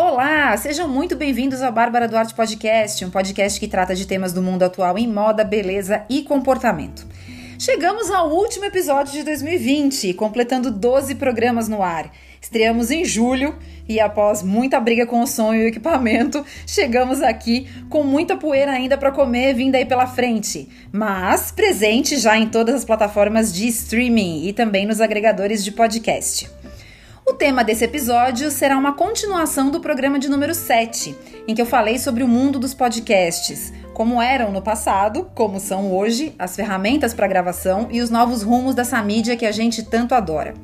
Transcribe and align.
Olá, 0.00 0.56
sejam 0.56 0.86
muito 0.86 1.16
bem-vindos 1.16 1.60
ao 1.60 1.72
Bárbara 1.72 2.06
Duarte 2.06 2.32
Podcast, 2.32 3.04
um 3.04 3.10
podcast 3.10 3.58
que 3.58 3.66
trata 3.66 3.96
de 3.96 4.06
temas 4.06 4.32
do 4.32 4.40
mundo 4.40 4.62
atual 4.62 4.96
em 4.96 5.08
moda, 5.08 5.42
beleza 5.42 6.04
e 6.08 6.22
comportamento. 6.22 7.04
Chegamos 7.58 8.08
ao 8.08 8.30
último 8.30 8.64
episódio 8.64 9.12
de 9.12 9.24
2020, 9.24 10.14
completando 10.14 10.70
12 10.70 11.16
programas 11.16 11.68
no 11.68 11.82
ar. 11.82 12.12
Estreamos 12.40 12.92
em 12.92 13.04
julho 13.04 13.56
e, 13.88 13.98
após 13.98 14.40
muita 14.40 14.78
briga 14.78 15.04
com 15.04 15.20
o 15.20 15.26
som 15.26 15.52
e 15.52 15.64
o 15.64 15.66
equipamento, 15.66 16.46
chegamos 16.64 17.20
aqui 17.20 17.68
com 17.90 18.04
muita 18.04 18.36
poeira 18.36 18.70
ainda 18.70 18.96
para 18.96 19.10
comer 19.10 19.52
vinda 19.52 19.78
aí 19.78 19.84
pela 19.84 20.06
frente, 20.06 20.68
mas 20.92 21.50
presente 21.50 22.18
já 22.18 22.38
em 22.38 22.48
todas 22.48 22.76
as 22.76 22.84
plataformas 22.84 23.52
de 23.52 23.66
streaming 23.66 24.46
e 24.46 24.52
também 24.52 24.86
nos 24.86 25.00
agregadores 25.00 25.64
de 25.64 25.72
podcast. 25.72 26.48
O 27.28 27.34
tema 27.34 27.62
desse 27.62 27.84
episódio 27.84 28.50
será 28.50 28.78
uma 28.78 28.94
continuação 28.94 29.70
do 29.70 29.80
programa 29.80 30.18
de 30.18 30.30
número 30.30 30.54
7, 30.54 31.14
em 31.46 31.54
que 31.54 31.60
eu 31.60 31.66
falei 31.66 31.98
sobre 31.98 32.24
o 32.24 32.28
mundo 32.28 32.58
dos 32.58 32.72
podcasts, 32.72 33.70
como 33.92 34.20
eram 34.20 34.50
no 34.50 34.62
passado, 34.62 35.30
como 35.34 35.60
são 35.60 35.92
hoje, 35.94 36.34
as 36.38 36.56
ferramentas 36.56 37.12
para 37.12 37.28
gravação 37.28 37.86
e 37.90 38.00
os 38.00 38.08
novos 38.08 38.42
rumos 38.42 38.74
dessa 38.74 39.00
mídia 39.02 39.36
que 39.36 39.44
a 39.44 39.52
gente 39.52 39.82
tanto 39.82 40.14
adora. 40.14 40.54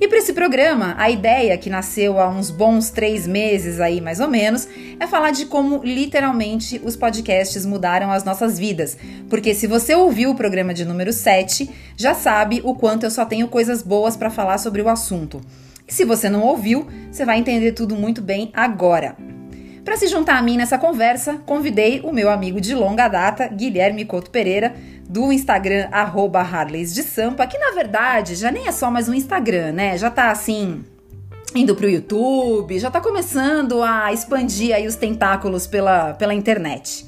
E 0.00 0.08
para 0.08 0.16
esse 0.16 0.32
programa, 0.32 0.94
a 0.96 1.10
ideia 1.10 1.58
que 1.58 1.68
nasceu 1.68 2.18
há 2.18 2.26
uns 2.26 2.50
bons 2.50 2.88
três 2.88 3.26
meses 3.26 3.78
aí, 3.78 4.00
mais 4.00 4.18
ou 4.18 4.28
menos, 4.28 4.66
é 4.98 5.06
falar 5.06 5.30
de 5.30 5.44
como 5.44 5.82
literalmente 5.84 6.80
os 6.82 6.96
podcasts 6.96 7.66
mudaram 7.66 8.10
as 8.10 8.24
nossas 8.24 8.58
vidas. 8.58 8.96
Porque 9.28 9.52
se 9.52 9.66
você 9.66 9.94
ouviu 9.94 10.30
o 10.30 10.34
programa 10.34 10.72
de 10.72 10.86
número 10.86 11.12
7, 11.12 11.68
já 11.98 12.14
sabe 12.14 12.62
o 12.64 12.74
quanto 12.74 13.04
eu 13.04 13.10
só 13.10 13.26
tenho 13.26 13.46
coisas 13.48 13.82
boas 13.82 14.16
para 14.16 14.30
falar 14.30 14.56
sobre 14.56 14.80
o 14.80 14.88
assunto. 14.88 15.42
E 15.88 15.92
se 15.94 16.04
você 16.04 16.28
não 16.28 16.42
ouviu, 16.42 16.86
você 17.10 17.24
vai 17.24 17.38
entender 17.38 17.72
tudo 17.72 17.96
muito 17.96 18.20
bem 18.20 18.50
agora. 18.52 19.16
Para 19.82 19.96
se 19.96 20.06
juntar 20.06 20.36
a 20.36 20.42
mim 20.42 20.58
nessa 20.58 20.76
conversa, 20.76 21.38
convidei 21.46 22.02
o 22.04 22.12
meu 22.12 22.28
amigo 22.28 22.60
de 22.60 22.74
longa 22.74 23.08
data, 23.08 23.48
Guilherme 23.48 24.04
Couto 24.04 24.30
Pereira, 24.30 24.76
do 25.08 25.32
Instagram 25.32 25.88
arroba 25.90 26.46
Sampa, 26.84 27.46
que 27.46 27.56
na 27.56 27.70
verdade 27.70 28.34
já 28.34 28.52
nem 28.52 28.68
é 28.68 28.72
só 28.72 28.90
mais 28.90 29.08
um 29.08 29.14
Instagram, 29.14 29.72
né? 29.72 29.96
Já 29.96 30.10
tá 30.10 30.30
assim, 30.30 30.84
indo 31.54 31.74
pro 31.74 31.88
YouTube, 31.88 32.78
já 32.78 32.90
tá 32.90 33.00
começando 33.00 33.82
a 33.82 34.12
expandir 34.12 34.74
aí 34.74 34.86
os 34.86 34.96
tentáculos 34.96 35.66
pela, 35.66 36.12
pela 36.12 36.34
internet. 36.34 37.06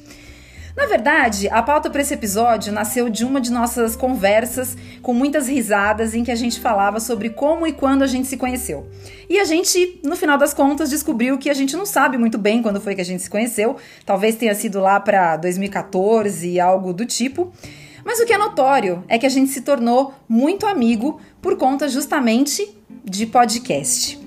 Na 0.81 0.87
verdade, 0.87 1.47
a 1.51 1.63
pauta 1.63 1.91
para 1.91 2.01
esse 2.01 2.15
episódio 2.15 2.73
nasceu 2.73 3.11
de 3.11 3.23
uma 3.23 3.39
de 3.39 3.53
nossas 3.53 3.95
conversas 3.95 4.79
com 5.03 5.13
muitas 5.13 5.47
risadas 5.47 6.15
em 6.15 6.25
que 6.25 6.31
a 6.31 6.35
gente 6.35 6.59
falava 6.59 6.99
sobre 6.99 7.29
como 7.29 7.67
e 7.67 7.73
quando 7.75 8.03
a 8.03 8.07
gente 8.07 8.27
se 8.27 8.39
conheceu. 8.39 8.89
E 9.29 9.39
a 9.39 9.45
gente, 9.45 10.01
no 10.03 10.17
final 10.17 10.39
das 10.39 10.55
contas, 10.55 10.89
descobriu 10.89 11.37
que 11.37 11.51
a 11.51 11.55
gente 11.55 11.77
não 11.77 11.85
sabe 11.85 12.17
muito 12.17 12.39
bem 12.39 12.63
quando 12.63 12.81
foi 12.81 12.95
que 12.95 13.03
a 13.03 13.05
gente 13.05 13.23
se 13.23 13.29
conheceu. 13.29 13.77
Talvez 14.07 14.37
tenha 14.37 14.55
sido 14.55 14.81
lá 14.81 14.99
para 14.99 15.37
2014, 15.37 16.59
algo 16.59 16.95
do 16.95 17.05
tipo. 17.05 17.53
Mas 18.03 18.19
o 18.19 18.25
que 18.25 18.33
é 18.33 18.39
notório 18.39 19.05
é 19.07 19.19
que 19.19 19.27
a 19.27 19.31
gente 19.31 19.51
se 19.51 19.61
tornou 19.61 20.15
muito 20.27 20.65
amigo 20.65 21.21
por 21.43 21.59
conta 21.59 21.91
justamente 21.91 22.67
de 23.05 23.27
podcast. 23.27 24.20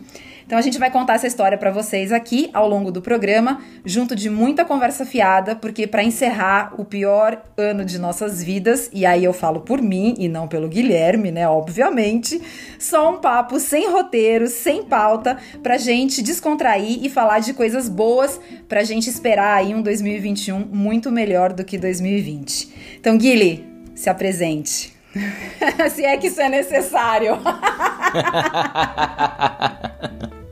Então 0.53 0.59
a 0.59 0.61
gente 0.61 0.77
vai 0.77 0.91
contar 0.91 1.15
essa 1.15 1.25
história 1.25 1.57
para 1.57 1.71
vocês 1.71 2.11
aqui 2.11 2.51
ao 2.53 2.69
longo 2.69 2.91
do 2.91 3.01
programa, 3.01 3.59
junto 3.83 4.15
de 4.15 4.29
muita 4.29 4.63
conversa 4.63 5.03
fiada, 5.03 5.55
porque 5.55 5.87
para 5.87 6.03
encerrar 6.03 6.75
o 6.77 6.85
pior 6.85 7.41
ano 7.57 7.83
de 7.83 7.97
nossas 7.97 8.43
vidas, 8.43 8.87
e 8.93 9.03
aí 9.03 9.23
eu 9.23 9.33
falo 9.33 9.61
por 9.61 9.81
mim 9.81 10.13
e 10.15 10.29
não 10.29 10.47
pelo 10.47 10.69
Guilherme, 10.69 11.31
né, 11.31 11.49
obviamente, 11.49 12.39
só 12.77 13.11
um 13.11 13.17
papo 13.17 13.59
sem 13.59 13.89
roteiro, 13.89 14.45
sem 14.45 14.83
pauta, 14.83 15.39
pra 15.63 15.79
gente 15.79 16.21
descontrair 16.21 17.03
e 17.03 17.09
falar 17.09 17.39
de 17.39 17.55
coisas 17.55 17.89
boas 17.89 18.39
pra 18.69 18.83
gente 18.83 19.09
esperar 19.09 19.57
aí 19.57 19.73
um 19.73 19.81
2021 19.81 20.67
muito 20.71 21.11
melhor 21.11 21.51
do 21.51 21.65
que 21.65 21.79
2020. 21.79 22.99
Então, 22.99 23.17
Guilherme, 23.17 23.65
se 23.95 24.07
apresente. 24.07 24.93
se 25.89 26.05
é 26.05 26.15
que 26.15 26.27
isso 26.27 26.39
é 26.39 26.47
necessário. 26.47 27.37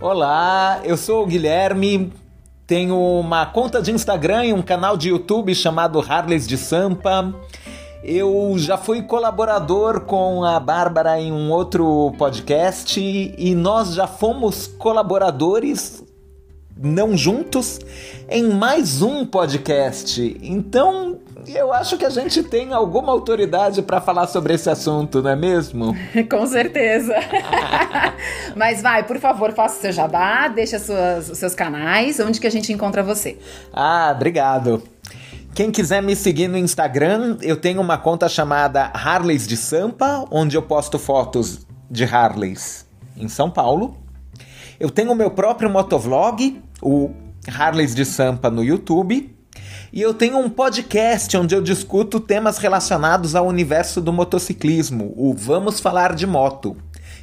Olá, 0.00 0.80
eu 0.84 0.96
sou 0.96 1.22
o 1.22 1.26
Guilherme, 1.26 2.12
tenho 2.66 2.96
uma 2.96 3.46
conta 3.46 3.82
de 3.82 3.90
Instagram 3.90 4.46
e 4.46 4.52
um 4.52 4.62
canal 4.62 4.96
de 4.96 5.10
YouTube 5.10 5.54
chamado 5.54 6.00
Harleys 6.00 6.46
de 6.46 6.56
Sampa. 6.56 7.34
Eu 8.02 8.54
já 8.56 8.78
fui 8.78 9.02
colaborador 9.02 10.00
com 10.02 10.42
a 10.42 10.58
Bárbara 10.58 11.20
em 11.20 11.30
um 11.32 11.50
outro 11.50 12.14
podcast 12.16 12.98
e 12.98 13.54
nós 13.54 13.94
já 13.94 14.06
fomos 14.06 14.66
colaboradores 14.66 16.02
não 16.82 17.14
juntos 17.14 17.78
em 18.28 18.44
mais 18.44 19.02
um 19.02 19.26
podcast. 19.26 20.38
Então, 20.40 21.18
eu 21.46 21.72
acho 21.72 21.96
que 21.96 22.04
a 22.04 22.10
gente 22.10 22.42
tem 22.42 22.72
alguma 22.72 23.12
autoridade 23.12 23.82
para 23.82 24.00
falar 24.00 24.26
sobre 24.26 24.54
esse 24.54 24.68
assunto, 24.68 25.22
não 25.22 25.30
é 25.30 25.36
mesmo? 25.36 25.94
Com 26.30 26.46
certeza. 26.46 27.14
Mas 28.56 28.82
vai, 28.82 29.06
por 29.06 29.18
favor, 29.18 29.52
faça 29.52 29.78
o 29.78 29.80
seu 29.80 29.92
jabá, 29.92 30.48
deixa 30.48 30.78
suas, 30.78 31.30
os 31.30 31.38
seus 31.38 31.54
canais, 31.54 32.20
onde 32.20 32.40
que 32.40 32.46
a 32.46 32.50
gente 32.50 32.72
encontra 32.72 33.02
você. 33.02 33.38
Ah, 33.72 34.12
obrigado. 34.14 34.82
Quem 35.54 35.70
quiser 35.70 36.02
me 36.02 36.14
seguir 36.14 36.48
no 36.48 36.56
Instagram, 36.56 37.36
eu 37.42 37.56
tenho 37.56 37.80
uma 37.80 37.98
conta 37.98 38.28
chamada 38.28 38.90
Harleys 38.94 39.46
de 39.46 39.56
Sampa, 39.56 40.24
onde 40.30 40.56
eu 40.56 40.62
posto 40.62 40.98
fotos 40.98 41.66
de 41.90 42.04
Harleys 42.04 42.86
em 43.16 43.28
São 43.28 43.50
Paulo. 43.50 43.96
Eu 44.78 44.88
tenho 44.90 45.12
o 45.12 45.14
meu 45.14 45.30
próprio 45.30 45.68
motovlog, 45.68 46.62
o 46.80 47.10
Harleys 47.48 47.94
de 47.94 48.04
Sampa 48.04 48.48
no 48.48 48.62
YouTube. 48.62 49.36
E 49.92 50.00
eu 50.00 50.14
tenho 50.14 50.38
um 50.38 50.48
podcast 50.48 51.36
onde 51.36 51.54
eu 51.54 51.60
discuto 51.60 52.20
temas 52.20 52.58
relacionados 52.58 53.34
ao 53.34 53.46
universo 53.46 54.00
do 54.00 54.12
motociclismo, 54.12 55.12
o 55.16 55.34
Vamos 55.34 55.80
Falar 55.80 56.14
de 56.14 56.26
Moto, 56.26 56.76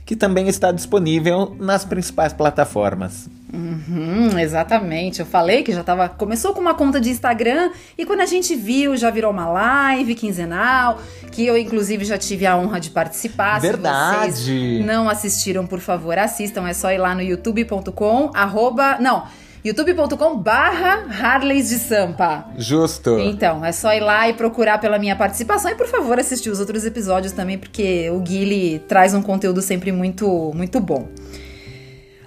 que 0.05 0.15
também 0.15 0.49
está 0.49 0.71
disponível 0.71 1.55
nas 1.59 1.85
principais 1.85 2.33
plataformas. 2.33 3.29
Uhum, 3.53 4.37
exatamente. 4.37 5.21
Eu 5.21 5.25
falei 5.25 5.63
que 5.63 5.71
já 5.71 5.81
tava. 5.81 6.09
Começou 6.09 6.53
com 6.53 6.59
uma 6.59 6.73
conta 6.73 6.99
de 6.99 7.09
Instagram 7.09 7.71
e 7.97 8.05
quando 8.05 8.19
a 8.19 8.25
gente 8.25 8.53
viu, 8.55 8.97
já 8.97 9.09
virou 9.09 9.31
uma 9.31 9.47
live 9.47 10.15
quinzenal, 10.15 10.99
que 11.31 11.45
eu, 11.45 11.57
inclusive, 11.57 12.03
já 12.03 12.17
tive 12.17 12.45
a 12.45 12.57
honra 12.57 12.79
de 12.79 12.89
participar. 12.89 13.59
Verdade. 13.61 14.33
Se 14.33 14.43
vocês 14.43 14.85
não 14.85 15.09
assistiram, 15.09 15.65
por 15.65 15.79
favor, 15.79 16.17
assistam. 16.17 16.67
É 16.67 16.73
só 16.73 16.91
ir 16.91 16.97
lá 16.97 17.15
no 17.15 17.21
youtube.com, 17.21 18.31
arroba. 18.33 18.97
Não 18.99 19.23
youtube.com 19.67 20.37
barra 20.37 21.05
Harleys 21.09 21.69
de 21.69 21.79
Sampa. 21.79 22.45
Justo. 22.57 23.19
Então, 23.19 23.63
é 23.63 23.71
só 23.71 23.93
ir 23.93 23.99
lá 23.99 24.29
e 24.29 24.33
procurar 24.33 24.77
pela 24.79 24.97
minha 24.97 25.15
participação 25.15 25.69
e, 25.71 25.75
por 25.75 25.87
favor, 25.87 26.17
assistir 26.19 26.49
os 26.49 26.59
outros 26.59 26.85
episódios 26.85 27.33
também, 27.33 27.57
porque 27.57 28.09
o 28.09 28.19
Guile 28.19 28.79
traz 28.87 29.13
um 29.13 29.21
conteúdo 29.21 29.61
sempre 29.61 29.91
muito, 29.91 30.51
muito 30.55 30.79
bom. 30.79 31.07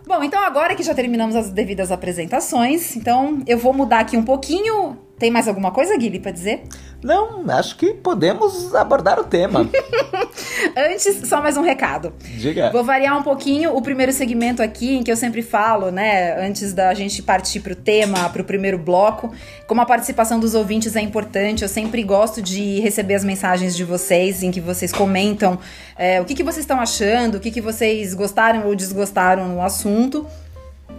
Bom, 0.07 0.25
então 0.25 0.43
agora 0.45 0.75
que 0.75 0.83
já 0.83 0.93
terminamos 0.93 1.37
as 1.37 1.51
devidas 1.51 1.93
apresentações, 1.93 2.97
então 2.97 3.43
eu 3.47 3.57
vou 3.57 3.73
mudar 3.73 4.01
aqui 4.01 4.17
um 4.17 4.25
pouquinho. 4.25 4.99
Tem 5.21 5.31
mais 5.31 5.47
alguma 5.47 5.71
coisa, 5.71 5.95
Guilherme, 5.99 6.19
para 6.19 6.33
dizer? 6.33 6.63
Não, 7.03 7.45
acho 7.51 7.77
que 7.77 7.93
podemos 7.93 8.75
abordar 8.75 9.21
o 9.21 9.25
tema. 9.25 9.69
Antes, 10.75 11.29
só 11.29 11.43
mais 11.43 11.59
um 11.59 11.63
recado. 11.63 12.15
Diga. 12.39 12.71
Vou 12.73 12.83
variar 12.83 13.19
um 13.19 13.23
pouquinho 13.23 13.77
o 13.77 13.83
primeiro 13.83 14.13
segmento 14.13 14.63
aqui, 14.63 14.97
em 14.97 15.03
que 15.03 15.13
eu 15.13 15.17
sempre 15.17 15.43
falo, 15.43 15.91
né, 15.91 16.43
antes 16.43 16.73
da 16.73 16.95
gente 16.95 17.23
partir 17.23 17.61
para 17.61 17.75
o 17.75 17.77
tema, 17.77 18.31
para 18.31 18.41
o 18.41 18.45
primeiro 18.47 18.79
bloco, 18.79 19.31
como 19.67 19.83
a 19.83 19.87
participação 19.87 20.41
dos 20.41 20.55
ouvintes 20.55 20.97
é 20.97 21.03
importante, 21.03 21.63
eu 21.63 21.69
sempre 21.69 22.03
gosto 22.03 22.41
de 22.41 22.81
receber 22.81 23.15
as 23.15 23.25
mensagens 23.25 23.77
de 23.77 23.85
vocês, 23.85 24.43
em 24.43 24.51
que 24.51 24.61
vocês 24.61 24.91
comentam 24.91 25.59
é, 25.99 26.19
o 26.19 26.25
que, 26.25 26.35
que 26.35 26.43
vocês 26.43 26.65
estão 26.65 26.81
achando, 26.81 27.35
o 27.35 27.41
que, 27.41 27.51
que 27.51 27.61
vocês 27.61 28.15
gostaram 28.15 28.67
ou 28.67 28.75
desgostaram 28.75 29.49
no 29.49 29.61
assunto. 29.61 30.27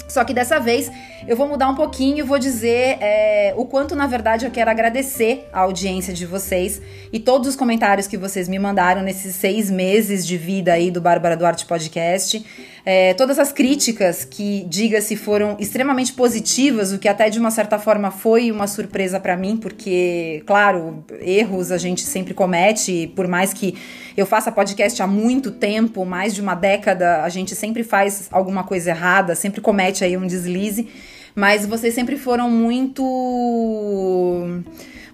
Só 0.07 0.23
que 0.23 0.33
dessa 0.33 0.59
vez 0.59 0.91
eu 1.27 1.37
vou 1.37 1.47
mudar 1.47 1.69
um 1.69 1.75
pouquinho 1.75 2.19
e 2.19 2.21
vou 2.21 2.37
dizer 2.39 2.97
é, 2.99 3.53
o 3.55 3.65
quanto, 3.65 3.95
na 3.95 4.07
verdade, 4.07 4.45
eu 4.45 4.51
quero 4.51 4.69
agradecer 4.69 5.47
a 5.53 5.61
audiência 5.61 6.13
de 6.13 6.25
vocês 6.25 6.81
e 7.13 7.19
todos 7.19 7.47
os 7.47 7.55
comentários 7.55 8.07
que 8.07 8.17
vocês 8.17 8.49
me 8.49 8.59
mandaram 8.59 9.01
nesses 9.01 9.35
seis 9.35 9.69
meses 9.69 10.25
de 10.25 10.37
vida 10.37 10.73
aí 10.73 10.91
do 10.91 10.99
Bárbara 10.99 11.37
Duarte 11.37 11.65
Podcast. 11.65 12.45
É, 12.85 13.13
todas 13.13 13.37
as 13.37 13.51
críticas 13.51 14.25
que, 14.25 14.65
diga-se, 14.67 15.15
foram 15.15 15.55
extremamente 15.59 16.13
positivas, 16.13 16.91
o 16.91 16.97
que 16.97 17.07
até 17.07 17.29
de 17.29 17.39
uma 17.39 17.51
certa 17.51 17.77
forma 17.77 18.09
foi 18.09 18.51
uma 18.51 18.65
surpresa 18.65 19.19
para 19.19 19.37
mim, 19.37 19.55
porque, 19.57 20.43
claro, 20.47 21.03
erros 21.19 21.71
a 21.71 21.77
gente 21.77 22.01
sempre 22.01 22.33
comete, 22.33 23.11
por 23.15 23.27
mais 23.27 23.53
que 23.53 23.75
eu 24.17 24.25
faça 24.25 24.51
podcast 24.51 25.01
há 25.01 25.07
muito 25.07 25.51
tempo, 25.51 26.03
mais 26.05 26.33
de 26.33 26.41
uma 26.41 26.55
década, 26.55 27.23
a 27.23 27.29
gente 27.29 27.55
sempre 27.55 27.83
faz 27.83 28.27
alguma 28.31 28.63
coisa 28.63 28.89
errada, 28.89 29.35
sempre 29.35 29.61
comete 29.61 30.03
aí 30.03 30.17
um 30.17 30.25
deslize, 30.25 30.87
mas 31.35 31.65
vocês 31.65 31.93
sempre 31.93 32.17
foram 32.17 32.49
muito 32.49 33.03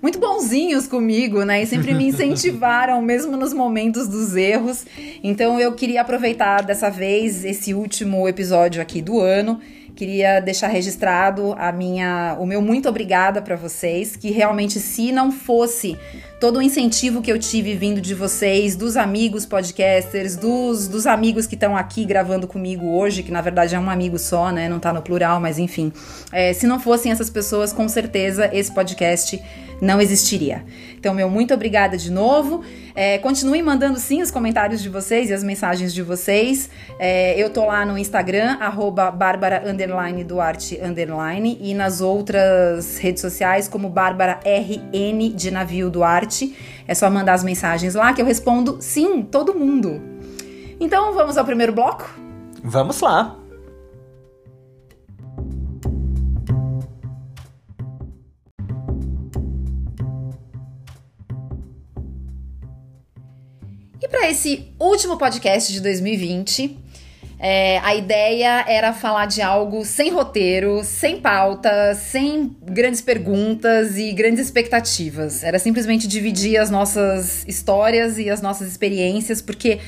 muito 0.01 0.19
bonzinhos 0.19 0.87
comigo, 0.87 1.43
né? 1.43 1.63
E 1.63 1.65
sempre 1.65 1.93
me 1.93 2.07
incentivaram, 2.07 3.01
mesmo 3.03 3.35
nos 3.35 3.53
momentos 3.53 4.07
dos 4.07 4.35
erros. 4.35 4.85
Então 5.23 5.59
eu 5.59 5.73
queria 5.73 6.01
aproveitar 6.01 6.61
dessa 6.63 6.89
vez 6.89 7.43
esse 7.43 7.73
último 7.73 8.27
episódio 8.27 8.81
aqui 8.81 9.01
do 9.01 9.19
ano 9.19 9.59
Queria 9.97 10.39
deixar 10.39 10.67
registrado 10.67 11.55
a 11.57 11.71
minha, 11.71 12.37
o 12.39 12.45
meu 12.45 12.61
muito 12.61 12.87
obrigada 12.87 13.41
para 13.41 13.55
vocês, 13.55 14.15
que 14.15 14.29
realmente 14.29 14.79
se 14.79 15.11
não 15.11 15.31
fosse 15.31 15.97
todo 16.39 16.57
o 16.57 16.61
incentivo 16.61 17.19
que 17.19 17.31
eu 17.31 17.39
tive 17.39 17.73
vindo 17.73 17.99
de 17.99 18.13
vocês, 18.13 18.75
dos 18.75 18.95
amigos 18.95 19.43
podcasters, 19.43 20.35
dos, 20.35 20.87
dos 20.87 21.07
amigos 21.07 21.47
que 21.47 21.55
estão 21.55 21.75
aqui 21.75 22.05
gravando 22.05 22.45
comigo 22.45 22.85
hoje, 22.85 23.23
que 23.23 23.31
na 23.31 23.41
verdade 23.41 23.73
é 23.73 23.79
um 23.79 23.89
amigo 23.89 24.19
só, 24.19 24.51
né? 24.51 24.69
Não 24.69 24.77
tá 24.77 24.93
no 24.93 25.01
plural, 25.01 25.39
mas 25.39 25.57
enfim. 25.57 25.91
É, 26.31 26.53
se 26.53 26.67
não 26.67 26.79
fossem 26.79 27.11
essas 27.11 27.31
pessoas, 27.31 27.73
com 27.73 27.89
certeza 27.89 28.51
esse 28.53 28.71
podcast 28.71 29.41
não 29.81 30.01
existiria. 30.01 30.65
Então, 30.99 31.13
meu 31.13 31.29
muito 31.29 31.53
obrigada 31.53 31.97
de 31.97 32.11
novo. 32.11 32.63
É, 32.95 33.17
continuem 33.19 33.61
mandando 33.61 33.99
sim 33.99 34.21
os 34.21 34.31
comentários 34.31 34.81
de 34.81 34.89
vocês 34.89 35.29
e 35.29 35.33
as 35.33 35.43
mensagens 35.43 35.93
de 35.93 36.01
vocês. 36.01 36.69
É, 36.99 37.39
eu 37.39 37.49
tô 37.49 37.65
lá 37.65 37.85
no 37.85 37.97
Instagram, 37.97 38.57
arroba 38.59 39.11
Bárbara 39.11 39.63
Duarte 40.25 40.79
underline, 40.81 41.57
e 41.61 41.73
nas 41.73 42.01
outras 42.01 42.97
redes 42.97 43.21
sociais 43.21 43.67
como 43.67 43.89
Bárbara 43.89 44.39
RN 44.43 45.29
de 45.35 45.51
Navio 45.51 45.89
Duarte. 45.89 46.55
É 46.87 46.95
só 46.95 47.09
mandar 47.09 47.33
as 47.33 47.43
mensagens 47.43 47.93
lá 47.93 48.13
que 48.13 48.21
eu 48.21 48.25
respondo 48.25 48.77
sim, 48.79 49.21
todo 49.21 49.53
mundo. 49.53 50.01
Então, 50.79 51.13
vamos 51.13 51.37
ao 51.37 51.45
primeiro 51.45 51.73
bloco? 51.73 52.09
Vamos 52.63 53.01
lá! 53.01 53.46
E 64.01 64.07
para 64.07 64.29
esse 64.29 64.67
último 64.79 65.17
podcast 65.17 65.73
de 65.73 65.81
2020, 65.81 66.77
é, 67.39 67.79
a 67.79 67.95
ideia 67.95 68.63
era 68.67 68.93
falar 68.93 69.25
de 69.25 69.41
algo 69.41 69.83
sem 69.83 70.11
roteiro, 70.11 70.83
sem 70.83 71.19
pauta, 71.19 71.95
sem 71.95 72.55
grandes 72.63 73.01
perguntas 73.01 73.97
e 73.97 74.11
grandes 74.11 74.45
expectativas. 74.45 75.43
Era 75.43 75.57
simplesmente 75.57 76.07
dividir 76.07 76.57
as 76.57 76.69
nossas 76.69 77.43
histórias 77.47 78.19
e 78.19 78.29
as 78.29 78.39
nossas 78.39 78.67
experiências, 78.67 79.41
porque 79.41 79.79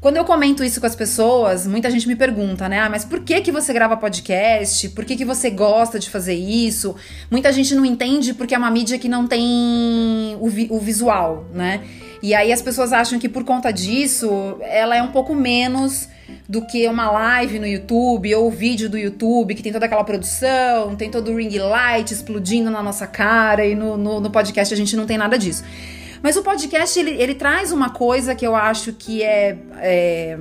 quando 0.00 0.16
eu 0.16 0.24
comento 0.24 0.64
isso 0.64 0.80
com 0.80 0.86
as 0.86 0.96
pessoas, 0.96 1.66
muita 1.66 1.90
gente 1.90 2.08
me 2.08 2.16
pergunta, 2.16 2.68
né? 2.68 2.80
Ah, 2.80 2.90
mas 2.90 3.04
por 3.04 3.20
que 3.20 3.40
que 3.40 3.52
você 3.52 3.72
grava 3.72 3.96
podcast? 3.96 4.88
Por 4.88 5.04
que 5.04 5.14
que 5.14 5.24
você 5.24 5.48
gosta 5.48 5.98
de 5.98 6.10
fazer 6.10 6.34
isso? 6.34 6.96
Muita 7.30 7.52
gente 7.52 7.74
não 7.74 7.84
entende 7.84 8.34
porque 8.34 8.54
é 8.54 8.58
uma 8.58 8.70
mídia 8.70 8.98
que 8.98 9.08
não 9.08 9.28
tem 9.28 10.36
o, 10.40 10.48
vi 10.48 10.66
o 10.70 10.80
visual, 10.80 11.46
né? 11.54 11.82
E 12.22 12.34
aí 12.34 12.52
as 12.52 12.62
pessoas 12.62 12.92
acham 12.92 13.18
que 13.18 13.28
por 13.28 13.42
conta 13.42 13.72
disso, 13.72 14.56
ela 14.60 14.96
é 14.96 15.02
um 15.02 15.10
pouco 15.10 15.34
menos 15.34 16.08
do 16.48 16.64
que 16.64 16.86
uma 16.86 17.10
live 17.10 17.58
no 17.58 17.66
YouTube 17.66 18.32
ou 18.34 18.50
vídeo 18.50 18.88
do 18.88 18.96
YouTube 18.96 19.54
que 19.54 19.62
tem 19.62 19.72
toda 19.72 19.86
aquela 19.86 20.04
produção, 20.04 20.94
tem 20.94 21.10
todo 21.10 21.32
o 21.32 21.36
ring 21.36 21.58
light 21.58 22.12
explodindo 22.12 22.70
na 22.70 22.82
nossa 22.82 23.06
cara 23.06 23.66
e 23.66 23.74
no, 23.74 23.96
no, 23.96 24.20
no 24.20 24.30
podcast 24.30 24.72
a 24.72 24.76
gente 24.76 24.96
não 24.96 25.04
tem 25.04 25.18
nada 25.18 25.36
disso. 25.36 25.64
Mas 26.22 26.36
o 26.36 26.42
podcast 26.42 26.96
ele, 26.98 27.10
ele 27.20 27.34
traz 27.34 27.72
uma 27.72 27.90
coisa 27.90 28.34
que 28.34 28.46
eu 28.46 28.54
acho 28.54 28.92
que 28.92 29.22
é, 29.24 29.58
é 29.78 30.38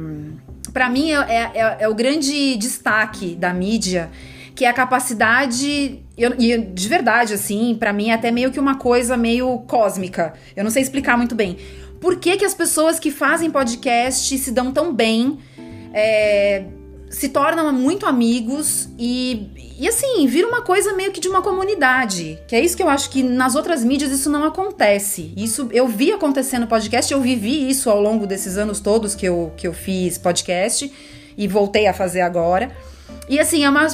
para 0.71 0.87
mim 0.87 1.11
é, 1.11 1.51
é, 1.55 1.77
é 1.79 1.89
o 1.89 1.95
grande 1.95 2.55
destaque 2.57 3.35
da 3.35 3.51
mídia 3.51 4.11
que 4.55 4.65
é 4.65 4.69
a 4.69 4.73
capacidade. 4.73 6.03
E 6.17 6.57
de 6.57 6.87
verdade, 6.87 7.33
assim, 7.33 7.75
para 7.79 7.91
mim 7.93 8.09
é 8.09 8.13
até 8.13 8.31
meio 8.31 8.51
que 8.51 8.59
uma 8.59 8.75
coisa 8.75 9.17
meio 9.17 9.59
cósmica. 9.59 10.33
Eu 10.55 10.63
não 10.63 10.71
sei 10.71 10.81
explicar 10.81 11.17
muito 11.17 11.35
bem. 11.35 11.57
Por 11.99 12.17
que, 12.17 12.37
que 12.37 12.45
as 12.45 12.53
pessoas 12.53 12.99
que 12.99 13.11
fazem 13.11 13.51
podcast 13.51 14.37
se 14.37 14.51
dão 14.51 14.71
tão 14.71 14.93
bem, 14.93 15.37
é, 15.93 16.63
se 17.11 17.29
tornam 17.29 17.71
muito 17.73 18.05
amigos 18.05 18.89
e, 18.97 19.75
e 19.77 19.87
assim, 19.87 20.25
vira 20.25 20.47
uma 20.47 20.61
coisa 20.61 20.93
meio 20.93 21.11
que 21.11 21.19
de 21.19 21.27
uma 21.27 21.41
comunidade. 21.41 22.39
Que 22.47 22.55
é 22.55 22.61
isso 22.61 22.75
que 22.75 22.81
eu 22.81 22.89
acho 22.89 23.09
que 23.09 23.21
nas 23.21 23.53
outras 23.53 23.83
mídias 23.83 24.11
isso 24.11 24.29
não 24.29 24.43
acontece. 24.43 25.31
Isso 25.35 25.69
eu 25.71 25.87
vi 25.87 26.11
acontecer 26.11 26.57
no 26.57 26.67
podcast, 26.67 27.11
eu 27.11 27.21
vivi 27.21 27.69
isso 27.69 27.89
ao 27.89 28.01
longo 28.01 28.25
desses 28.25 28.57
anos 28.57 28.79
todos 28.79 29.13
que 29.13 29.25
eu, 29.25 29.51
que 29.55 29.67
eu 29.67 29.73
fiz 29.73 30.17
podcast 30.17 30.91
e 31.37 31.47
voltei 31.47 31.85
a 31.85 31.93
fazer 31.93 32.21
agora. 32.21 32.71
E 33.29 33.39
assim, 33.39 33.63
é 33.63 33.69
uma 33.69 33.87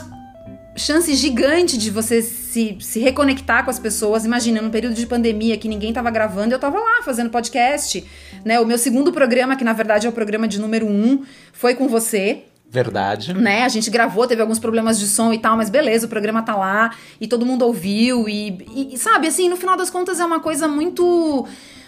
chance 0.77 1.13
gigante 1.15 1.77
de 1.77 1.89
você 1.89 2.21
se, 2.21 2.77
se 2.79 2.99
reconectar 2.99 3.63
com 3.63 3.69
as 3.69 3.79
pessoas. 3.79 4.25
Imagina, 4.25 4.61
no 4.61 4.69
período 4.69 4.95
de 4.95 5.05
pandemia 5.05 5.57
que 5.57 5.67
ninguém 5.67 5.91
tava 5.91 6.09
gravando, 6.11 6.53
eu 6.53 6.59
tava 6.59 6.79
lá 6.79 7.01
fazendo 7.03 7.29
podcast. 7.29 8.05
Né? 8.45 8.59
O 8.59 8.65
meu 8.65 8.77
segundo 8.77 9.11
programa, 9.11 9.55
que 9.55 9.63
na 9.63 9.73
verdade 9.73 10.07
é 10.07 10.09
o 10.09 10.13
programa 10.13 10.47
de 10.47 10.59
número 10.59 10.87
um, 10.87 11.23
foi 11.51 11.75
com 11.75 11.87
você. 11.87 12.43
Verdade. 12.69 13.33
Né? 13.33 13.63
A 13.63 13.69
gente 13.69 13.89
gravou, 13.89 14.27
teve 14.27 14.41
alguns 14.41 14.59
problemas 14.59 14.99
de 14.99 15.07
som 15.07 15.31
e 15.31 15.39
tal, 15.39 15.55
mas 15.55 15.69
beleza, 15.69 16.05
o 16.05 16.09
programa 16.09 16.41
tá 16.41 16.55
lá 16.55 16.93
e 17.19 17.27
todo 17.27 17.45
mundo 17.45 17.63
ouviu. 17.63 18.27
E, 18.27 18.93
e 18.93 18.97
sabe, 18.97 19.27
assim, 19.27 19.49
no 19.49 19.55
final 19.55 19.77
das 19.77 19.89
contas 19.89 20.19
é 20.19 20.25
uma 20.25 20.39
coisa 20.39 20.67
muito 20.67 21.47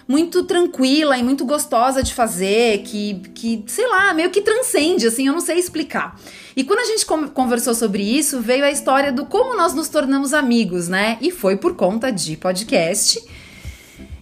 muito 0.09 0.43
tranquila 0.43 1.19
e 1.19 1.23
muito 1.23 1.45
gostosa 1.45 2.01
de 2.01 2.15
fazer, 2.15 2.79
que, 2.79 3.21
que 3.35 3.63
sei 3.67 3.87
lá, 3.87 4.11
meio 4.11 4.31
que 4.31 4.41
transcende, 4.41 5.05
assim, 5.05 5.27
eu 5.27 5.33
não 5.33 5.39
sei 5.39 5.59
explicar. 5.59 6.19
E 6.55 6.63
quando 6.63 6.79
a 6.79 6.85
gente 6.85 7.05
conversou 7.05 7.75
sobre 7.75 8.01
isso, 8.01 8.41
veio 8.41 8.65
a 8.65 8.71
história 8.71 9.11
do 9.11 9.27
como 9.27 9.55
nós 9.55 9.75
nos 9.75 9.87
tornamos 9.87 10.33
amigos, 10.33 10.87
né? 10.87 11.19
E 11.21 11.29
foi 11.29 11.57
por 11.57 11.75
conta 11.75 12.11
de 12.11 12.35
podcast. 12.35 13.23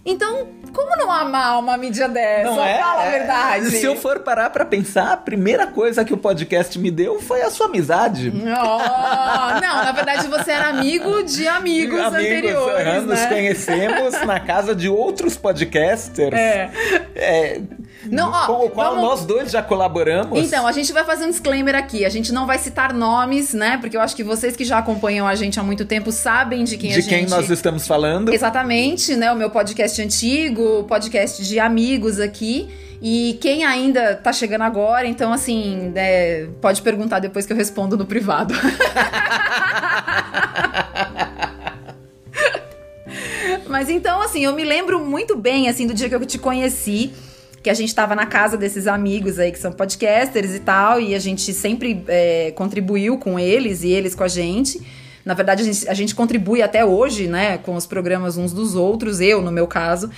Então, 0.04 0.48
como 0.72 0.96
não 0.96 1.10
amar 1.10 1.58
uma 1.58 1.76
mídia 1.76 2.08
dessa? 2.08 2.50
Não 2.50 2.64
é? 2.64 2.78
Fala 2.78 3.02
a 3.02 3.10
verdade. 3.10 3.70
Se 3.70 3.84
eu 3.84 3.96
for 3.96 4.20
parar 4.20 4.50
pra 4.50 4.64
pensar, 4.64 5.12
a 5.12 5.16
primeira 5.16 5.66
coisa 5.66 6.04
que 6.04 6.12
o 6.12 6.16
podcast 6.16 6.78
me 6.78 6.90
deu 6.90 7.20
foi 7.20 7.42
a 7.42 7.50
sua 7.50 7.66
amizade. 7.66 8.32
Oh, 8.34 9.60
não, 9.60 9.84
na 9.84 9.92
verdade 9.92 10.28
você 10.28 10.50
era 10.52 10.68
amigo 10.68 11.22
de 11.22 11.46
amigos, 11.46 11.98
amigos 11.98 12.14
anteriores. 12.14 12.84
Né? 12.84 13.00
Nos 13.00 13.26
conhecemos 13.26 14.26
na 14.26 14.40
casa 14.40 14.74
de 14.74 14.88
outros 14.88 15.36
podcasters. 15.36 16.36
É. 16.36 16.70
é 17.14 17.60
não, 18.06 18.30
ó, 18.30 18.46
com 18.46 18.66
o 18.66 18.70
qual 18.70 18.94
vamos... 18.94 19.08
nós 19.08 19.24
dois 19.24 19.50
já 19.50 19.62
colaboramos. 19.62 20.38
Então, 20.38 20.66
a 20.66 20.72
gente 20.72 20.92
vai 20.92 21.04
fazer 21.04 21.24
um 21.24 21.30
disclaimer 21.30 21.74
aqui. 21.74 22.04
A 22.04 22.08
gente 22.08 22.32
não 22.32 22.46
vai 22.46 22.58
citar 22.58 22.92
nomes, 22.94 23.52
né? 23.52 23.76
Porque 23.78 23.96
eu 23.96 24.00
acho 24.00 24.14
que 24.14 24.22
vocês 24.22 24.56
que 24.56 24.64
já 24.64 24.78
acompanham 24.78 25.26
a 25.26 25.34
gente 25.34 25.58
há 25.58 25.62
muito 25.62 25.84
tempo 25.84 26.12
sabem 26.12 26.62
de 26.64 26.76
quem 26.76 26.90
de 26.90 26.98
a 26.98 27.00
gente... 27.00 27.10
De 27.10 27.16
quem 27.16 27.26
nós 27.26 27.50
estamos 27.50 27.86
falando. 27.86 28.32
Exatamente, 28.32 29.16
né? 29.16 29.32
O 29.32 29.36
meu 29.36 29.50
podcast 29.50 30.00
antigo, 30.00 30.84
podcast 30.84 31.44
de 31.44 31.58
amigos 31.58 32.20
aqui. 32.20 32.68
E 33.00 33.38
quem 33.40 33.64
ainda 33.64 34.16
tá 34.16 34.32
chegando 34.32 34.62
agora, 34.62 35.06
então 35.06 35.32
assim, 35.32 35.92
é, 35.94 36.48
pode 36.60 36.82
perguntar 36.82 37.20
depois 37.20 37.46
que 37.46 37.52
eu 37.52 37.56
respondo 37.56 37.96
no 37.96 38.04
privado. 38.04 38.52
Mas 43.68 43.88
então, 43.88 44.20
assim, 44.20 44.44
eu 44.44 44.52
me 44.52 44.64
lembro 44.64 44.98
muito 44.98 45.36
bem, 45.36 45.68
assim, 45.68 45.86
do 45.86 45.94
dia 45.94 46.08
que 46.08 46.14
eu 46.14 46.26
te 46.26 46.38
conheci 46.38 47.12
que 47.62 47.70
a 47.70 47.74
gente 47.74 47.88
estava 47.88 48.14
na 48.14 48.26
casa 48.26 48.56
desses 48.56 48.86
amigos 48.86 49.38
aí 49.38 49.50
que 49.50 49.58
são 49.58 49.72
podcasters 49.72 50.54
e 50.54 50.60
tal, 50.60 51.00
e 51.00 51.14
a 51.14 51.18
gente 51.18 51.52
sempre 51.52 52.04
é, 52.08 52.52
contribuiu 52.52 53.18
com 53.18 53.38
eles 53.38 53.82
e 53.82 53.88
eles 53.88 54.14
com 54.14 54.24
a 54.24 54.28
gente. 54.28 54.80
Na 55.28 55.34
verdade, 55.34 55.60
a 55.60 55.64
gente, 55.66 55.88
a 55.90 55.92
gente, 55.92 56.14
contribui 56.14 56.62
até 56.62 56.82
hoje, 56.82 57.26
né, 57.26 57.58
com 57.58 57.74
os 57.74 57.84
programas 57.84 58.38
uns 58.38 58.50
dos 58.50 58.74
outros, 58.74 59.20
eu, 59.20 59.42
no 59.42 59.52
meu 59.52 59.66
caso. 59.66 60.10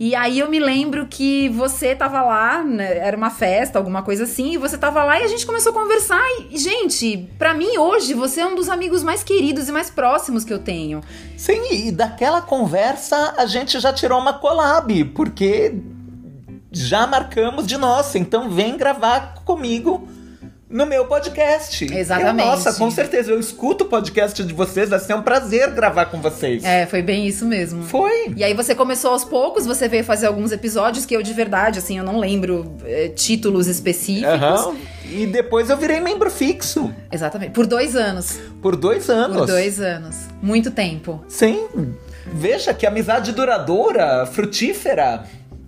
E 0.00 0.12
aí 0.12 0.40
eu 0.40 0.50
me 0.50 0.58
lembro 0.58 1.06
que 1.06 1.48
você 1.50 1.94
tava 1.94 2.20
lá, 2.20 2.64
né, 2.64 2.98
era 2.98 3.16
uma 3.16 3.30
festa, 3.30 3.78
alguma 3.78 4.02
coisa 4.02 4.24
assim, 4.24 4.54
e 4.54 4.56
você 4.56 4.76
tava 4.76 5.04
lá 5.04 5.20
e 5.20 5.22
a 5.22 5.28
gente 5.28 5.46
começou 5.46 5.70
a 5.70 5.74
conversar. 5.74 6.20
E, 6.50 6.58
gente, 6.58 7.28
para 7.38 7.54
mim 7.54 7.78
hoje 7.78 8.12
você 8.12 8.40
é 8.40 8.46
um 8.46 8.56
dos 8.56 8.68
amigos 8.68 9.04
mais 9.04 9.22
queridos 9.22 9.68
e 9.68 9.72
mais 9.72 9.88
próximos 9.88 10.44
que 10.44 10.52
eu 10.52 10.58
tenho. 10.58 11.00
Sim, 11.36 11.86
e 11.86 11.92
daquela 11.92 12.42
conversa 12.42 13.34
a 13.36 13.46
gente 13.46 13.78
já 13.78 13.92
tirou 13.92 14.18
uma 14.18 14.32
collab, 14.32 15.04
porque 15.14 15.76
já 16.76 17.06
marcamos 17.06 17.66
de 17.66 17.76
nossa, 17.76 18.18
então 18.18 18.50
vem 18.50 18.76
gravar 18.76 19.42
comigo 19.44 20.08
no 20.68 20.84
meu 20.84 21.06
podcast. 21.06 21.84
Exatamente. 21.84 22.40
Eu, 22.40 22.46
nossa, 22.50 22.72
com 22.74 22.90
certeza, 22.90 23.30
eu 23.30 23.38
escuto 23.38 23.84
o 23.84 23.86
podcast 23.86 24.42
de 24.42 24.52
vocês, 24.52 24.90
vai 24.90 24.98
ser 24.98 25.14
um 25.14 25.22
prazer 25.22 25.70
gravar 25.70 26.06
com 26.06 26.20
vocês. 26.20 26.64
É, 26.64 26.86
foi 26.86 27.02
bem 27.02 27.26
isso 27.26 27.44
mesmo. 27.46 27.82
Foi. 27.84 28.34
E 28.36 28.42
aí 28.42 28.52
você 28.52 28.74
começou 28.74 29.12
aos 29.12 29.24
poucos, 29.24 29.64
você 29.64 29.88
veio 29.88 30.04
fazer 30.04 30.26
alguns 30.26 30.52
episódios 30.52 31.06
que 31.06 31.14
eu 31.14 31.22
de 31.22 31.32
verdade, 31.32 31.78
assim, 31.78 31.98
eu 31.98 32.04
não 32.04 32.18
lembro 32.18 32.76
é, 32.84 33.08
títulos 33.08 33.68
específicos. 33.68 34.66
Uhum. 34.66 34.76
E 35.04 35.26
depois 35.26 35.70
eu 35.70 35.76
virei 35.76 36.00
membro 36.00 36.30
fixo. 36.30 36.92
Exatamente. 37.12 37.52
Por 37.52 37.66
dois 37.66 37.94
anos. 37.94 38.38
Por 38.60 38.74
dois 38.74 39.08
anos. 39.08 39.36
Por 39.36 39.46
dois 39.46 39.80
anos. 39.80 40.16
Muito 40.42 40.70
tempo. 40.72 41.24
Sim. 41.28 41.68
Veja 42.26 42.74
que 42.74 42.84
amizade 42.84 43.30
duradoura, 43.30 44.26
frutífera. 44.26 45.24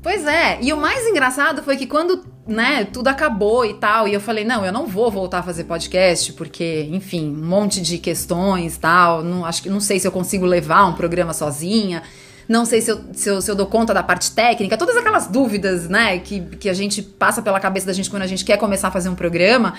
Pois 0.09 0.25
é, 0.27 0.59
e 0.63 0.73
o 0.73 0.77
mais 0.79 1.07
engraçado 1.07 1.63
foi 1.63 1.77
que 1.77 1.87
quando, 1.87 2.25
né, 2.47 2.87
tudo 2.91 3.09
acabou 3.09 3.67
e 3.67 3.75
tal, 3.75 4.09
e 4.09 4.15
eu 4.15 4.21
falei, 4.23 4.43
não, 4.43 4.65
eu 4.65 4.73
não 4.73 4.87
vou 4.87 5.11
voltar 5.11 5.41
a 5.41 5.43
fazer 5.43 5.65
podcast, 5.65 6.33
porque, 6.33 6.89
enfim, 6.91 7.29
um 7.29 7.47
monte 7.47 7.83
de 7.83 7.99
questões 7.99 8.79
tal, 8.79 9.23
não, 9.23 9.45
acho 9.45 9.63
que 9.63 9.69
não 9.69 9.81
sei 9.81 10.01
se 10.01 10.09
eu 10.09 10.11
consigo 10.11 10.47
levar 10.47 10.87
um 10.87 10.95
programa 10.95 11.35
sozinha. 11.35 12.03
não 12.49 12.65
sei 12.65 12.81
se 12.81 12.91
eu, 12.91 13.01
se 13.13 13.29
eu, 13.29 13.43
se 13.43 13.51
eu 13.51 13.55
dou 13.55 13.67
conta 13.67 13.93
da 13.93 14.03
parte 14.03 14.33
técnica, 14.33 14.79
todas 14.79 14.97
aquelas 14.97 15.27
dúvidas, 15.27 15.91
né, 15.91 16.19
que, 16.21 16.41
que 16.41 16.71
a 16.71 16.75
gente 16.75 17.03
passa 17.03 17.43
pela 17.43 17.61
cabeça 17.61 17.85
da 17.85 17.93
gente 17.93 18.09
quando 18.09 18.23
a 18.23 18.27
gente 18.27 18.47
quer 18.47 18.57
começar 18.57 18.89
a 18.89 18.91
fazer 18.91 19.11
um 19.11 19.15
programa. 19.15 19.75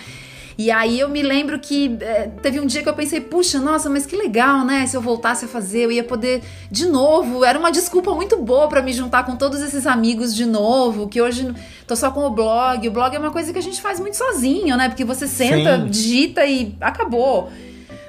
E 0.59 0.69
aí 0.71 0.99
eu 0.99 1.07
me 1.07 1.21
lembro 1.21 1.57
que 1.57 1.97
é, 2.01 2.27
teve 2.41 2.59
um 2.59 2.65
dia 2.65 2.83
que 2.83 2.89
eu 2.89 2.93
pensei, 2.93 3.21
puxa, 3.21 3.61
nossa, 3.61 3.89
mas 3.89 4.05
que 4.05 4.13
legal, 4.13 4.65
né? 4.65 4.85
Se 4.85 4.97
eu 4.97 4.99
voltasse 4.99 5.45
a 5.45 5.47
fazer, 5.47 5.85
eu 5.85 5.91
ia 5.91 6.03
poder 6.03 6.41
de 6.69 6.85
novo. 6.85 7.45
Era 7.45 7.57
uma 7.57 7.71
desculpa 7.71 8.13
muito 8.13 8.35
boa 8.35 8.67
para 8.67 8.81
me 8.81 8.91
juntar 8.91 9.25
com 9.25 9.37
todos 9.37 9.61
esses 9.61 9.87
amigos 9.87 10.35
de 10.35 10.45
novo, 10.45 11.07
que 11.07 11.21
hoje 11.21 11.49
tô 11.87 11.95
só 11.95 12.11
com 12.11 12.25
o 12.25 12.29
blog. 12.29 12.85
O 12.85 12.91
blog 12.91 13.15
é 13.15 13.19
uma 13.19 13.31
coisa 13.31 13.53
que 13.53 13.57
a 13.57 13.61
gente 13.61 13.81
faz 13.81 14.01
muito 14.01 14.17
sozinho, 14.17 14.75
né? 14.75 14.89
Porque 14.89 15.05
você 15.05 15.29
senta, 15.29 15.77
Sim. 15.77 15.87
digita 15.87 16.45
e 16.45 16.75
acabou. 16.81 17.49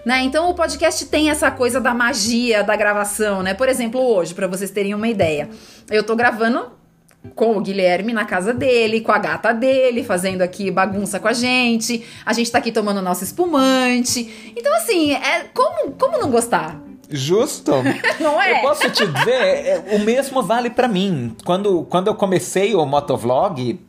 Né? 0.04 0.22
Então 0.22 0.50
o 0.50 0.54
podcast 0.54 1.06
tem 1.06 1.30
essa 1.30 1.52
coisa 1.52 1.80
da 1.80 1.94
magia 1.94 2.64
da 2.64 2.74
gravação, 2.74 3.44
né? 3.44 3.54
Por 3.54 3.68
exemplo, 3.68 4.00
hoje, 4.00 4.34
para 4.34 4.48
vocês 4.48 4.72
terem 4.72 4.92
uma 4.92 5.06
ideia, 5.06 5.48
eu 5.88 6.02
tô 6.02 6.16
gravando 6.16 6.79
com 7.34 7.56
o 7.56 7.60
Guilherme 7.60 8.12
na 8.12 8.24
casa 8.24 8.52
dele, 8.52 9.00
com 9.00 9.12
a 9.12 9.18
gata 9.18 9.52
dele, 9.52 10.02
fazendo 10.02 10.42
aqui 10.42 10.70
bagunça 10.70 11.20
com 11.20 11.28
a 11.28 11.32
gente. 11.32 12.04
A 12.24 12.32
gente 12.32 12.50
tá 12.50 12.58
aqui 12.58 12.72
tomando 12.72 13.02
nosso 13.02 13.24
espumante. 13.24 14.52
Então, 14.56 14.74
assim, 14.76 15.12
é 15.12 15.44
como, 15.52 15.92
como 15.92 16.18
não 16.18 16.30
gostar? 16.30 16.80
Justo. 17.08 17.72
não 18.20 18.40
é? 18.40 18.58
Eu 18.58 18.60
posso 18.62 18.88
te 18.90 19.06
dizer, 19.06 19.32
é, 19.32 19.84
o 19.92 19.98
mesmo 20.00 20.42
vale 20.42 20.70
para 20.70 20.88
mim. 20.88 21.36
Quando, 21.44 21.82
quando 21.84 22.06
eu 22.06 22.14
comecei 22.14 22.74
o 22.74 22.86
motovlog, 22.86 23.80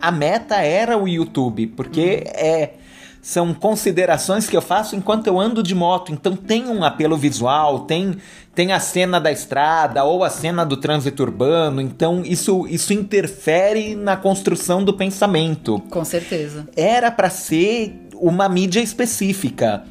a 0.00 0.10
meta 0.10 0.56
era 0.56 0.98
o 0.98 1.08
YouTube, 1.08 1.68
porque 1.68 2.24
hum. 2.26 2.30
é 2.34 2.70
são 3.26 3.52
considerações 3.52 4.48
que 4.48 4.56
eu 4.56 4.62
faço 4.62 4.94
enquanto 4.94 5.26
eu 5.26 5.40
ando 5.40 5.60
de 5.60 5.74
moto. 5.74 6.12
Então 6.12 6.36
tem 6.36 6.68
um 6.68 6.84
apelo 6.84 7.16
visual, 7.16 7.80
tem, 7.80 8.18
tem 8.54 8.72
a 8.72 8.78
cena 8.78 9.20
da 9.20 9.32
estrada 9.32 10.04
ou 10.04 10.22
a 10.22 10.30
cena 10.30 10.64
do 10.64 10.76
trânsito 10.76 11.24
urbano. 11.24 11.80
Então 11.80 12.22
isso, 12.24 12.68
isso 12.68 12.92
interfere 12.92 13.96
na 13.96 14.16
construção 14.16 14.84
do 14.84 14.94
pensamento. 14.94 15.82
Com 15.90 16.04
certeza. 16.04 16.68
Era 16.76 17.10
para 17.10 17.28
ser 17.28 17.98
uma 18.14 18.48
mídia 18.48 18.78
específica. 18.78 19.82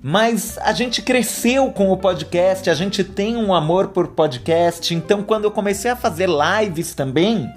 Mas 0.00 0.56
a 0.58 0.72
gente 0.72 1.02
cresceu 1.02 1.72
com 1.72 1.90
o 1.90 1.96
podcast, 1.96 2.70
a 2.70 2.74
gente 2.74 3.02
tem 3.02 3.36
um 3.36 3.52
amor 3.52 3.88
por 3.88 4.06
podcast, 4.08 4.94
então 4.94 5.24
quando 5.24 5.42
eu 5.42 5.50
comecei 5.50 5.90
a 5.90 5.96
fazer 5.96 6.28
lives 6.28 6.94
também, 6.94 7.52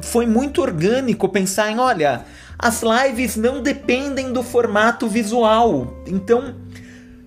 foi 0.00 0.26
muito 0.26 0.60
orgânico 0.60 1.28
pensar 1.28 1.70
em, 1.70 1.78
olha, 1.78 2.24
as 2.62 2.80
lives 2.80 3.34
não 3.34 3.60
dependem 3.60 4.32
do 4.32 4.40
formato 4.40 5.08
visual. 5.08 6.00
Então, 6.06 6.54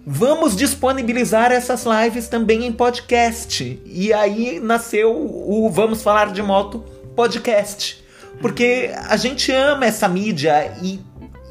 vamos 0.08 0.56
disponibilizar 0.56 1.52
essas 1.52 1.84
lives 1.84 2.30
também 2.30 2.66
em 2.66 2.72
podcast. 2.72 3.82
E 3.86 4.14
aí 4.14 4.62
nasceu 4.62 5.12
o 5.14 5.70
Vamos 5.70 6.02
Falar 6.02 6.32
de 6.32 6.42
Moto 6.42 6.86
podcast. 7.18 8.02
Porque 8.40 8.92
a 9.10 9.18
gente 9.18 9.52
ama 9.52 9.86
essa 9.86 10.08
mídia 10.08 10.74
e, 10.82 11.02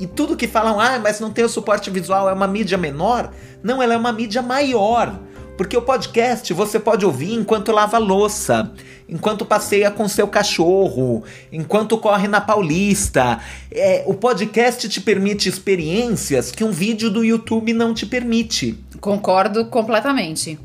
e 0.00 0.06
tudo 0.06 0.34
que 0.34 0.48
falam, 0.48 0.80
ah, 0.80 0.98
mas 0.98 1.20
não 1.20 1.30
tem 1.30 1.44
o 1.44 1.48
suporte 1.48 1.90
visual, 1.90 2.26
é 2.26 2.32
uma 2.32 2.46
mídia 2.46 2.78
menor. 2.78 3.30
Não, 3.62 3.82
ela 3.82 3.92
é 3.92 3.96
uma 3.98 4.14
mídia 4.14 4.40
maior. 4.40 5.14
Porque 5.56 5.76
o 5.76 5.82
podcast 5.82 6.52
você 6.52 6.80
pode 6.80 7.06
ouvir 7.06 7.32
enquanto 7.32 7.70
lava 7.70 7.96
louça, 7.98 8.72
enquanto 9.08 9.44
passeia 9.44 9.90
com 9.90 10.08
seu 10.08 10.26
cachorro, 10.26 11.22
enquanto 11.52 11.96
corre 11.96 12.26
na 12.26 12.40
Paulista. 12.40 13.40
É, 13.70 14.02
o 14.06 14.14
podcast 14.14 14.88
te 14.88 15.00
permite 15.00 15.48
experiências 15.48 16.50
que 16.50 16.64
um 16.64 16.72
vídeo 16.72 17.08
do 17.08 17.24
YouTube 17.24 17.72
não 17.72 17.94
te 17.94 18.04
permite. 18.04 18.76
Concordo 19.00 19.66
completamente. 19.66 20.58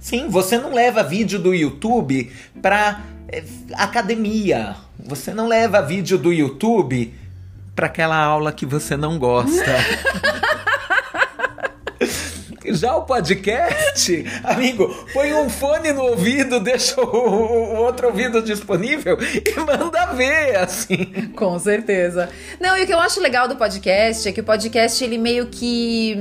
Sim, 0.00 0.28
você 0.28 0.56
não 0.56 0.72
leva 0.72 1.02
vídeo 1.02 1.38
do 1.38 1.52
YouTube 1.52 2.30
para 2.62 3.02
é, 3.28 3.42
academia. 3.74 4.76
Você 4.98 5.34
não 5.34 5.46
leva 5.46 5.82
vídeo 5.82 6.16
do 6.16 6.32
YouTube 6.32 7.12
para 7.74 7.86
aquela 7.86 8.16
aula 8.16 8.50
que 8.50 8.64
você 8.64 8.96
não 8.96 9.18
gosta. 9.18 9.76
Já 12.76 12.94
o 12.94 13.02
podcast, 13.02 14.24
amigo, 14.44 14.86
põe 15.14 15.32
um 15.32 15.48
fone 15.48 15.92
no 15.92 16.02
ouvido, 16.02 16.60
deixa 16.60 17.00
o, 17.00 17.04
o, 17.04 17.76
outro 17.76 18.08
ouvido 18.08 18.42
disponível 18.42 19.16
e 19.20 19.58
manda 19.60 20.12
ver, 20.12 20.56
assim. 20.56 21.30
Com 21.34 21.58
certeza. 21.58 22.28
Não, 22.60 22.76
e 22.76 22.84
o 22.84 22.86
que 22.86 22.92
eu 22.92 23.00
acho 23.00 23.18
legal 23.20 23.48
do 23.48 23.56
podcast 23.56 24.28
é 24.28 24.32
que 24.32 24.42
o 24.42 24.44
podcast, 24.44 25.02
ele 25.02 25.16
meio 25.16 25.46
que 25.46 26.14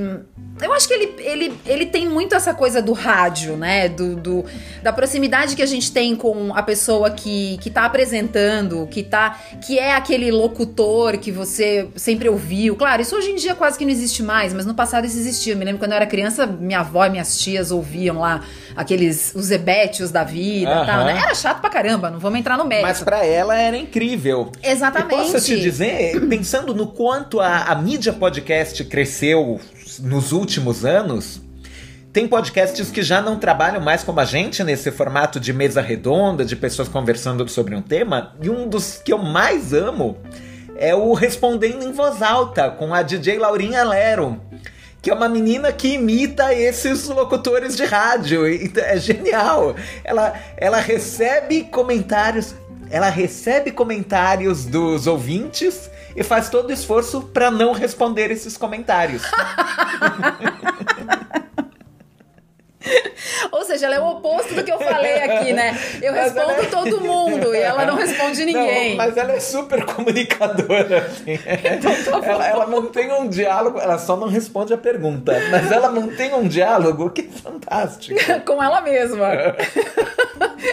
eu 0.62 0.71
acho 0.71 0.88
que 0.88 0.93
ele, 0.93 1.15
ele, 1.19 1.53
ele 1.65 1.85
tem 1.85 2.07
muito 2.07 2.33
essa 2.33 2.53
coisa 2.53 2.81
do 2.81 2.93
rádio, 2.93 3.57
né? 3.57 3.89
Do, 3.89 4.15
do, 4.15 4.45
da 4.81 4.93
proximidade 4.93 5.55
que 5.55 5.62
a 5.62 5.65
gente 5.65 5.91
tem 5.91 6.15
com 6.15 6.55
a 6.55 6.63
pessoa 6.63 7.12
que, 7.12 7.57
que 7.57 7.69
tá 7.69 7.83
apresentando, 7.83 8.88
que 8.88 9.03
tá. 9.03 9.38
que 9.65 9.77
é 9.77 9.93
aquele 9.93 10.31
locutor 10.31 11.17
que 11.17 11.29
você 11.31 11.88
sempre 11.95 12.29
ouviu. 12.29 12.75
Claro, 12.75 13.01
isso 13.01 13.15
hoje 13.15 13.31
em 13.31 13.35
dia 13.35 13.53
quase 13.53 13.77
que 13.77 13.83
não 13.83 13.91
existe 13.91 14.24
mais, 14.24 14.53
mas 14.53 14.65
no 14.65 14.74
passado 14.74 15.05
isso 15.05 15.17
existia. 15.17 15.53
Eu 15.53 15.57
me 15.57 15.65
lembro 15.65 15.79
quando 15.79 15.91
eu 15.91 15.97
era 15.97 16.05
criança, 16.05 16.45
minha 16.47 16.79
avó 16.79 17.05
e 17.05 17.09
minhas 17.09 17.38
tias 17.38 17.69
ouviam 17.69 18.19
lá 18.19 18.41
aqueles 18.75 19.33
os 19.35 19.51
ebétios 19.51 20.09
da 20.09 20.24
vida 20.24 20.71
e 20.71 20.85
tal, 20.85 21.05
né? 21.05 21.19
Era 21.21 21.35
chato 21.35 21.59
pra 21.59 21.69
caramba, 21.69 22.09
não 22.09 22.19
vamos 22.19 22.39
entrar 22.39 22.57
no 22.57 22.65
mérito. 22.65 22.88
Mas 22.88 23.03
pra 23.03 23.25
ela 23.25 23.57
era 23.57 23.75
incrível. 23.75 24.51
Exatamente. 24.63 25.13
E 25.13 25.33
posso 25.33 25.45
te 25.45 25.59
dizer, 25.59 26.27
pensando 26.29 26.74
no 26.74 26.88
quanto 26.88 27.41
a, 27.41 27.63
a 27.63 27.75
mídia 27.75 28.13
podcast 28.13 28.83
cresceu 28.85 29.59
nos 29.99 30.31
últimos 30.31 30.85
anos, 30.85 31.41
tem 32.15 32.27
podcasts 32.27 32.89
que 32.89 33.03
já 33.03 33.21
não 33.21 33.37
trabalham 33.37 33.81
mais 33.81 34.01
como 34.01 34.21
a 34.21 34.25
gente 34.25 34.63
nesse 34.63 34.89
formato 34.89 35.37
de 35.37 35.51
mesa 35.51 35.81
redonda, 35.81 36.45
de 36.45 36.55
pessoas 36.55 36.87
conversando 36.87 37.45
sobre 37.49 37.75
um 37.75 37.81
tema, 37.81 38.33
e 38.41 38.49
um 38.49 38.69
dos 38.69 39.01
que 39.03 39.11
eu 39.11 39.17
mais 39.17 39.73
amo 39.73 40.17
é 40.77 40.95
o 40.95 41.13
Respondendo 41.13 41.83
em 41.83 41.91
Voz 41.91 42.21
Alta, 42.21 42.69
com 42.71 42.93
a 42.93 43.01
DJ 43.01 43.37
Laurinha 43.37 43.83
Lero, 43.83 44.39
que 45.01 45.09
é 45.09 45.13
uma 45.13 45.27
menina 45.27 45.71
que 45.71 45.89
imita 45.95 46.53
esses 46.53 47.05
locutores 47.07 47.75
de 47.75 47.83
rádio, 47.83 48.47
e 48.47 48.71
é 48.77 48.97
genial. 48.97 49.75
Ela, 50.03 50.33
ela 50.55 50.79
recebe 50.79 51.63
comentários, 51.63 52.55
ela 52.89 53.09
recebe 53.09 53.71
comentários 53.71 54.65
dos 54.65 55.05
ouvintes 55.05 55.89
e 56.15 56.24
faz 56.24 56.50
todo 56.50 56.69
o 56.69 56.74
esforço 56.74 57.22
para 57.22 57.51
não 57.51 57.74
responder 57.74 58.31
esses 58.31 58.57
comentários. 58.57 59.24
Ou 63.51 63.63
seja, 63.63 63.88
ela 63.88 63.95
é 63.95 64.00
o 64.00 64.05
oposto 64.05 64.53
do 64.53 64.63
que 64.63 64.72
eu 64.72 64.77
falei 64.79 65.15
aqui, 65.24 65.53
né? 65.53 65.77
Eu 66.01 66.13
respondo 66.13 66.62
é... 66.62 66.65
todo 66.65 67.01
mundo 67.01 67.55
e 67.55 67.60
ela 67.60 67.86
não 67.86 67.95
responde 67.95 68.45
ninguém. 68.45 68.91
Não, 68.91 68.98
mas 68.98 69.17
ela 69.17 69.34
é 69.34 69.39
super 69.39 69.84
comunicadora. 69.86 71.05
Assim. 71.05 71.39
Então, 71.63 72.22
tá 72.22 72.27
ela, 72.27 72.48
ela 72.48 72.67
mantém 72.67 73.12
um 73.12 73.27
diálogo, 73.27 73.79
ela 73.79 73.98
só 73.98 74.15
não 74.15 74.27
responde 74.27 74.74
a 74.74 74.77
pergunta, 74.77 75.34
mas 75.50 75.72
ela 75.72 75.89
mantém 75.89 76.34
um 76.34 76.48
diálogo 76.48 77.10
que 77.10 77.22
é 77.22 77.39
fantástico. 77.39 78.19
Com 78.45 78.62
ela 78.62 78.81
mesma. 78.81 79.27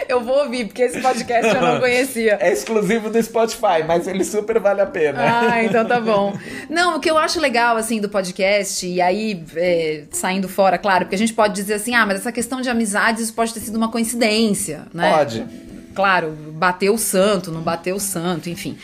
eu 0.08 0.20
vou 0.20 0.44
ouvir, 0.44 0.66
porque 0.66 0.82
esse 0.82 1.00
podcast 1.00 1.54
eu 1.54 1.60
não 1.60 1.78
conhecia. 1.80 2.38
É 2.40 2.52
exclusivo 2.52 3.10
do 3.10 3.22
Spotify, 3.22 3.82
mas 3.86 4.06
ele 4.06 4.24
super 4.24 4.58
vale 4.60 4.80
a 4.80 4.86
pena. 4.86 5.18
Ah, 5.20 5.64
então 5.64 5.84
tá 5.84 6.00
bom. 6.00 6.36
Não, 6.68 6.96
o 6.96 7.00
que 7.00 7.10
eu 7.10 7.18
acho 7.18 7.40
legal, 7.40 7.76
assim, 7.76 8.00
do 8.00 8.08
podcast, 8.08 8.86
e 8.86 9.00
aí, 9.00 9.42
é, 9.56 10.04
saindo 10.10 10.48
fora, 10.48 10.78
claro, 10.78 11.04
porque 11.04 11.14
a 11.14 11.18
gente 11.18 11.32
pode 11.32 11.54
dizer 11.54 11.74
assim, 11.74 11.94
ah, 11.94 12.06
mas 12.06 12.18
essa 12.18 12.32
questão 12.32 12.60
de 12.60 12.68
amizades 12.68 13.30
pode 13.30 13.52
ter 13.52 13.60
sido 13.60 13.76
uma 13.76 13.90
coincidência, 13.90 14.86
né? 14.92 15.10
Pode. 15.10 15.46
Claro, 15.94 16.30
bateu 16.52 16.94
o 16.94 16.98
santo, 16.98 17.50
não 17.50 17.60
bateu 17.60 17.96
o 17.96 18.00
santo, 18.00 18.48
enfim. 18.48 18.76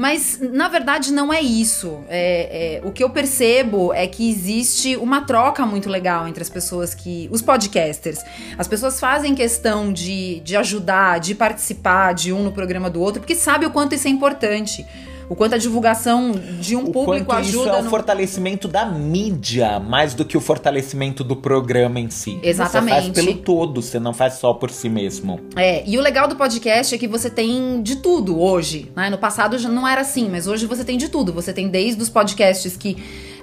Mas 0.00 0.38
na 0.40 0.66
verdade 0.66 1.12
não 1.12 1.30
é 1.30 1.42
isso. 1.42 2.02
É, 2.08 2.78
é, 2.82 2.88
o 2.88 2.90
que 2.90 3.04
eu 3.04 3.10
percebo 3.10 3.92
é 3.92 4.06
que 4.06 4.30
existe 4.30 4.96
uma 4.96 5.26
troca 5.26 5.66
muito 5.66 5.90
legal 5.90 6.26
entre 6.26 6.42
as 6.42 6.48
pessoas 6.48 6.94
que. 6.94 7.28
Os 7.30 7.42
podcasters. 7.42 8.24
As 8.56 8.66
pessoas 8.66 8.98
fazem 8.98 9.34
questão 9.34 9.92
de, 9.92 10.40
de 10.40 10.56
ajudar, 10.56 11.20
de 11.20 11.34
participar 11.34 12.14
de 12.14 12.32
um 12.32 12.42
no 12.42 12.50
programa 12.50 12.88
do 12.88 12.98
outro, 12.98 13.20
porque 13.20 13.34
sabe 13.34 13.66
o 13.66 13.70
quanto 13.70 13.94
isso 13.94 14.08
é 14.08 14.10
importante 14.10 14.86
o 15.30 15.36
quanto 15.36 15.54
a 15.54 15.58
divulgação 15.58 16.32
de 16.60 16.74
um 16.74 16.86
o 16.86 16.92
público 16.92 17.32
ajuda. 17.32 17.68
Isso 17.68 17.76
é 17.76 17.78
o 17.78 17.84
no... 17.84 17.88
fortalecimento 17.88 18.66
da 18.66 18.84
mídia, 18.84 19.78
mais 19.78 20.12
do 20.12 20.24
que 20.24 20.36
o 20.36 20.40
fortalecimento 20.40 21.22
do 21.22 21.36
programa 21.36 22.00
em 22.00 22.10
si. 22.10 22.40
Exatamente. 22.42 22.96
Você 22.96 23.12
faz 23.12 23.26
pelo 23.26 23.38
todo, 23.38 23.80
você 23.80 24.00
não 24.00 24.12
faz 24.12 24.34
só 24.34 24.52
por 24.52 24.72
si 24.72 24.88
mesmo. 24.88 25.38
É, 25.54 25.88
e 25.88 25.96
o 25.96 26.00
legal 26.00 26.26
do 26.26 26.34
podcast 26.34 26.92
é 26.92 26.98
que 26.98 27.06
você 27.06 27.30
tem 27.30 27.80
de 27.80 27.96
tudo 27.96 28.40
hoje. 28.40 28.90
Né? 28.96 29.08
No 29.08 29.18
passado 29.18 29.56
já 29.56 29.68
não 29.68 29.86
era 29.86 30.00
assim, 30.00 30.28
mas 30.28 30.48
hoje 30.48 30.66
você 30.66 30.84
tem 30.84 30.98
de 30.98 31.08
tudo. 31.08 31.32
Você 31.32 31.52
tem 31.52 31.68
desde 31.68 32.02
os 32.02 32.08
podcasts 32.08 32.76
que 32.76 32.96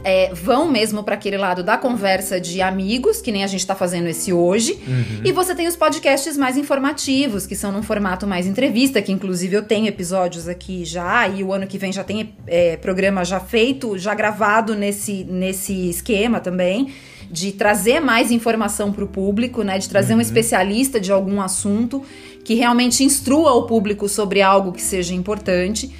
é, 0.03 0.33
vão 0.33 0.69
mesmo 0.69 1.03
para 1.03 1.15
aquele 1.15 1.37
lado 1.37 1.63
da 1.63 1.77
conversa 1.77 2.39
de 2.39 2.61
amigos, 2.61 3.21
que 3.21 3.31
nem 3.31 3.43
a 3.43 3.47
gente 3.47 3.61
está 3.61 3.75
fazendo 3.75 4.07
esse 4.07 4.31
hoje. 4.31 4.73
Uhum. 4.87 5.21
E 5.25 5.31
você 5.31 5.55
tem 5.55 5.67
os 5.67 5.75
podcasts 5.75 6.37
mais 6.37 6.57
informativos, 6.57 7.45
que 7.45 7.55
são 7.55 7.71
num 7.71 7.83
formato 7.83 8.25
mais 8.25 8.45
entrevista, 8.45 9.01
que 9.01 9.11
inclusive 9.11 9.55
eu 9.55 9.63
tenho 9.63 9.87
episódios 9.87 10.47
aqui 10.47 10.85
já, 10.85 11.27
e 11.27 11.43
o 11.43 11.51
ano 11.53 11.67
que 11.67 11.77
vem 11.77 11.91
já 11.91 12.03
tem 12.03 12.33
é, 12.45 12.77
programa 12.77 13.23
já 13.23 13.39
feito, 13.39 13.97
já 13.97 14.13
gravado 14.13 14.75
nesse, 14.75 15.23
nesse 15.23 15.89
esquema 15.89 16.39
também 16.39 16.93
de 17.29 17.51
trazer 17.51 17.99
mais 17.99 18.31
informação 18.31 18.91
para 18.91 19.03
o 19.03 19.07
público, 19.07 19.61
né? 19.61 19.77
De 19.77 19.89
trazer 19.89 20.15
um 20.15 20.21
especialista 20.21 20.99
de 20.99 21.11
algum 21.11 21.41
assunto 21.41 22.01
que 22.43 22.53
realmente 22.53 23.03
instrua 23.03 23.51
o 23.53 23.63
público 23.63 24.07
sobre 24.07 24.41
algo 24.41 24.71
que 24.71 24.81
seja 24.81 25.13
importante. 25.13 25.93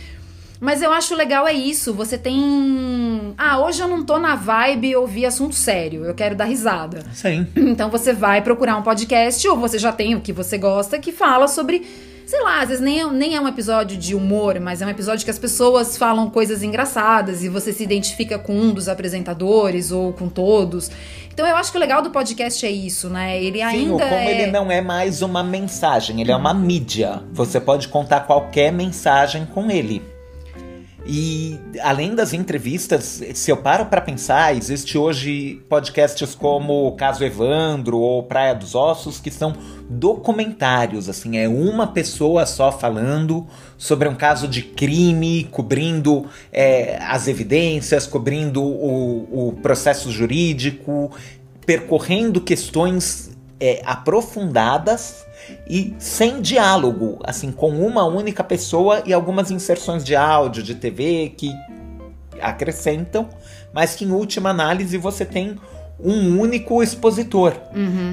Mas 0.60 0.82
eu 0.82 0.92
acho 0.92 1.16
legal 1.16 1.48
é 1.48 1.54
isso, 1.54 1.94
você 1.94 2.18
tem. 2.18 3.34
Ah, 3.38 3.60
hoje 3.60 3.82
eu 3.82 3.88
não 3.88 4.04
tô 4.04 4.18
na 4.18 4.36
vibe 4.36 4.96
ouvir 4.96 5.26
assunto 5.26 5.54
sério, 5.54 6.04
eu 6.04 6.16
quero 6.16 6.36
dar 6.36 6.46
risada. 6.46 7.04
Sim. 7.14 7.48
Então 7.78 7.92
você 7.92 8.12
vai 8.12 8.42
procurar 8.42 8.76
um 8.78 8.82
podcast, 8.82 9.48
ou 9.48 9.56
você 9.56 9.78
já 9.78 9.92
tem 9.92 10.16
o 10.16 10.22
que 10.22 10.34
você 10.34 10.58
gosta, 10.58 10.98
que 10.98 11.12
fala 11.12 11.48
sobre. 11.48 11.86
Sei 12.26 12.42
lá, 12.42 12.62
às 12.62 12.68
vezes 12.68 12.84
nem 12.84 13.00
é, 13.00 13.08
nem 13.10 13.36
é 13.36 13.42
um 13.42 13.48
episódio 13.48 13.96
de 13.96 14.14
humor, 14.14 14.60
mas 14.60 14.82
é 14.82 14.86
um 14.86 14.90
episódio 14.90 15.24
que 15.24 15.32
as 15.32 15.40
pessoas 15.40 15.96
falam 15.96 16.30
coisas 16.30 16.62
engraçadas 16.62 17.42
e 17.42 17.48
você 17.48 17.72
se 17.72 17.84
identifica 17.84 18.38
com 18.38 18.54
um 18.54 18.74
dos 18.74 18.90
apresentadores 18.90 19.92
ou 19.92 20.12
com 20.12 20.28
todos. 20.28 20.92
Então 21.32 21.48
eu 21.48 21.56
acho 21.56 21.72
que 21.72 21.78
o 21.78 21.80
legal 21.80 22.02
do 22.02 22.10
podcast 22.10 22.66
é 22.66 22.72
isso, 22.72 23.10
né? 23.10 23.42
Ele 23.42 23.60
Sim, 23.60 23.64
ainda. 23.64 24.04
como 24.04 24.16
é... 24.16 24.32
ele 24.32 24.52
não 24.52 24.70
é 24.70 24.82
mais 24.82 25.22
uma 25.22 25.42
mensagem, 25.42 26.20
ele 26.20 26.32
é 26.32 26.36
uma 26.36 26.54
mídia. 26.54 27.22
Você 27.32 27.62
pode 27.62 27.88
contar 27.88 28.22
qualquer 28.22 28.74
mensagem 28.74 29.46
com 29.46 29.72
ele. 29.72 30.17
E 31.10 31.58
além 31.82 32.14
das 32.14 32.34
entrevistas, 32.34 33.24
se 33.34 33.50
eu 33.50 33.56
paro 33.56 33.86
para 33.86 34.02
pensar, 34.02 34.54
existe 34.54 34.98
hoje 34.98 35.62
podcasts 35.70 36.36
como 36.36 36.92
Caso 36.98 37.24
Evandro 37.24 37.98
ou 37.98 38.24
Praia 38.24 38.54
dos 38.54 38.76
Ossos 38.76 39.18
que 39.18 39.32
são 39.32 39.54
documentários, 39.90 41.08
assim, 41.08 41.38
é 41.38 41.48
uma 41.48 41.88
pessoa 41.88 42.46
só 42.46 42.74
falando 42.74 43.48
sobre 43.78 44.10
um 44.10 44.16
caso 44.16 44.50
de 44.50 44.62
crime, 44.62 45.46
cobrindo 45.46 46.26
é, 46.52 46.98
as 47.02 47.30
evidências, 47.30 48.06
cobrindo 48.06 48.62
o, 48.62 49.48
o 49.48 49.54
processo 49.62 50.12
jurídico, 50.12 51.10
percorrendo 51.66 52.42
questões 52.42 53.32
é, 53.62 53.82
aprofundadas 53.86 55.27
e 55.68 55.96
sem 56.00 56.42
diálogo, 56.42 57.20
assim, 57.24 57.51
com 57.51 57.70
uma 57.70 58.06
única 58.06 58.44
pessoa 58.44 59.04
e 59.06 59.13
algumas 59.13 59.51
inserções 59.51 60.04
de 60.04 60.16
áudio, 60.16 60.63
de 60.63 60.75
TV 60.75 61.34
que 61.36 61.51
acrescentam, 62.42 63.30
mas 63.74 63.96
que 63.96 64.06
em 64.06 64.12
última 64.12 64.50
análise 64.50 64.98
você 64.98 65.25
tem 65.25 65.58
um 66.00 66.39
único 66.39 66.82
expositor. 66.84 67.54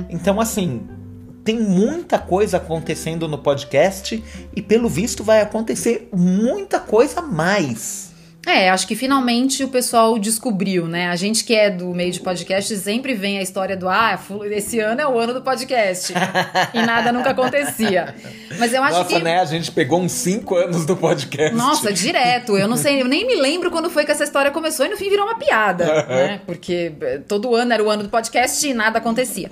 Então, 0.08 0.40
assim, 0.40 0.82
tem 1.44 1.60
muita 1.60 2.18
coisa 2.18 2.56
acontecendo 2.56 3.28
no 3.28 3.36
podcast 3.38 4.22
e, 4.56 4.62
pelo 4.62 4.88
visto, 4.88 5.22
vai 5.22 5.42
acontecer 5.42 6.08
muita 6.12 6.80
coisa 6.80 7.20
mais. 7.20 8.03
É, 8.46 8.68
acho 8.70 8.86
que 8.86 8.94
finalmente 8.94 9.64
o 9.64 9.68
pessoal 9.68 10.18
descobriu, 10.18 10.86
né? 10.86 11.08
A 11.08 11.16
gente 11.16 11.44
que 11.44 11.54
é 11.54 11.70
do 11.70 11.86
meio 11.94 12.12
de 12.12 12.20
podcast 12.20 12.76
sempre 12.76 13.14
vem 13.14 13.38
a 13.38 13.42
história 13.42 13.76
do 13.76 13.88
ah, 13.88 14.18
esse 14.50 14.78
ano 14.80 15.00
é 15.00 15.06
o 15.06 15.18
ano 15.18 15.32
do 15.34 15.40
podcast. 15.42 16.12
e 16.74 16.82
nada 16.82 17.10
nunca 17.12 17.30
acontecia. 17.30 18.14
Mas 18.58 18.72
eu 18.72 18.82
acho 18.82 18.98
Nossa, 18.98 19.16
que. 19.16 19.22
né? 19.22 19.40
A 19.40 19.44
gente 19.44 19.70
pegou 19.72 20.00
uns 20.00 20.12
cinco 20.12 20.56
anos 20.56 20.84
do 20.84 20.96
podcast. 20.96 21.54
Nossa, 21.56 21.92
direto. 21.92 22.56
Eu 22.56 22.68
não 22.68 22.76
sei, 22.76 23.00
eu 23.00 23.06
nem 23.08 23.26
me 23.26 23.34
lembro 23.36 23.70
quando 23.70 23.88
foi 23.88 24.04
que 24.04 24.12
essa 24.12 24.24
história 24.24 24.50
começou 24.50 24.84
e 24.86 24.88
no 24.90 24.96
fim 24.96 25.08
virou 25.08 25.24
uma 25.26 25.36
piada, 25.38 25.84
né? 26.06 26.40
Porque 26.46 26.92
eh, 27.00 27.20
todo 27.26 27.54
ano 27.54 27.72
era 27.72 27.82
o 27.82 27.88
ano 27.90 28.02
do 28.02 28.08
podcast 28.08 28.66
e 28.68 28.74
nada 28.74 28.98
acontecia. 28.98 29.48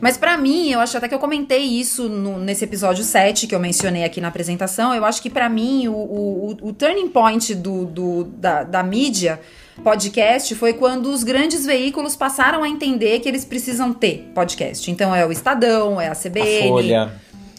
Mas 0.00 0.16
pra 0.16 0.36
mim, 0.36 0.70
eu 0.70 0.80
acho 0.80 0.96
até 0.96 1.08
que 1.08 1.14
eu 1.14 1.18
comentei 1.18 1.62
isso 1.64 2.08
no- 2.08 2.38
nesse 2.38 2.64
episódio 2.64 3.02
7 3.04 3.46
que 3.46 3.54
eu 3.54 3.60
mencionei 3.60 4.04
aqui 4.04 4.20
na 4.20 4.28
apresentação. 4.28 4.94
Eu 4.94 5.04
acho 5.04 5.22
que 5.22 5.30
pra 5.30 5.48
mim 5.48 5.88
o, 5.88 5.92
o, 5.94 6.56
o- 6.62 6.68
o 6.68 6.72
turning 6.72 7.08
point 7.08 7.54
do, 7.54 7.86
do- 7.86 8.33
da, 8.36 8.62
da 8.62 8.82
mídia 8.82 9.40
podcast 9.82 10.54
foi 10.54 10.74
quando 10.74 11.06
os 11.10 11.24
grandes 11.24 11.66
veículos 11.66 12.14
passaram 12.14 12.62
a 12.62 12.68
entender 12.68 13.18
que 13.20 13.28
eles 13.28 13.44
precisam 13.44 13.92
ter 13.92 14.30
podcast. 14.34 14.90
Então 14.90 15.14
é 15.14 15.26
o 15.26 15.32
Estadão, 15.32 16.00
é 16.00 16.08
a 16.08 16.12
A 16.12 16.14
CBN, 16.14 16.68
Folha. 16.68 17.12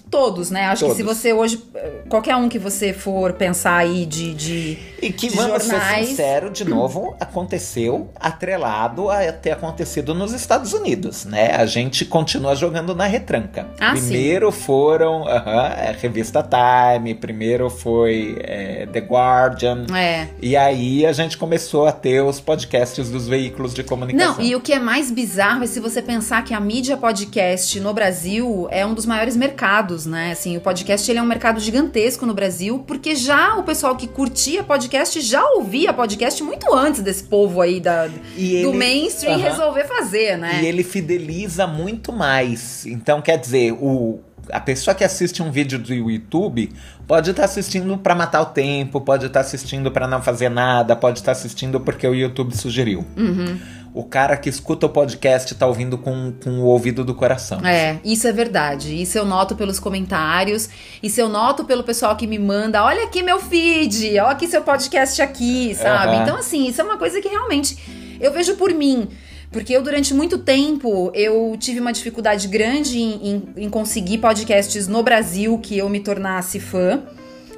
Todos, 0.10 0.50
né? 0.52 0.66
Acho 0.68 0.86
que 0.86 0.92
se 0.96 1.04
Todos. 1.04 1.18
você 1.18 1.34
hoje, 1.34 1.64
qualquer 2.10 2.36
um 2.36 2.48
que 2.48 2.60
você 2.60 2.94
for 2.94 3.34
pensar 3.34 3.78
aí 3.78 4.06
de. 4.06 4.34
de 4.34 4.78
E 5.02 5.12
que, 5.12 5.30
de 5.30 5.36
vamos 5.36 5.66
jornais. 5.66 6.00
ser 6.00 6.12
sincero, 6.12 6.50
de 6.50 6.66
novo, 6.66 7.16
aconteceu 7.20 8.10
atrelado 8.20 9.10
a 9.10 9.32
ter 9.32 9.52
acontecido 9.52 10.13
nos 10.13 10.34
Estados 10.34 10.74
Unidos, 10.74 11.26
né? 11.26 11.56
A 11.56 11.65
gente 11.65 12.06
continua 12.06 12.56
jogando 12.56 12.96
na 12.96 13.06
retranca. 13.06 13.68
Ah, 13.80 13.96
sim. 13.96 14.02
primeiro 14.02 14.52
foram 14.52 15.28
aham, 15.28 15.62
a 15.68 15.91
revista 15.91 16.44
Time, 16.44 17.13
primeiro 17.15 17.70
foi 17.70 18.38
é, 18.41 18.86
The 18.91 19.00
Guardian. 19.00 19.86
É. 19.96 20.28
E 20.41 20.56
aí 20.56 21.06
a 21.06 21.12
gente 21.12 21.38
começou 21.38 21.88
a 21.88 21.91
ter 21.91 22.22
os 22.24 22.39
podcasts 22.39 23.10
dos 23.10 23.28
veículos 23.28 23.74
de 23.74 23.84
comunicação. 23.84 24.36
Não, 24.36 24.41
e 24.41 24.56
o 24.56 24.62
que 24.62 24.74
é 24.74 24.80
mais 24.80 25.12
bizarro 25.12 25.63
é 25.63 25.68
se 25.68 25.80
você 25.80 26.02
pensar 26.02 26.44
que 26.44 26.54
a 26.54 26.60
mídia 26.60 26.98
podcast 26.98 27.80
no 27.80 27.94
Brasil 27.94 28.68
é 28.72 28.86
um 28.86 28.94
dos 28.94 29.06
maiores 29.06 29.36
mercados, 29.36 29.94
né? 30.03 30.31
Assim, 30.31 30.58
o 30.58 30.62
podcast 30.62 31.10
ele 31.12 31.19
é 31.19 31.21
um 31.21 31.25
mercado 31.27 31.60
gigantesco 31.60 32.25
no 32.25 32.34
Brasil, 32.34 32.79
porque 32.88 33.15
já 33.15 33.55
o 33.55 33.63
pessoal 33.63 33.95
que 33.95 34.08
curtia 34.08 34.63
podcast 34.63 35.21
já 35.21 35.45
ouvia 35.51 35.93
podcast 35.93 36.41
muito 36.41 36.73
antes 36.73 37.01
desse 37.01 37.25
povo 37.25 37.62
aí 37.62 37.79
da, 37.79 38.08
E 38.36 38.63
do 38.63 38.69
ele- 38.69 38.77
mainstream 38.77 39.36
Aham. 39.36 39.43
resolver 39.49 39.84
fazer, 39.86 40.38
né? 40.39 40.62
E 40.63 40.65
ele 40.65 40.84
fideliza 40.84 41.67
muito 41.67 42.12
mais. 42.12 42.86
Então, 42.88 43.21
quer 43.21 43.38
dizer, 43.38 43.73
o, 43.73 44.19
a 44.51 44.60
pessoa 44.60 44.95
que 44.95 45.03
assiste 45.03 45.43
um 45.43 45.51
vídeo 45.51 45.77
do 45.77 45.93
YouTube 45.93 46.71
pode 47.08 47.29
estar 47.29 47.45
assistindo 47.45 47.95
para 47.99 48.15
matar 48.15 48.41
o 48.41 48.45
tempo, 48.47 48.99
pode 48.99 49.27
estar 49.27 49.41
assistindo 49.41 49.91
para 49.91 50.08
não 50.08 50.21
fazer 50.21 50.49
nada, 50.49 50.95
pode 50.95 51.19
estar 51.19 51.34
assistindo 51.34 51.79
porque 51.79 52.08
o 52.08 52.15
YouTube 52.15 52.58
sugeriu. 52.58 53.05
Uhum. 53.15 53.60
O 53.95 54.03
cara 54.03 54.36
que 54.36 54.49
escuta 54.49 54.86
o 54.88 54.89
podcast 54.89 55.55
tá 55.55 55.65
ouvindo 55.65 55.97
com, 55.97 56.34
com 56.43 56.60
o 56.60 56.65
ouvido 56.65 57.05
do 57.05 57.15
coração. 57.15 57.65
É, 57.65 57.97
isso 58.03 58.27
é 58.27 58.31
verdade. 58.34 59.01
Isso 59.01 59.17
eu 59.17 59.23
noto 59.23 59.55
pelos 59.55 59.79
comentários. 59.79 60.67
Isso 61.01 61.21
eu 61.21 61.29
noto 61.29 61.63
pelo 61.63 61.81
pessoal 61.81 62.13
que 62.17 62.27
me 62.27 62.38
manda. 62.38 62.84
Olha 62.84 63.05
aqui 63.05 63.23
meu 63.23 63.39
feed, 63.39 64.19
olha 64.19 64.31
aqui 64.31 64.47
seu 64.47 64.62
podcast 64.62 65.21
aqui, 65.21 65.73
sabe? 65.73 66.15
Aham. 66.15 66.23
Então, 66.23 66.36
assim, 66.38 66.67
isso 66.67 66.81
é 66.81 66.84
uma 66.84 66.97
coisa 66.97 67.21
que 67.21 67.29
realmente 67.29 67.77
eu 68.19 68.34
vejo 68.34 68.55
por 68.58 68.73
mim. 68.73 69.08
Porque 69.49 69.71
eu, 69.73 69.81
durante 69.81 70.13
muito 70.13 70.39
tempo, 70.39 71.10
eu 71.13 71.55
tive 71.58 71.79
uma 71.79 71.93
dificuldade 71.93 72.49
grande 72.49 72.99
em, 72.99 73.29
em- 73.29 73.53
em 73.63 73.69
conseguir 73.69 74.17
podcasts 74.17 74.86
no 74.89 75.01
Brasil 75.03 75.58
que 75.60 75.77
eu 75.77 75.88
me 75.88 76.01
tornasse 76.01 76.60
fã. 76.60 77.01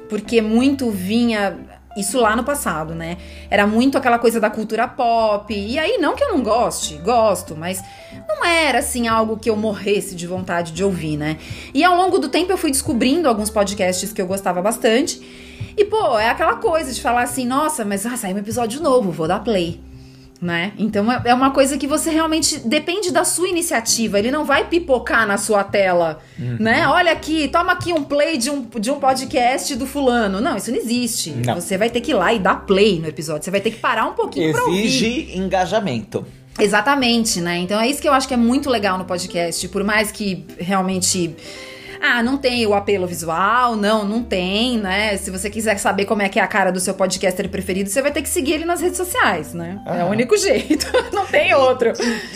Porque 0.08 0.40
muito 0.40 0.88
vinha. 0.90 1.56
Isso 1.98 2.20
lá 2.20 2.36
no 2.36 2.44
passado, 2.44 2.94
né? 2.94 3.16
Era 3.50 3.66
muito 3.66 3.98
aquela 3.98 4.18
coisa 4.18 4.38
da 4.38 4.48
cultura 4.48 4.86
pop. 4.86 5.52
E 5.52 5.78
aí, 5.78 5.98
não 5.98 6.14
que 6.14 6.22
eu 6.22 6.28
não 6.28 6.42
goste, 6.42 6.96
gosto, 6.98 7.56
mas 7.56 7.82
não 8.28 8.44
era 8.44 8.78
assim 8.78 9.08
algo 9.08 9.36
que 9.36 9.50
eu 9.50 9.56
morresse 9.56 10.14
de 10.14 10.26
vontade 10.26 10.72
de 10.72 10.84
ouvir, 10.84 11.16
né? 11.16 11.38
E 11.74 11.82
ao 11.82 11.96
longo 11.96 12.18
do 12.18 12.28
tempo 12.28 12.52
eu 12.52 12.58
fui 12.58 12.70
descobrindo 12.70 13.28
alguns 13.28 13.50
podcasts 13.50 14.12
que 14.12 14.22
eu 14.22 14.26
gostava 14.26 14.62
bastante. 14.62 15.20
E, 15.76 15.84
pô, 15.84 16.18
é 16.18 16.28
aquela 16.28 16.56
coisa 16.56 16.92
de 16.92 17.00
falar 17.00 17.22
assim, 17.22 17.46
nossa, 17.46 17.84
mas 17.84 18.06
ah, 18.06 18.16
saiu 18.16 18.36
um 18.36 18.38
episódio 18.38 18.80
novo, 18.80 19.10
vou 19.10 19.26
dar 19.26 19.40
play. 19.40 19.80
Né? 20.40 20.72
Então 20.78 21.10
é 21.10 21.20
é 21.24 21.34
uma 21.34 21.50
coisa 21.50 21.76
que 21.76 21.86
você 21.86 22.10
realmente 22.10 22.60
depende 22.60 23.10
da 23.10 23.24
sua 23.24 23.48
iniciativa. 23.48 24.20
Ele 24.20 24.30
não 24.30 24.44
vai 24.44 24.68
pipocar 24.68 25.26
na 25.26 25.36
sua 25.36 25.64
tela, 25.64 26.20
né? 26.38 26.86
Olha 26.86 27.10
aqui, 27.10 27.48
toma 27.48 27.72
aqui 27.72 27.92
um 27.92 28.04
play 28.04 28.36
de 28.36 28.48
um, 28.48 28.64
de 28.78 28.88
um 28.88 29.00
podcast 29.00 29.74
do 29.74 29.84
fulano. 29.84 30.40
Não, 30.40 30.56
isso 30.56 30.70
não 30.70 30.78
existe. 30.78 31.30
Não. 31.44 31.56
Você 31.56 31.76
vai 31.76 31.90
ter 31.90 32.00
que 32.00 32.12
ir 32.12 32.14
lá 32.14 32.32
e 32.32 32.38
dar 32.38 32.66
play 32.66 33.00
no 33.00 33.08
episódio. 33.08 33.42
Você 33.44 33.50
vai 33.50 33.60
ter 33.60 33.72
que 33.72 33.78
parar 33.78 34.06
um 34.06 34.12
pouquinho 34.12 34.52
pra 34.52 34.62
ouvir. 34.62 34.84
Exige 34.84 35.36
engajamento. 35.36 36.24
Exatamente, 36.58 37.40
né? 37.40 37.58
Então 37.58 37.80
é 37.80 37.88
isso 37.88 38.00
que 38.02 38.08
eu 38.08 38.12
acho 38.12 38.26
que 38.26 38.34
é 38.34 38.36
muito 38.36 38.68
legal 38.68 38.98
no 38.98 39.04
podcast. 39.04 39.66
Por 39.68 39.84
mais 39.84 40.10
que 40.10 40.44
realmente. 40.58 41.34
Ah, 42.00 42.22
não 42.22 42.36
tem 42.38 42.66
o 42.66 42.74
apelo 42.74 43.06
visual, 43.06 43.76
não, 43.76 44.04
não 44.04 44.22
tem, 44.22 44.78
né? 44.78 45.16
Se 45.16 45.30
você 45.30 45.50
quiser 45.50 45.78
saber 45.78 46.04
como 46.04 46.22
é 46.22 46.28
que 46.28 46.38
é 46.38 46.42
a 46.42 46.46
cara 46.46 46.70
do 46.70 46.80
seu 46.80 46.94
podcaster 46.94 47.48
preferido, 47.48 47.90
você 47.90 48.00
vai 48.02 48.10
ter 48.10 48.22
que 48.22 48.28
seguir 48.28 48.52
ele 48.52 48.64
nas 48.64 48.80
redes 48.80 48.96
sociais, 48.96 49.52
né? 49.54 49.80
É 49.86 49.90
o 49.90 49.94
Aham. 49.94 50.10
único 50.10 50.36
jeito, 50.36 50.86
não 51.12 51.26
tem 51.26 51.54
outro. 51.54 51.92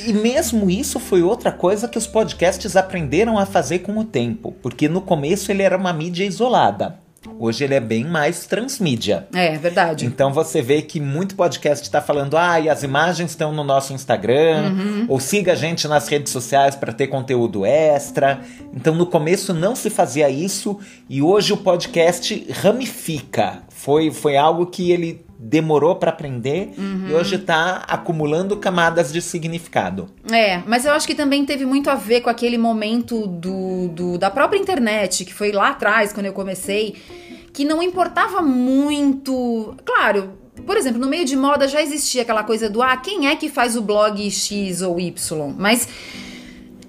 E 0.07 0.13
mesmo 0.13 0.69
isso 0.71 0.99
foi 1.01 1.23
outra 1.23 1.53
coisa 1.53 1.89
que 1.89 1.99
os 1.99 2.07
podcasts 2.07 2.77
aprenderam 2.77 3.39
a 3.39 3.47
fazer 3.47 3.81
com 3.81 3.97
o 3.99 4.05
tempo. 4.05 4.53
Porque 4.63 4.89
no 4.89 5.01
começo 5.01 5.51
ele 5.51 5.63
era 5.63 5.77
uma 5.77 5.93
mídia 5.93 6.25
isolada. 6.25 7.02
Hoje 7.39 7.65
ele 7.65 7.75
é 7.75 7.81
bem 7.81 8.05
mais 8.05 8.47
transmídia. 8.47 9.27
É, 9.33 9.57
verdade. 9.57 10.05
Então 10.07 10.33
você 10.33 10.61
vê 10.61 10.83
que 10.83 11.01
muito 11.01 11.35
podcast 11.37 11.85
está 11.85 12.01
falando, 12.01 12.37
ah, 12.37 12.59
e 12.61 12.69
as 12.69 12.83
imagens 12.83 13.31
estão 13.31 13.53
no 13.53 13.63
nosso 13.65 13.93
Instagram, 13.93 14.73
Uhum. 14.73 15.07
ou 15.09 15.21
siga 15.21 15.53
a 15.53 15.55
gente 15.55 15.87
nas 15.89 16.09
redes 16.09 16.33
sociais 16.33 16.75
para 16.75 16.93
ter 16.93 17.07
conteúdo 17.07 17.65
extra. 17.65 18.41
Então 18.75 18.95
no 18.95 19.07
começo 19.07 19.53
não 19.55 19.75
se 19.77 19.89
fazia 19.91 20.29
isso 20.29 20.79
e 21.09 21.23
hoje 21.23 21.53
o 21.53 21.57
podcast 21.57 22.47
ramifica. 22.51 23.63
Foi, 23.69 24.11
foi 24.11 24.37
algo 24.37 24.67
que 24.67 24.91
ele 24.91 25.25
demorou 25.45 25.97
para 25.97 26.11
aprender 26.11 26.71
Uhum. 26.79 27.09
e 27.09 27.13
hoje 27.15 27.35
está 27.35 27.83
acumulando 27.89 28.57
camadas 28.57 29.13
de 29.13 29.21
significado. 29.21 30.09
É, 30.31 30.63
mas 30.67 30.85
eu 30.85 30.93
acho 30.93 31.07
que 31.07 31.15
também 31.17 31.45
teve 31.45 31.67
muito 31.67 31.91
a 31.91 31.95
ver 31.97 32.21
com 32.21 32.31
aquele 32.31 32.57
momento 32.57 33.27
do, 33.27 33.89
do- 33.89 34.19
da 34.19 34.31
própria 34.31 34.59
internet, 34.59 35.25
que 35.25 35.35
foi 35.35 35.51
lá 35.51 35.71
atrás, 35.71 36.13
quando 36.13 36.27
eu 36.27 36.33
comecei, 36.33 36.95
que 37.53 37.65
não 37.65 37.83
importava 37.83 38.41
muito. 38.41 39.75
Claro, 39.85 40.33
por 40.65 40.77
exemplo, 40.77 41.01
no 41.01 41.09
meio 41.09 41.25
de 41.25 41.37
moda 41.37 41.67
já 41.67 41.83
existia 41.83 42.23
aquela 42.23 42.45
coisa 42.45 42.71
do 42.71 42.81
ah, 42.81 42.97
quem 42.97 43.27
é 43.27 43.35
que 43.37 43.49
faz 43.49 43.77
o 43.77 43.83
blog 43.83 44.31
X 44.31 44.81
ou 44.81 45.01
Y? 45.01 45.55
Mas 45.59 45.89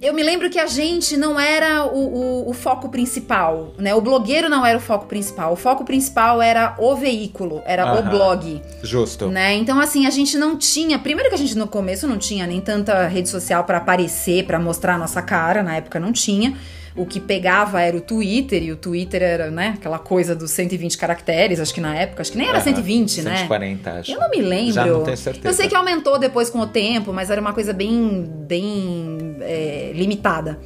eu 0.03 0.13
me 0.13 0.21
lembro 0.21 0.49
que 0.49 0.59
a 0.59 0.67
gente 0.67 1.15
não 1.15 1.39
era 1.39 1.85
o, 1.85 1.97
o, 1.97 2.49
o, 2.49 2.53
foco 2.53 2.89
principal, 2.89 3.73
né? 3.77 3.95
O 3.95 4.01
blogueiro 4.01 4.49
não 4.49 4.65
era 4.65 4.77
o 4.77 4.81
foco 4.81 5.05
principal. 5.05 5.53
O 5.53 5.55
foco 5.55 5.85
principal 5.85 6.41
era 6.41 6.75
o 6.77 6.93
veículo, 6.95 7.61
era 7.65 7.83
Aham, 7.83 7.99
o 7.99 8.09
blog. 8.09 8.61
Justo. 8.83 9.29
Né? 9.29 9.55
Então, 9.55 9.79
assim, 9.79 10.05
a 10.05 10.09
gente 10.09 10.37
não 10.37 10.57
tinha. 10.57 10.99
Primeiro 10.99 11.29
que 11.29 11.35
a 11.35 11.37
gente 11.37 11.57
no 11.57 11.67
começo 11.67 12.05
não 12.05 12.17
tinha 12.17 12.45
nem 12.45 12.59
tanta 12.59 13.07
rede 13.07 13.29
social 13.29 13.63
para 13.63 13.77
aparecer, 13.77 14.45
para 14.45 14.59
mostrar 14.59 14.95
a 14.95 14.97
nossa 14.97 15.21
cara. 15.21 15.63
Na 15.63 15.77
época 15.77 15.99
não 16.01 16.11
tinha 16.11 16.57
o 16.95 17.05
que 17.05 17.19
pegava 17.19 17.81
era 17.81 17.97
o 17.97 18.01
Twitter, 18.01 18.61
e 18.61 18.71
o 18.71 18.75
Twitter 18.75 19.21
era, 19.21 19.49
né, 19.49 19.75
aquela 19.77 19.97
coisa 19.97 20.35
dos 20.35 20.51
120 20.51 20.97
caracteres, 20.97 21.59
acho 21.59 21.73
que 21.73 21.81
na 21.81 21.95
época, 21.95 22.21
acho 22.21 22.31
que 22.31 22.37
nem 22.37 22.47
era 22.47 22.59
uhum, 22.59 22.63
120, 22.63 23.09
140, 23.09 23.29
né? 23.29 23.37
140, 23.37 23.91
acho. 23.91 24.11
Eu 24.11 24.19
não 24.19 24.29
me 24.29 24.41
lembro. 24.41 24.73
Já 24.73 24.85
não 24.85 25.03
tenho 25.03 25.17
certeza. 25.17 25.47
Eu 25.47 25.53
sei 25.53 25.67
que 25.67 25.75
aumentou 25.75 26.19
depois 26.19 26.49
com 26.49 26.59
o 26.59 26.67
tempo, 26.67 27.11
mas 27.11 27.29
era 27.29 27.41
uma 27.41 27.53
coisa 27.53 27.73
bem, 27.73 28.29
bem 28.47 29.37
é, 29.41 29.91
limitada. 29.95 30.59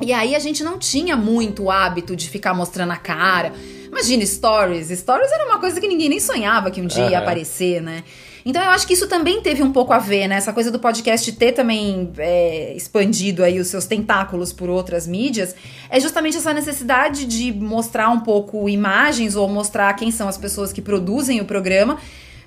E 0.00 0.12
aí 0.12 0.34
a 0.34 0.38
gente 0.38 0.64
não 0.64 0.78
tinha 0.78 1.16
muito 1.16 1.64
o 1.64 1.70
hábito 1.70 2.16
de 2.16 2.28
ficar 2.28 2.54
mostrando 2.54 2.92
a 2.92 2.96
cara. 2.96 3.52
Imagina 3.86 4.24
stories. 4.24 4.88
Stories 4.88 5.30
era 5.30 5.46
uma 5.46 5.58
coisa 5.58 5.80
que 5.80 5.86
ninguém 5.86 6.08
nem 6.08 6.18
sonhava 6.18 6.70
que 6.70 6.80
um 6.80 6.86
dia 6.86 7.04
uhum. 7.04 7.10
ia 7.10 7.18
aparecer, 7.18 7.82
né? 7.82 8.02
Então 8.44 8.62
eu 8.62 8.70
acho 8.70 8.86
que 8.86 8.94
isso 8.94 9.08
também 9.08 9.40
teve 9.40 9.62
um 9.62 9.72
pouco 9.72 9.92
a 9.92 9.98
ver, 9.98 10.26
né? 10.26 10.36
Essa 10.36 10.52
coisa 10.52 10.70
do 10.70 10.78
podcast 10.78 11.30
ter 11.32 11.52
também 11.52 12.10
é, 12.18 12.74
expandido 12.74 13.44
aí 13.44 13.58
os 13.60 13.68
seus 13.68 13.86
tentáculos 13.86 14.52
por 14.52 14.68
outras 14.68 15.06
mídias, 15.06 15.54
é 15.88 16.00
justamente 16.00 16.36
essa 16.36 16.52
necessidade 16.52 17.24
de 17.24 17.52
mostrar 17.52 18.10
um 18.10 18.20
pouco 18.20 18.68
imagens 18.68 19.36
ou 19.36 19.48
mostrar 19.48 19.92
quem 19.94 20.10
são 20.10 20.28
as 20.28 20.36
pessoas 20.36 20.72
que 20.72 20.82
produzem 20.82 21.40
o 21.40 21.44
programa 21.44 21.98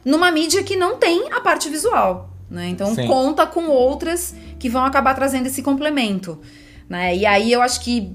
numa 0.04 0.32
mídia 0.32 0.64
que 0.64 0.76
não 0.76 0.98
tem 0.98 1.32
a 1.32 1.42
parte 1.42 1.70
visual. 1.70 2.30
Né? 2.50 2.70
Então 2.70 2.94
Sim. 2.94 3.08
conta 3.08 3.48
com 3.48 3.68
outras 3.70 4.36
que 4.60 4.70
vão 4.70 4.86
acabar 4.86 5.16
trazendo 5.16 5.48
esse 5.48 5.64
complemento. 5.64 6.40
Né? 6.88 7.16
E 7.16 7.26
aí 7.26 7.52
eu 7.52 7.62
acho 7.62 7.82
que 7.82 8.12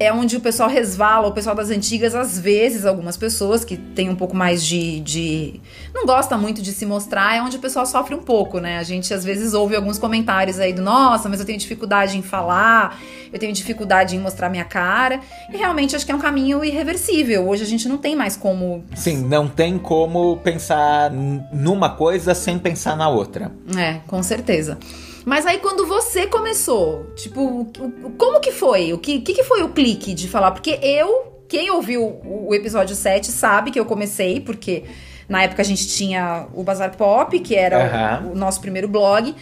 é 0.00 0.10
onde 0.10 0.34
o 0.34 0.40
pessoal 0.40 0.66
resvala, 0.66 1.28
o 1.28 1.32
pessoal 1.32 1.54
das 1.54 1.68
antigas, 1.68 2.14
às 2.14 2.38
vezes, 2.38 2.86
algumas 2.86 3.18
pessoas 3.18 3.66
que 3.66 3.76
têm 3.76 4.08
um 4.08 4.16
pouco 4.16 4.34
mais 4.34 4.64
de, 4.64 4.98
de. 5.00 5.60
não 5.94 6.06
gosta 6.06 6.38
muito 6.38 6.62
de 6.62 6.72
se 6.72 6.86
mostrar, 6.86 7.36
é 7.36 7.42
onde 7.42 7.58
o 7.58 7.60
pessoal 7.60 7.84
sofre 7.84 8.14
um 8.14 8.22
pouco, 8.22 8.58
né? 8.60 8.78
A 8.78 8.82
gente 8.82 9.12
às 9.12 9.22
vezes 9.22 9.52
ouve 9.52 9.76
alguns 9.76 9.98
comentários 9.98 10.58
aí 10.58 10.72
do 10.72 10.80
nossa, 10.80 11.28
mas 11.28 11.38
eu 11.38 11.44
tenho 11.44 11.58
dificuldade 11.58 12.16
em 12.16 12.22
falar, 12.22 12.98
eu 13.30 13.38
tenho 13.38 13.52
dificuldade 13.52 14.16
em 14.16 14.18
mostrar 14.18 14.48
minha 14.48 14.64
cara. 14.64 15.20
E 15.52 15.58
realmente 15.58 15.94
acho 15.94 16.06
que 16.06 16.12
é 16.12 16.14
um 16.14 16.20
caminho 16.20 16.64
irreversível. 16.64 17.46
Hoje 17.46 17.62
a 17.62 17.66
gente 17.66 17.86
não 17.86 17.98
tem 17.98 18.16
mais 18.16 18.38
como. 18.38 18.82
Sim, 18.94 19.18
não 19.26 19.46
tem 19.46 19.78
como 19.78 20.38
pensar 20.38 21.10
numa 21.10 21.90
coisa 21.90 22.34
sem 22.34 22.58
pensar 22.58 22.96
na 22.96 23.10
outra. 23.10 23.52
É, 23.76 24.00
com 24.06 24.22
certeza. 24.22 24.78
Mas 25.24 25.46
aí 25.46 25.58
quando 25.58 25.86
você 25.86 26.26
começou, 26.26 27.06
tipo, 27.14 27.70
como 28.16 28.40
que 28.40 28.52
foi? 28.52 28.92
O 28.92 28.98
que, 28.98 29.20
que, 29.20 29.34
que 29.34 29.44
foi 29.44 29.62
o 29.62 29.68
clique 29.68 30.14
de 30.14 30.28
falar? 30.28 30.52
Porque 30.52 30.78
eu, 30.82 31.42
quem 31.48 31.70
ouviu 31.70 32.20
o 32.24 32.54
episódio 32.54 32.94
7 32.94 33.30
sabe 33.30 33.70
que 33.70 33.78
eu 33.78 33.84
comecei, 33.84 34.40
porque 34.40 34.84
na 35.28 35.42
época 35.42 35.62
a 35.62 35.64
gente 35.64 35.88
tinha 35.88 36.46
o 36.54 36.62
Bazar 36.62 36.96
Pop, 36.96 37.38
que 37.40 37.54
era 37.54 38.20
uhum. 38.22 38.30
o, 38.30 38.32
o 38.32 38.34
nosso 38.34 38.60
primeiro 38.60 38.88
blog. 38.88 39.34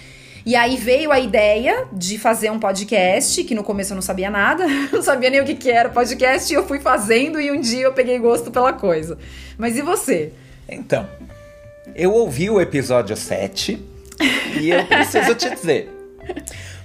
E 0.44 0.56
aí 0.56 0.76
veio 0.76 1.12
a 1.12 1.20
ideia 1.20 1.86
de 1.92 2.18
fazer 2.18 2.50
um 2.50 2.58
podcast, 2.58 3.44
que 3.44 3.54
no 3.54 3.62
começo 3.62 3.92
eu 3.92 3.94
não 3.94 4.02
sabia 4.02 4.30
nada, 4.30 4.66
não 4.90 5.02
sabia 5.02 5.28
nem 5.30 5.40
o 5.40 5.44
que, 5.44 5.54
que 5.54 5.70
era 5.70 5.90
podcast, 5.90 6.50
e 6.50 6.56
eu 6.56 6.66
fui 6.66 6.80
fazendo 6.80 7.40
e 7.40 7.50
um 7.52 7.60
dia 7.60 7.82
eu 7.82 7.92
peguei 7.92 8.18
gosto 8.18 8.50
pela 8.50 8.72
coisa. 8.72 9.18
Mas 9.58 9.76
e 9.76 9.82
você? 9.82 10.32
Então, 10.68 11.06
eu 11.94 12.12
ouvi 12.12 12.48
o 12.48 12.60
episódio 12.60 13.16
7 13.16 13.97
e 14.60 14.70
eu 14.70 14.84
preciso 14.84 15.34
te 15.34 15.50
dizer. 15.50 15.94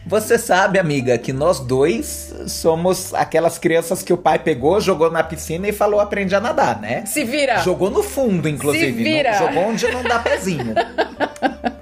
Você 0.06 0.38
sabe, 0.38 0.78
amiga, 0.78 1.18
que 1.18 1.32
nós 1.32 1.60
dois 1.60 2.34
somos 2.48 3.14
aquelas 3.14 3.58
crianças 3.58 4.04
que 4.04 4.12
o 4.12 4.18
pai 4.18 4.38
pegou, 4.38 4.82
jogou 4.82 5.10
na 5.10 5.24
piscina 5.24 5.68
e 5.68 5.72
falou 5.72 6.00
aprende 6.00 6.36
a 6.36 6.42
nadar, 6.42 6.82
né? 6.82 7.06
Se 7.06 7.24
vira. 7.24 7.60
Jogou 7.60 7.90
no 7.90 8.04
fundo, 8.04 8.50
inclusive. 8.50 8.86
Se 8.86 9.04
vira. 9.04 9.32
Não, 9.32 9.40
jogou 9.40 9.64
onde 9.64 9.88
não 9.92 10.04
dá 10.04 10.20
pezinho. 10.20 10.74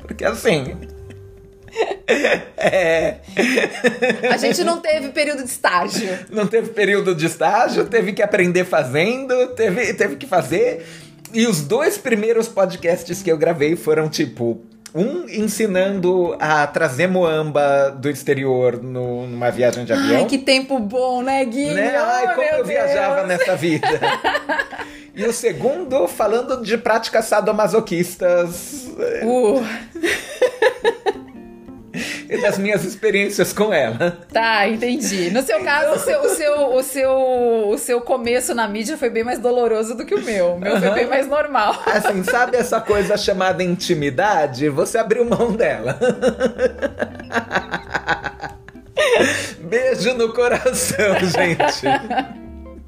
Porque 0.01 0.25
assim. 0.25 0.75
É... 2.63 3.15
A 4.29 4.37
gente 4.37 4.63
não 4.63 4.79
teve 4.81 5.09
período 5.09 5.43
de 5.43 5.49
estágio. 5.49 6.19
Não 6.29 6.45
teve 6.45 6.69
período 6.69 7.15
de 7.15 7.25
estágio, 7.25 7.85
teve 7.85 8.13
que 8.13 8.21
aprender 8.21 8.65
fazendo, 8.65 9.47
teve, 9.55 9.93
teve 9.93 10.15
que 10.17 10.27
fazer. 10.27 10.85
E 11.33 11.47
os 11.47 11.61
dois 11.61 11.97
primeiros 11.97 12.47
podcasts 12.47 13.23
que 13.23 13.31
eu 13.31 13.37
gravei 13.37 13.75
foram 13.75 14.09
tipo 14.09 14.61
um 14.93 15.27
ensinando 15.29 16.35
a 16.39 16.67
trazer 16.67 17.07
moamba 17.07 17.89
do 17.91 18.09
exterior 18.09 18.81
no, 18.81 19.25
numa 19.27 19.49
viagem 19.49 19.85
de 19.85 19.93
avião. 19.93 20.17
Ai, 20.17 20.25
que 20.25 20.37
tempo 20.37 20.79
bom, 20.79 21.21
né, 21.21 21.43
Gui? 21.45 21.73
Né? 21.73 21.95
Ai, 21.95 22.35
como 22.35 22.47
eu 22.47 22.55
Deus. 22.57 22.67
viajava 22.67 23.25
nessa 23.25 23.55
vida. 23.55 23.87
e 25.15 25.23
o 25.25 25.31
segundo 25.31 26.07
falando 26.07 26.61
de 26.61 26.77
práticas 26.77 27.25
sadomasoquistas. 27.25 28.87
Uh 29.23 29.63
e 32.31 32.41
das 32.41 32.57
minhas 32.57 32.85
experiências 32.85 33.51
com 33.51 33.73
ela. 33.73 34.17
Tá, 34.31 34.65
entendi. 34.65 35.29
No 35.31 35.41
seu 35.41 35.61
caso, 35.65 35.95
o 35.95 35.99
seu, 35.99 36.21
o 36.21 36.29
seu, 36.29 36.75
o 36.75 36.83
seu, 36.83 37.11
o 37.71 37.77
seu 37.77 37.99
começo 37.99 38.55
na 38.55 38.65
mídia 38.69 38.97
foi 38.97 39.09
bem 39.09 39.25
mais 39.25 39.37
doloroso 39.37 39.95
do 39.95 40.05
que 40.05 40.15
o 40.15 40.23
meu. 40.23 40.53
O 40.53 40.59
meu 40.59 40.75
uhum. 40.75 40.79
foi 40.79 40.91
bem 40.91 41.07
mais 41.07 41.27
normal. 41.27 41.83
Assim, 41.85 42.23
sabe 42.23 42.55
essa 42.55 42.79
coisa 42.79 43.17
chamada 43.17 43.61
intimidade? 43.61 44.69
Você 44.69 44.97
abriu 44.97 45.25
mão 45.25 45.51
dela. 45.51 45.99
Beijo 49.59 50.13
no 50.13 50.33
coração, 50.33 51.15
gente. 51.19 51.85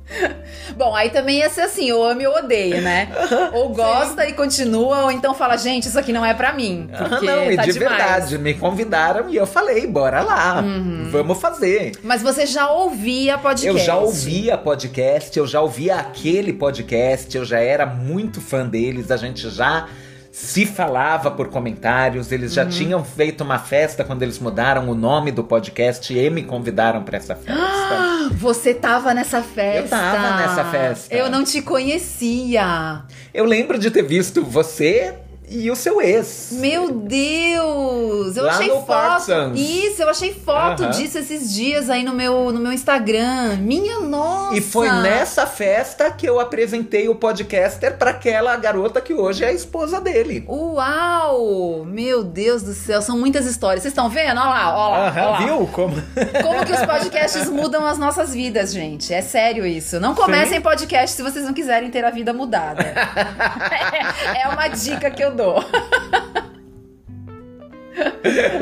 Bom, 0.77 0.95
aí 0.95 1.09
também 1.09 1.37
ia 1.37 1.49
ser 1.49 1.61
assim, 1.61 1.91
ou 1.93 2.05
ama 2.05 2.21
ou 2.27 2.37
odeia, 2.37 2.81
né? 2.81 3.09
ou 3.53 3.69
gosta 3.69 4.23
Sim. 4.23 4.29
e 4.29 4.33
continua, 4.33 5.03
ou 5.03 5.11
então 5.11 5.33
fala, 5.33 5.57
gente, 5.57 5.87
isso 5.87 5.97
aqui 5.97 6.11
não 6.11 6.25
é 6.25 6.33
para 6.33 6.53
mim. 6.53 6.89
Porque 6.97 7.25
não, 7.25 7.51
e 7.51 7.55
tá 7.55 7.63
de 7.63 7.73
demais. 7.73 7.97
verdade, 7.97 8.37
me 8.37 8.53
convidaram 8.53 9.29
e 9.29 9.35
eu 9.35 9.45
falei, 9.45 9.85
bora 9.87 10.21
lá, 10.21 10.61
uhum. 10.61 11.09
vamos 11.11 11.39
fazer. 11.39 11.93
Mas 12.03 12.21
você 12.21 12.45
já 12.45 12.69
ouvia 12.69 13.37
podcast? 13.37 13.79
Eu 13.79 13.85
já 13.85 13.97
ouvia 13.97 14.57
podcast, 14.57 15.39
eu 15.39 15.47
já 15.47 15.61
ouvia 15.61 15.95
aquele 15.95 16.53
podcast, 16.53 17.35
eu 17.35 17.45
já 17.45 17.59
era 17.59 17.85
muito 17.85 18.41
fã 18.41 18.65
deles, 18.65 19.11
a 19.11 19.17
gente 19.17 19.49
já 19.49 19.87
se 20.33 20.65
falava 20.65 21.29
por 21.29 21.49
comentários, 21.49 22.31
eles 22.31 22.55
já 22.55 22.63
uhum. 22.63 22.69
tinham 22.69 23.05
feito 23.05 23.43
uma 23.43 23.59
festa 23.59 24.03
quando 24.03 24.23
eles 24.23 24.39
mudaram 24.39 24.89
o 24.89 24.95
nome 24.95 25.31
do 25.31 25.43
podcast 25.43 26.11
e 26.11 26.27
me 26.31 26.41
convidaram 26.41 27.03
para 27.03 27.17
essa 27.17 27.35
festa. 27.35 28.31
você 28.31 28.73
tava 28.73 29.13
nessa 29.13 29.43
festa? 29.43 29.83
Eu 29.83 29.89
tava 29.89 30.37
nessa 30.37 30.65
festa. 30.65 31.13
Eu 31.13 31.29
não 31.29 31.43
te 31.43 31.61
conhecia. 31.61 33.03
Eu 33.31 33.45
lembro 33.45 33.77
de 33.77 33.91
ter 33.91 34.01
visto 34.01 34.43
você 34.43 35.13
e 35.49 35.69
o 35.69 35.75
seu 35.75 36.01
ex. 36.01 36.49
Meu 36.53 36.91
Deus! 36.91 38.35
Eu 38.35 38.45
Lá 38.45 38.51
achei 38.51 38.69
foto. 38.69 39.55
Isso, 39.55 40.01
eu 40.01 40.09
achei 40.09 40.33
foto 40.33 40.83
uh 40.83 40.85
-huh. 40.87 40.91
disso 40.91 41.17
esses 41.19 41.53
dias 41.53 41.89
aí 41.89 42.03
no 42.03 42.13
meu, 42.13 42.51
no 42.51 42.59
meu 42.59 42.71
Instagram. 42.71 43.57
Minha 43.57 43.99
nossa! 43.99 44.55
E 44.55 44.61
foi 44.61 44.89
nessa 44.89 45.45
festa 45.45 46.09
que 46.11 46.27
eu 46.27 46.39
apresentei 46.39 47.07
o 47.09 47.15
podcaster 47.15 47.97
para 47.97 48.11
aquela 48.11 48.55
garota 48.57 49.01
que 49.01 49.13
hoje 49.13 49.43
é 49.43 49.49
a 49.49 49.53
esposa 49.53 49.99
dele. 49.99 50.45
Uau! 50.47 51.83
Meu 51.85 52.23
Deus 52.23 52.63
do 52.63 52.73
céu, 52.73 53.01
são 53.01 53.17
muitas 53.17 53.45
histórias. 53.45 53.83
Vocês 53.83 53.91
estão 53.91 54.09
vendo? 54.09 54.39
Olha 54.39 54.49
lá, 54.49 54.77
olha 54.77 54.97
lá, 54.97 55.09
uh 55.09 55.13
-huh, 55.13 55.17
olha 55.17 55.29
lá. 55.29 55.37
Viu 55.37 55.67
como? 55.67 55.95
como 56.41 56.65
que 56.65 56.71
os 56.71 56.85
podcasts 56.85 57.49
mudam 57.49 57.85
as 57.85 57.97
nossas 57.97 58.33
vidas, 58.33 58.73
gente. 58.73 59.13
É 59.13 59.21
sério 59.21 59.65
isso. 59.65 59.99
Não 59.99 60.15
comecem 60.15 60.57
Sim. 60.57 60.61
podcast 60.61 61.15
se 61.15 61.21
vocês 61.21 61.45
não 61.45 61.53
quiserem 61.53 61.89
ter 61.89 62.03
a 62.05 62.09
vida 62.09 62.33
mudada. 62.33 62.83
é, 64.33 64.43
é 64.43 64.47
uma 64.47 64.67
dica 64.67 65.11
que 65.11 65.23
eu 65.23 65.32
dou. 65.33 65.63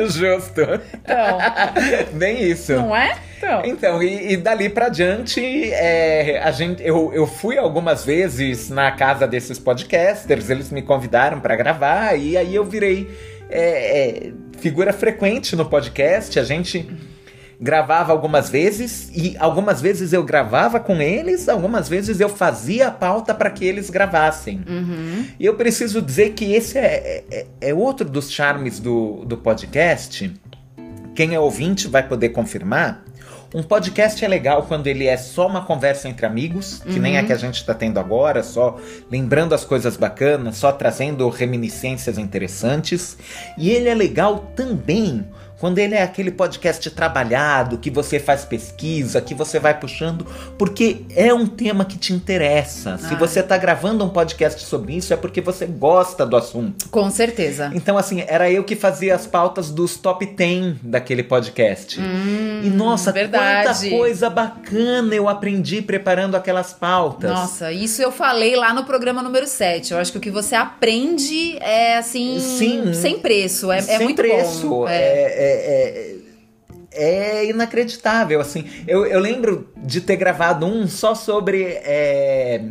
Justo. 0.10 0.62
Então. 0.94 1.38
Bem 2.18 2.44
isso. 2.44 2.74
Não 2.74 2.96
é? 2.96 3.18
Então, 3.38 3.62
então 3.66 4.04
e, 4.04 4.34
e 4.34 4.38
dali 4.38 4.70
pra 4.70 4.90
diante, 4.90 5.42
é, 5.74 6.40
a 6.44 6.52
gente, 6.52 6.84
eu, 6.86 7.12
eu 7.14 7.26
fui 7.26 7.58
algumas 7.58 8.06
vezes 8.06 8.70
na 8.70 8.92
casa 8.92 9.28
desses 9.28 9.58
podcasters, 9.58 10.50
eles 10.50 10.72
me 10.72 10.84
convidaram 10.84 11.40
para 11.40 11.56
gravar, 11.56 12.16
e 12.16 12.38
aí 12.38 12.54
eu 12.54 12.64
virei 12.64 13.10
é, 13.50 14.28
é, 14.30 14.34
figura 14.60 14.94
frequente 14.94 15.56
no 15.56 15.66
podcast. 15.66 16.40
A 16.40 16.44
gente 16.44 16.88
gravava 17.62 18.12
algumas 18.12 18.50
vezes 18.50 19.12
e 19.14 19.38
algumas 19.38 19.80
vezes 19.80 20.12
eu 20.12 20.24
gravava 20.24 20.80
com 20.80 21.00
eles, 21.00 21.48
algumas 21.48 21.88
vezes 21.88 22.20
eu 22.20 22.28
fazia 22.28 22.88
a 22.88 22.92
pauta 22.92 23.36
para 23.36 23.52
que 23.52 23.64
eles 23.64 23.92
gravassem. 23.92 24.64
Uhum. 24.68 25.28
E 25.40 25.46
eu 25.46 25.54
preciso 25.54 26.02
dizer 26.02 26.32
que 26.32 26.54
esse 26.54 26.80
é, 26.80 27.24
é, 27.30 27.46
é, 27.62 27.74
outro 27.74 28.10
dos 28.10 28.32
charmes 28.32 28.80
do, 28.80 29.24
do 29.26 29.38
podcast. 29.38 30.34
Quem 31.14 31.36
é 31.36 31.40
ouvinte 31.40 31.88
vai 31.88 32.08
poder 32.08 32.30
confirmar. 32.30 33.04
Um 33.54 33.62
podcast 33.62 34.24
é 34.24 34.28
legal 34.28 34.64
quando 34.64 34.88
ele 34.88 35.06
é 35.06 35.18
só 35.18 35.46
uma 35.46 35.66
conversa 35.66 36.08
entre 36.08 36.26
amigos, 36.26 36.82
que 36.84 36.94
uhum. 36.94 37.02
nem 37.02 37.18
a 37.18 37.24
que 37.24 37.34
a 37.34 37.38
gente 37.38 37.56
está 37.56 37.74
tendo 37.74 38.00
agora, 38.00 38.42
só 38.44 38.80
lembrando 39.12 39.54
as 39.54 39.66
coisas 39.66 39.98
bacanas, 39.98 40.56
só 40.56 40.72
trazendo 40.72 41.28
reminiscências 41.30 42.18
interessantes. 42.18 43.18
E 43.58 43.70
ele 43.70 43.90
é 43.90 43.94
legal 43.94 44.52
também 44.56 45.26
quando 45.62 45.78
ele 45.78 45.94
é 45.94 46.02
aquele 46.02 46.32
podcast 46.32 46.90
trabalhado, 46.90 47.78
que 47.78 47.92
você 47.92 48.20
faz 48.20 48.44
pesquisa, 48.44 49.22
que 49.22 49.36
você 49.36 49.60
vai 49.60 49.80
puxando, 49.80 50.26
porque 50.58 51.06
é 51.16 51.32
um 51.32 51.46
tema 51.46 51.86
que 51.86 52.00
te 52.00 52.14
interessa. 52.14 52.98
Se 52.98 53.14
você 53.14 53.42
está 53.42 53.56
gravando 53.58 54.04
um 54.04 54.10
podcast 54.10 54.66
sobre 54.66 54.96
isso, 54.96 55.14
é 55.14 55.18
porque 55.18 55.40
você 55.40 55.68
gosta 55.68 56.26
do 56.26 56.36
assunto. 56.36 56.90
Com 56.90 57.12
certeza. 57.12 57.70
Então, 57.76 57.96
assim, 57.96 58.24
era 58.28 58.50
eu 58.50 58.64
que 58.64 58.76
fazia 58.76 59.14
as 59.14 59.28
pautas 59.28 59.70
dos 59.70 59.98
top 59.98 60.26
10 60.26 60.78
daquele 60.82 61.22
podcast. 61.22 62.02
Hum, 62.02 62.62
e 62.64 62.70
nossa, 62.72 63.12
verdade. 63.12 63.68
quanta 63.68 63.96
coisa 63.96 64.32
bacana 64.32 65.14
eu 65.14 65.30
aprendi 65.30 65.80
preparando 65.80 66.34
aquelas 66.34 66.74
pautas. 66.74 67.30
Nossa, 67.30 67.72
isso 67.72 68.02
eu 68.02 68.12
falei 68.12 68.56
lá 68.56 68.74
no 68.74 68.84
programa 68.84 69.22
número 69.22 69.46
7. 69.46 69.94
Eu 69.94 70.00
acho 70.00 70.12
que 70.12 70.18
o 70.18 70.22
que 70.22 70.32
você 70.32 70.56
aprende 70.56 71.56
é 71.60 71.98
assim, 71.98 72.40
Sim, 72.40 72.96
sem 72.96 73.20
preço. 73.20 73.72
É, 73.72 73.78
é 73.78 73.82
sem 73.82 74.00
muito 74.00 74.18
preço. 74.18 74.68
bom. 74.68 74.88
É, 74.88 74.96
é, 74.96 75.51
é, 75.51 75.51
é 76.92 77.46
inacreditável, 77.46 78.42
assim. 78.42 78.66
Eu, 78.88 79.06
eu 79.06 79.20
lembro 79.20 79.70
de 79.78 80.02
ter 80.02 80.18
gravado 80.18 80.66
um 80.66 80.88
só 80.88 81.16
sobre 81.16 81.64
é, 81.64 82.62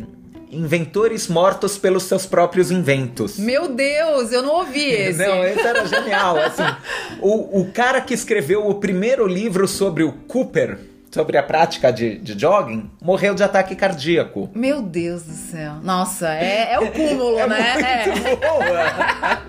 inventores 0.51 1.27
mortos 1.27 1.77
pelos 1.77 2.03
seus 2.03 2.25
próprios 2.25 2.69
inventos. 2.69 3.39
Meu 3.39 3.69
Deus, 3.69 4.31
eu 4.31 4.43
não 4.43 4.55
ouvi 4.55 4.85
esse. 4.91 5.17
Não, 5.17 5.43
esse 5.43 5.61
era 5.61 5.85
genial. 5.85 6.37
Assim, 6.37 6.63
o, 7.19 7.61
o 7.61 7.71
cara 7.71 7.99
que 8.01 8.13
escreveu 8.13 8.67
o 8.67 8.75
primeiro 8.75 9.25
livro 9.25 9.67
sobre 9.67 10.03
o 10.03 10.11
Cooper, 10.11 10.77
sobre 11.09 11.37
a 11.37 11.43
prática 11.43 11.91
de, 11.91 12.17
de 12.19 12.39
jogging, 12.39 12.89
morreu 13.01 13.33
de 13.33 13.43
ataque 13.43 13.75
cardíaco. 13.75 14.49
Meu 14.53 14.81
Deus 14.83 15.23
do 15.23 15.33
céu. 15.33 15.73
Nossa, 15.81 16.31
é, 16.33 16.73
é 16.73 16.79
o 16.79 16.91
cúmulo, 16.91 17.39
é 17.39 17.47
né? 17.47 18.05
Muito 18.05 18.37
boa. 18.37 19.41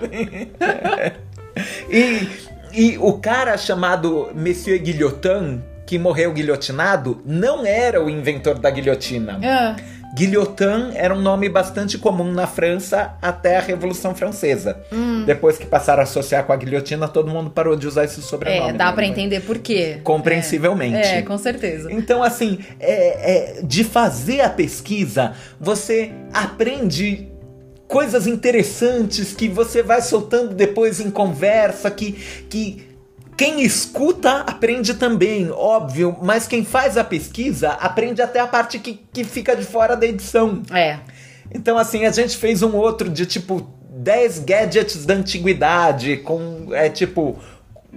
e 1.91 2.52
e 2.73 2.97
o 2.99 3.15
cara 3.15 3.57
chamado 3.57 4.31
Monsieur 4.35 4.81
Guillotin, 4.81 5.63
que 5.87 5.99
morreu 5.99 6.33
guilhotinado, 6.33 7.21
não 7.25 7.67
era 7.67 8.03
o 8.03 8.09
inventor 8.09 8.59
da 8.59 8.71
guilhotina. 8.71 9.39
É. 9.43 10.03
Guillotin 10.15 10.93
era 10.95 11.15
um 11.15 11.21
nome 11.21 11.49
bastante 11.49 11.97
comum 11.97 12.31
na 12.31 12.47
França 12.47 13.15
até 13.23 13.57
a 13.57 13.61
Revolução 13.61 14.15
Francesa. 14.15 14.79
Hum. 14.93 15.25
Depois 15.25 15.57
que 15.57 15.65
passaram 15.65 16.01
a 16.01 16.03
associar 16.03 16.45
com 16.45 16.53
a 16.53 16.57
guilhotina, 16.57 17.09
todo 17.09 17.31
mundo 17.31 17.51
parou 17.51 17.75
de 17.77 17.87
usar 17.87 18.05
esse 18.05 18.21
sobrenome. 18.21 18.71
É, 18.71 18.73
dá 18.75 18.87
né? 18.87 18.93
para 18.93 19.07
entender 19.07 19.41
por 19.41 19.59
quê. 19.59 20.01
Compreensivelmente. 20.05 20.97
É, 20.97 21.19
é 21.19 21.23
com 21.23 21.39
certeza. 21.39 21.91
Então, 21.91 22.23
assim, 22.23 22.59
é, 22.79 23.61
é, 23.61 23.63
de 23.63 23.85
fazer 23.85 24.43
a 24.43 24.51
pesquisa, 24.51 25.33
você 25.59 26.13
aprende 26.33 27.32
coisas 27.93 28.27
interessantes 28.27 29.35
que 29.35 29.51
você 29.51 29.83
vai 29.83 30.01
soltando 30.01 30.55
depois 30.55 30.99
em 30.99 31.11
conversa, 31.11 31.91
que, 31.91 32.13
que 32.49 32.89
quem 33.37 33.63
escuta 33.63 34.39
aprende 34.47 34.95
também, 34.95 35.51
óbvio, 35.51 36.17
mas 36.23 36.47
quem 36.47 36.65
faz 36.65 36.97
a 36.97 37.05
pesquisa 37.05 37.73
aprende 37.73 38.23
até 38.23 38.41
a 38.41 38.47
parte 38.47 38.79
que, 38.79 38.99
que 39.13 39.25
fica 39.25 39.55
de 39.55 39.65
fora 39.65 39.95
da 39.95 40.07
edição. 40.07 40.63
É. 40.73 41.01
Então, 41.55 41.77
assim, 41.77 42.07
a 42.07 42.11
gente 42.11 42.35
fez 42.39 42.63
um 42.63 42.75
outro 42.75 43.11
de 43.11 43.27
tipo 43.27 43.71
10 43.91 44.39
gadgets 44.39 45.05
da 45.05 45.13
antiguidade, 45.13 46.17
com 46.17 46.69
é 46.73 46.89
tipo 46.89 47.39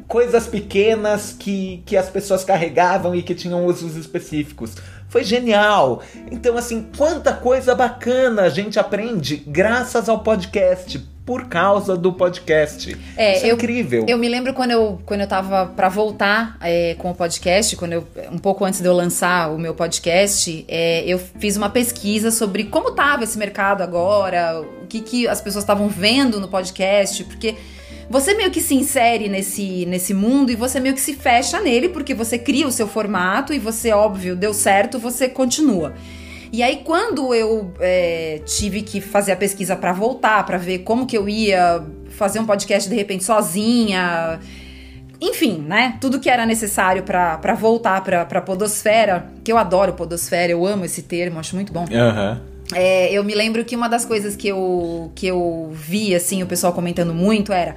coisas 0.10 0.45
pequenas 0.45 1.31
que, 1.31 1.81
que 1.86 1.95
as 1.95 2.10
pessoas 2.10 2.43
carregavam 2.43 3.15
e 3.15 3.23
que 3.23 3.34
tinham 3.34 3.65
usos 3.65 3.95
específicos. 3.95 4.75
Foi 5.09 5.23
genial. 5.23 6.01
Então, 6.31 6.57
assim, 6.57 6.87
quanta 6.97 7.33
coisa 7.33 7.73
bacana 7.73 8.43
a 8.43 8.49
gente 8.49 8.79
aprende 8.79 9.37
graças 9.47 10.09
ao 10.09 10.19
podcast. 10.19 11.15
Por 11.25 11.47
causa 11.47 11.97
do 11.97 12.13
podcast. 12.13 12.95
É, 13.17 13.37
Isso 13.37 13.45
é 13.47 13.49
eu, 13.49 13.55
incrível. 13.55 14.05
Eu 14.07 14.15
me 14.15 14.29
lembro 14.29 14.53
quando 14.53 14.69
eu, 14.69 15.01
quando 15.07 15.21
eu 15.21 15.27
tava 15.27 15.65
para 15.65 15.89
voltar 15.89 16.55
é, 16.61 16.93
com 16.99 17.09
o 17.09 17.15
podcast, 17.15 17.75
quando 17.75 17.93
eu, 17.93 18.07
um 18.31 18.37
pouco 18.37 18.63
antes 18.63 18.79
de 18.79 18.87
eu 18.87 18.93
lançar 18.93 19.51
o 19.51 19.57
meu 19.57 19.73
podcast, 19.73 20.63
é, 20.67 21.03
eu 21.03 21.17
fiz 21.17 21.57
uma 21.57 21.67
pesquisa 21.67 22.29
sobre 22.29 22.65
como 22.65 22.91
tava 22.91 23.23
esse 23.23 23.39
mercado 23.39 23.81
agora, 23.81 24.61
o 24.83 24.85
que, 24.85 25.01
que 25.01 25.27
as 25.27 25.41
pessoas 25.41 25.63
estavam 25.63 25.87
vendo 25.87 26.39
no 26.39 26.47
podcast, 26.47 27.23
porque 27.23 27.55
você 28.09 28.33
meio 28.33 28.51
que 28.51 28.61
se 28.61 28.75
insere 28.75 29.27
nesse, 29.27 29.85
nesse 29.85 30.13
mundo 30.13 30.51
e 30.51 30.55
você 30.55 30.79
meio 30.79 30.93
que 30.93 31.01
se 31.01 31.13
fecha 31.13 31.59
nele, 31.59 31.89
porque 31.89 32.13
você 32.13 32.37
cria 32.37 32.67
o 32.67 32.71
seu 32.71 32.87
formato 32.87 33.53
e 33.53 33.59
você, 33.59 33.91
óbvio, 33.91 34.35
deu 34.35 34.53
certo, 34.53 34.99
você 34.99 35.27
continua. 35.27 35.93
E 36.51 36.63
aí, 36.63 36.81
quando 36.83 37.33
eu 37.33 37.73
é, 37.79 38.41
tive 38.45 38.81
que 38.81 39.01
fazer 39.01 39.31
a 39.31 39.35
pesquisa 39.35 39.75
para 39.75 39.91
voltar, 39.91 40.45
para 40.45 40.57
ver 40.57 40.79
como 40.79 41.05
que 41.05 41.17
eu 41.17 41.27
ia 41.27 41.83
fazer 42.09 42.39
um 42.39 42.45
podcast 42.45 42.89
de 42.89 42.95
repente 42.95 43.23
sozinha, 43.23 44.39
enfim, 45.19 45.63
né? 45.67 45.97
Tudo 45.99 46.19
que 46.19 46.29
era 46.29 46.45
necessário 46.45 47.03
para 47.03 47.53
voltar 47.55 48.01
pra, 48.03 48.25
pra 48.25 48.41
Podosfera, 48.41 49.27
que 49.43 49.51
eu 49.51 49.57
adoro 49.57 49.93
Podosfera, 49.93 50.51
eu 50.51 50.65
amo 50.65 50.85
esse 50.85 51.01
termo, 51.01 51.39
acho 51.39 51.55
muito 51.55 51.73
bom. 51.73 51.85
Aham. 51.91 52.41
Uhum. 52.47 52.54
É, 52.73 53.12
eu 53.12 53.23
me 53.23 53.36
lembro 53.36 53.63
que 53.63 53.75
uma 53.75 53.88
das 53.88 54.06
coisas 54.06 54.36
que 54.36 54.47
eu, 54.47 55.12
que 55.13 55.28
eu 55.28 55.71
vi, 55.73 56.15
assim, 56.15 56.41
o 56.41 56.47
pessoal 56.47 56.73
comentando 56.73 57.13
muito 57.13 57.54
era. 57.54 57.75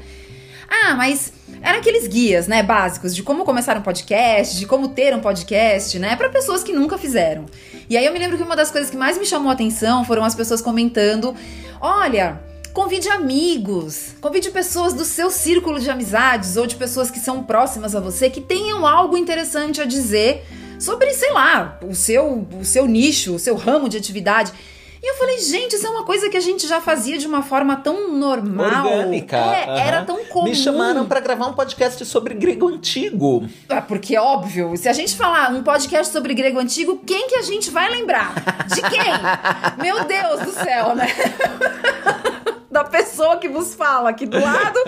Ah, 0.68 0.94
mas 0.94 1.32
eram 1.62 1.78
aqueles 1.78 2.06
guias, 2.06 2.46
né, 2.46 2.62
básicos 2.62 3.14
de 3.14 3.22
como 3.22 3.44
começar 3.44 3.76
um 3.76 3.82
podcast, 3.82 4.58
de 4.58 4.66
como 4.66 4.88
ter 4.88 5.14
um 5.14 5.20
podcast, 5.20 5.98
né, 5.98 6.14
para 6.14 6.28
pessoas 6.28 6.62
que 6.62 6.72
nunca 6.72 6.98
fizeram. 6.98 7.46
E 7.88 7.96
aí 7.96 8.04
eu 8.04 8.12
me 8.12 8.18
lembro 8.18 8.36
que 8.36 8.42
uma 8.42 8.56
das 8.56 8.70
coisas 8.70 8.90
que 8.90 8.96
mais 8.96 9.18
me 9.18 9.26
chamou 9.26 9.50
a 9.50 9.54
atenção 9.54 10.04
foram 10.04 10.24
as 10.24 10.34
pessoas 10.34 10.60
comentando: 10.60 11.34
olha, 11.80 12.40
convide 12.72 13.08
amigos, 13.08 14.14
convide 14.20 14.50
pessoas 14.50 14.92
do 14.92 15.04
seu 15.04 15.30
círculo 15.30 15.80
de 15.80 15.90
amizades 15.90 16.56
ou 16.56 16.66
de 16.66 16.76
pessoas 16.76 17.10
que 17.10 17.18
são 17.18 17.42
próximas 17.42 17.94
a 17.94 18.00
você 18.00 18.30
que 18.30 18.40
tenham 18.40 18.86
algo 18.86 19.16
interessante 19.16 19.80
a 19.80 19.84
dizer 19.84 20.44
sobre, 20.78 21.12
sei 21.12 21.32
lá, 21.32 21.78
o 21.82 21.94
seu, 21.94 22.46
o 22.58 22.64
seu 22.64 22.86
nicho, 22.86 23.34
o 23.34 23.38
seu 23.38 23.56
ramo 23.56 23.88
de 23.88 23.96
atividade. 23.96 24.52
E 25.02 25.10
eu 25.10 25.14
falei, 25.14 25.38
gente, 25.38 25.76
isso 25.76 25.86
é 25.86 25.90
uma 25.90 26.04
coisa 26.04 26.28
que 26.28 26.36
a 26.36 26.40
gente 26.40 26.66
já 26.66 26.80
fazia 26.80 27.18
de 27.18 27.26
uma 27.26 27.42
forma 27.42 27.76
tão 27.76 28.10
normal. 28.12 28.86
Orgânica. 28.86 29.36
É, 29.36 29.66
uhum. 29.66 29.76
era 29.76 30.04
tão 30.04 30.24
comum. 30.24 30.48
Me 30.48 30.54
chamaram 30.54 31.06
para 31.06 31.20
gravar 31.20 31.46
um 31.46 31.52
podcast 31.52 32.04
sobre 32.04 32.34
grego 32.34 32.68
antigo. 32.68 33.48
É, 33.68 33.80
porque, 33.80 34.16
óbvio, 34.16 34.76
se 34.76 34.88
a 34.88 34.92
gente 34.92 35.14
falar 35.14 35.50
um 35.50 35.62
podcast 35.62 36.12
sobre 36.12 36.34
grego 36.34 36.58
antigo, 36.58 37.00
quem 37.06 37.28
que 37.28 37.36
a 37.36 37.42
gente 37.42 37.70
vai 37.70 37.88
lembrar? 37.90 38.34
De 38.66 38.82
quem? 38.82 39.12
Meu 39.80 40.04
Deus 40.04 40.40
do 40.40 40.52
céu, 40.52 40.96
né? 40.96 41.06
da 42.70 42.84
pessoa 42.84 43.38
que 43.38 43.48
vos 43.48 43.74
fala 43.74 44.10
aqui 44.10 44.26
do 44.26 44.38
lado, 44.38 44.78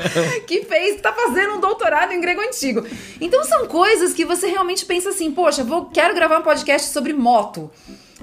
que 0.46 0.64
fez, 0.64 1.01
tá 1.01 1.12
fazendo 1.12 1.55
um 1.55 1.61
doutorado 1.61 2.12
em 2.12 2.20
grego 2.20 2.40
antigo. 2.40 2.87
Então 3.20 3.42
são 3.44 3.66
coisas 3.66 4.12
que 4.12 4.25
você 4.25 4.49
realmente 4.49 4.85
pensa 4.85 5.11
assim, 5.11 5.31
poxa, 5.33 5.64
vou, 5.64 5.87
quero 5.87 6.14
gravar 6.14 6.38
um 6.38 6.42
podcast 6.42 6.92
sobre 6.92 7.12
moto. 7.12 7.70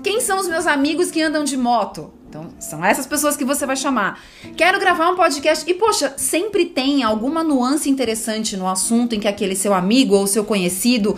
Quem 0.04 0.22
são 0.22 0.40
os 0.40 0.48
meus 0.48 0.68
amigos 0.68 1.12
que 1.12 1.22
andam 1.22 1.44
de 1.44 1.58
moto? 1.58 2.14
Então, 2.30 2.50
são 2.60 2.84
essas 2.84 3.08
pessoas 3.08 3.38
que 3.38 3.46
você 3.46 3.66
vai 3.66 3.76
chamar. 3.76 4.22
Quero 4.56 4.80
gravar 4.80 5.10
um 5.10 5.16
podcast. 5.16 5.70
E, 5.70 5.74
poxa, 5.74 6.14
sempre 6.18 6.66
tem 6.66 7.04
alguma 7.04 7.44
nuance 7.44 7.90
interessante 7.90 8.58
no 8.58 8.68
assunto 8.68 9.16
em 9.16 9.20
que 9.20 9.28
aquele 9.28 9.56
seu 9.56 9.74
amigo 9.74 10.16
ou 10.16 10.28
seu 10.28 10.44
conhecido. 10.44 11.18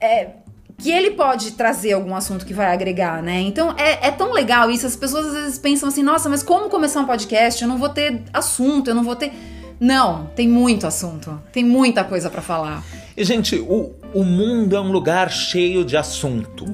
É, 0.00 0.30
que 0.78 0.90
ele 0.90 1.12
pode 1.12 1.52
trazer 1.52 1.92
algum 1.92 2.14
assunto 2.14 2.44
que 2.44 2.52
vai 2.52 2.72
agregar, 2.72 3.22
né? 3.22 3.40
Então 3.40 3.72
é, 3.78 4.08
é, 4.08 4.10
tão 4.10 4.32
legal 4.32 4.68
isso. 4.68 4.84
As 4.84 4.96
pessoas 4.96 5.26
às 5.26 5.34
vezes 5.34 5.58
pensam 5.58 5.88
assim: 5.88 6.02
nossa, 6.02 6.28
mas 6.28 6.42
como 6.42 6.68
começar 6.68 7.00
um 7.00 7.06
podcast? 7.06 7.62
Eu 7.62 7.68
não 7.68 7.78
vou 7.78 7.88
ter 7.88 8.22
assunto, 8.32 8.90
eu 8.90 8.94
não 8.94 9.04
vou 9.04 9.14
ter. 9.14 9.32
Não, 9.78 10.26
tem 10.34 10.48
muito 10.48 10.86
assunto. 10.86 11.40
Tem 11.52 11.64
muita 11.64 12.02
coisa 12.02 12.28
para 12.28 12.42
falar. 12.42 12.84
E, 13.16 13.24
gente, 13.24 13.56
o, 13.56 13.92
o 14.12 14.24
mundo 14.24 14.76
é 14.76 14.80
um 14.80 14.90
lugar 14.90 15.30
cheio 15.30 15.84
de 15.84 15.96
assunto 15.96 16.66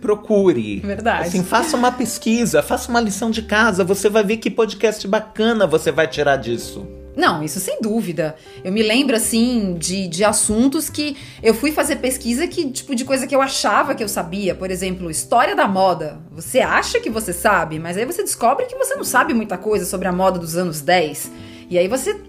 procure. 0.00 0.80
Verdade. 0.80 1.28
Assim, 1.28 1.42
faça 1.42 1.76
uma 1.76 1.92
pesquisa, 1.92 2.62
faça 2.62 2.90
uma 2.90 3.00
lição 3.00 3.30
de 3.30 3.42
casa, 3.42 3.84
você 3.84 4.08
vai 4.08 4.24
ver 4.24 4.38
que 4.38 4.50
podcast 4.50 5.06
bacana 5.06 5.66
você 5.66 5.90
vai 5.92 6.06
tirar 6.06 6.36
disso. 6.36 6.86
Não, 7.18 7.42
isso 7.42 7.58
sem 7.58 7.80
dúvida. 7.80 8.36
Eu 8.62 8.70
me 8.70 8.80
lembro, 8.80 9.16
assim, 9.16 9.74
de, 9.76 10.06
de 10.06 10.24
assuntos 10.24 10.88
que 10.88 11.16
eu 11.42 11.52
fui 11.52 11.72
fazer 11.72 11.96
pesquisa 11.96 12.46
que, 12.46 12.70
tipo, 12.70 12.94
de 12.94 13.04
coisa 13.04 13.26
que 13.26 13.34
eu 13.34 13.42
achava 13.42 13.92
que 13.92 14.04
eu 14.04 14.08
sabia. 14.08 14.54
Por 14.54 14.70
exemplo, 14.70 15.10
história 15.10 15.56
da 15.56 15.66
moda. 15.66 16.20
Você 16.30 16.60
acha 16.60 17.00
que 17.00 17.10
você 17.10 17.32
sabe, 17.32 17.80
mas 17.80 17.96
aí 17.96 18.04
você 18.04 18.22
descobre 18.22 18.66
que 18.66 18.76
você 18.76 18.94
não 18.94 19.02
sabe 19.02 19.34
muita 19.34 19.58
coisa 19.58 19.84
sobre 19.84 20.06
a 20.06 20.12
moda 20.12 20.38
dos 20.38 20.56
anos 20.56 20.80
10. 20.80 21.32
E 21.68 21.76
aí 21.76 21.88
você 21.88 22.20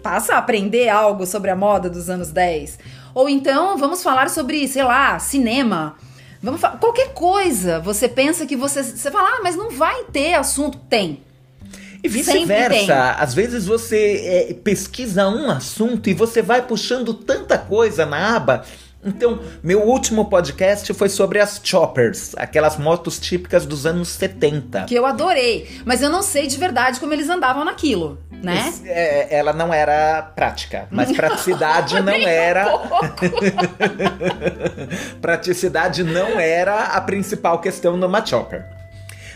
passa 0.00 0.34
a 0.34 0.38
aprender 0.38 0.88
algo 0.88 1.26
sobre 1.26 1.50
a 1.50 1.56
moda 1.56 1.90
dos 1.90 2.08
anos 2.08 2.30
10. 2.30 2.78
Ou 3.12 3.28
então, 3.28 3.76
vamos 3.76 4.00
falar 4.00 4.30
sobre, 4.30 4.68
sei 4.68 4.84
lá, 4.84 5.18
cinema. 5.18 5.96
Vamos 6.42 6.60
falar, 6.60 6.78
qualquer 6.78 7.12
coisa, 7.12 7.80
você 7.80 8.08
pensa 8.08 8.46
que 8.46 8.56
você. 8.56 8.82
Você 8.82 9.10
fala, 9.10 9.28
ah, 9.28 9.40
mas 9.42 9.56
não 9.56 9.70
vai 9.70 10.04
ter 10.04 10.34
assunto. 10.34 10.78
Tem. 10.78 11.22
E 12.02 12.08
vice-versa. 12.08 13.12
Às 13.12 13.34
vezes 13.34 13.66
você 13.66 14.48
é, 14.50 14.54
pesquisa 14.54 15.28
um 15.28 15.50
assunto 15.50 16.08
e 16.08 16.14
você 16.14 16.40
vai 16.42 16.62
puxando 16.62 17.12
tanta 17.12 17.58
coisa 17.58 18.06
na 18.06 18.36
aba 18.36 18.64
Então, 19.04 19.40
meu 19.62 19.82
último 19.82 20.24
podcast 20.28 20.92
foi 20.92 21.08
sobre 21.08 21.38
as 21.38 21.60
choppers, 21.62 22.34
aquelas 22.36 22.76
motos 22.76 23.20
típicas 23.20 23.64
dos 23.64 23.86
anos 23.86 24.08
70. 24.08 24.84
Que 24.84 24.94
eu 24.96 25.06
adorei, 25.06 25.68
mas 25.84 26.02
eu 26.02 26.10
não 26.10 26.22
sei 26.22 26.46
de 26.46 26.56
verdade 26.56 26.98
como 26.98 27.12
eles 27.12 27.28
andavam 27.28 27.64
naquilo, 27.64 28.18
né? 28.42 28.72
É, 28.84 29.36
ela 29.36 29.52
não 29.52 29.72
era 29.72 30.22
prática, 30.22 30.86
mas 30.90 31.12
praticidade 31.12 32.00
não 32.02 32.12
um 32.12 32.28
era. 32.28 32.66
praticidade 35.20 36.02
não 36.02 36.38
era 36.38 36.84
a 36.84 37.00
principal 37.00 37.60
questão 37.60 37.96
numa 37.96 38.24
chopper. 38.24 38.76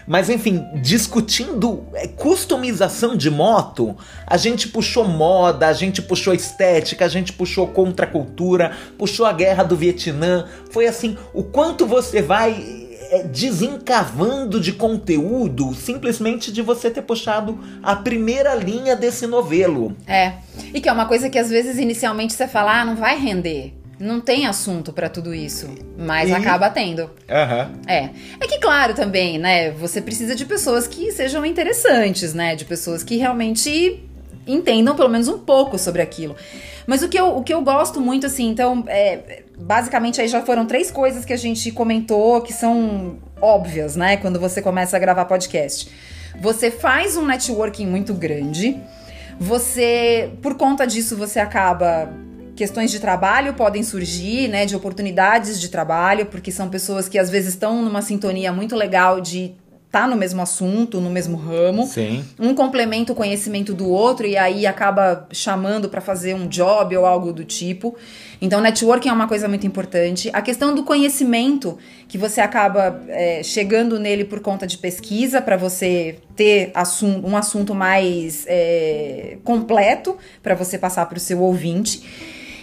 Mas 0.06 0.28
enfim, 0.28 0.66
discutindo 0.74 1.86
é, 1.94 2.08
customização 2.08 3.16
de 3.16 3.30
moto, 3.30 3.96
a 4.26 4.36
gente 4.36 4.68
puxou 4.68 5.06
moda, 5.06 5.68
a 5.68 5.72
gente 5.72 6.02
puxou 6.02 6.34
estética, 6.34 7.04
a 7.04 7.08
gente 7.08 7.32
puxou 7.32 7.68
contracultura, 7.68 8.76
puxou 8.98 9.24
a 9.24 9.32
guerra 9.32 9.62
do 9.62 9.76
Vietnã. 9.76 10.48
Foi 10.70 10.86
assim, 10.86 11.16
o 11.32 11.44
quanto 11.44 11.86
você 11.86 12.20
vai 12.22 12.89
é, 13.11 13.25
desencavando 13.25 14.61
de 14.61 14.73
conteúdo 14.73 15.75
simplesmente 15.75 16.53
de 16.53 16.62
você 16.62 16.88
ter 16.90 17.03
puxado 17.03 17.59
a 17.83 17.96
primeira 17.96 18.55
linha 18.55 18.94
desse 18.94 19.27
novelo. 19.27 19.96
É. 20.07 20.35
E 20.73 20.81
que 20.81 20.88
é 20.88 20.92
uma 20.92 21.07
coisa 21.07 21.29
que 21.29 21.38
às 21.38 21.51
vezes 21.51 21.79
inicialmente 21.79 22.33
você 22.33 22.46
fala, 22.46 22.81
ah, 22.81 22.85
não 22.85 22.96
vai 22.96 23.18
render. 23.18 23.75
Não 23.99 24.18
tem 24.18 24.46
assunto 24.46 24.94
pra 24.94 25.11
tudo 25.11 25.35
isso. 25.35 25.68
Mas 25.99 26.31
E? 26.31 26.33
acaba 26.33 26.70
tendo. 26.70 27.11
Aham. 27.29 27.70
É. 27.87 28.09
É 28.40 28.46
que, 28.46 28.59
claro, 28.59 28.94
também, 28.94 29.38
né? 29.38 29.73
Você 29.73 30.01
precisa 30.01 30.35
de 30.35 30.46
pessoas 30.46 30.87
que 30.88 31.12
sejam 31.12 31.44
interessantes, 31.44 32.33
né? 32.33 32.57
De 32.57 32.64
pessoas 32.64 33.03
que 33.03 33.16
realmente 33.18 34.03
entendam 34.46 34.96
pelo 34.96 35.11
menos 35.11 35.29
um 35.29 35.38
pouco 35.38 35.79
sobre 35.79 36.01
aquilo. 36.01 36.35
Mas 36.87 37.03
o 37.03 37.11
que 37.11 37.20
eu, 37.20 37.37
o 37.37 37.42
que 37.42 37.53
eu 37.53 37.61
gosto 37.61 38.01
muito, 38.01 38.27
assim, 38.27 38.49
então, 38.49 38.83
é, 38.88 39.42
basicamente 39.61 40.20
aí 40.20 40.29
já 40.29 40.42
foram 40.42 40.66
três 40.66 40.90
coisas 40.90 41.25
que 41.25 41.33
a 41.33 41.37
gente 41.37 41.70
comentou 41.70 42.40
que 42.40 42.53
são 42.53 43.18
óbvias, 43.40 43.96
né? 43.96 44.16
Quando 44.16 44.40
você 44.40 44.61
começa 44.61 44.96
a 44.96 45.01
gravar 45.01 45.25
podcast. 45.27 45.88
Você 46.40 46.70
faz 46.70 47.16
um 47.16 47.27
networking 47.27 47.87
muito 47.87 48.14
grande. 48.14 48.81
Você, 49.38 50.31
por 50.42 50.55
conta 50.55 50.87
disso, 50.87 51.16
você 51.16 51.40
acaba 51.40 52.11
questões 52.61 52.90
de 52.90 53.01
trabalho 53.01 53.55
podem 53.55 53.83
surgir, 53.83 54.46
né, 54.46 54.66
de 54.66 54.77
oportunidades 54.77 55.59
de 55.59 55.70
trabalho, 55.70 56.27
porque 56.27 56.53
são 56.53 56.68
pessoas 56.68 57.09
que 57.09 57.18
às 57.18 57.31
vezes 57.31 57.55
estão 57.55 57.81
numa 57.81 58.03
sintonia 58.03 58.53
muito 58.53 58.77
legal 58.77 59.18
de 59.18 59.55
estar 59.90 60.07
no 60.07 60.14
mesmo 60.14 60.40
assunto, 60.40 61.00
no 61.00 61.11
mesmo 61.11 61.37
ramo. 61.37 61.85
Sim. 61.85 62.24
Um 62.38 62.55
complementa 62.55 63.12
o 63.12 63.14
conhecimento 63.14 63.74
do 63.74 63.90
outro 63.90 64.24
e 64.24 64.37
aí 64.37 64.64
acaba 64.64 65.26
chamando 65.33 65.88
para 65.88 66.00
fazer 66.00 66.33
um 66.33 66.46
job 66.46 66.96
ou 66.96 67.05
algo 67.05 67.33
do 67.33 67.44
tipo. 67.44 67.96
Então, 68.40 68.61
networking 68.61 69.09
é 69.09 69.12
uma 69.12 69.26
coisa 69.26 69.48
muito 69.48 69.66
importante. 69.66 70.31
A 70.33 70.40
questão 70.40 70.72
do 70.76 70.85
conhecimento, 70.85 71.76
que 72.07 72.16
você 72.16 72.40
acaba 72.40 73.03
é, 73.09 73.42
chegando 73.42 73.98
nele 73.98 74.24
por 74.24 74.38
conta 74.38 74.64
de 74.64 74.79
pesquisa, 74.79 75.42
para 75.42 75.57
você 75.57 76.18
ter 76.37 76.70
assun 76.72 77.20
um 77.24 77.37
assunto 77.37 77.74
mais 77.74 78.44
é, 78.46 79.38
completo 79.42 80.16
para 80.40 80.55
você 80.55 80.79
passar 80.79 81.05
para 81.07 81.18
o 81.18 81.20
seu 81.20 81.40
ouvinte. 81.40 82.00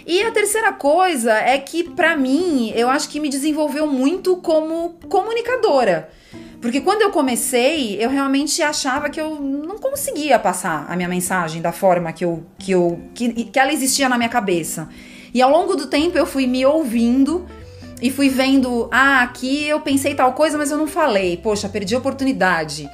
E 0.06 0.22
a 0.22 0.30
terceira 0.30 0.72
coisa 0.72 1.34
é 1.34 1.58
que, 1.58 1.84
pra 1.84 2.16
mim, 2.16 2.72
eu 2.74 2.88
acho 2.88 3.10
que 3.10 3.20
me 3.20 3.28
desenvolveu 3.28 3.86
muito 3.86 4.38
como 4.38 4.94
comunicadora. 5.10 6.08
Porque 6.60 6.80
quando 6.80 7.02
eu 7.02 7.10
comecei, 7.10 7.96
eu 8.02 8.10
realmente 8.10 8.60
achava 8.62 9.08
que 9.08 9.20
eu 9.20 9.36
não 9.40 9.78
conseguia 9.78 10.38
passar 10.38 10.86
a 10.88 10.96
minha 10.96 11.08
mensagem 11.08 11.62
da 11.62 11.70
forma 11.70 12.12
que 12.12 12.24
eu 12.24 12.44
que 12.58 12.72
eu 12.72 13.00
que, 13.14 13.44
que 13.44 13.58
ela 13.58 13.72
existia 13.72 14.08
na 14.08 14.16
minha 14.16 14.28
cabeça. 14.28 14.88
E 15.32 15.40
ao 15.40 15.50
longo 15.50 15.76
do 15.76 15.86
tempo 15.86 16.18
eu 16.18 16.26
fui 16.26 16.46
me 16.46 16.66
ouvindo 16.66 17.46
e 18.00 18.10
fui 18.10 18.28
vendo, 18.28 18.88
ah, 18.92 19.22
aqui 19.22 19.66
eu 19.66 19.80
pensei 19.80 20.14
tal 20.14 20.32
coisa, 20.32 20.58
mas 20.58 20.70
eu 20.70 20.78
não 20.78 20.86
falei. 20.86 21.36
Poxa, 21.36 21.68
perdi 21.68 21.94
a 21.94 21.98
oportunidade. 21.98 22.88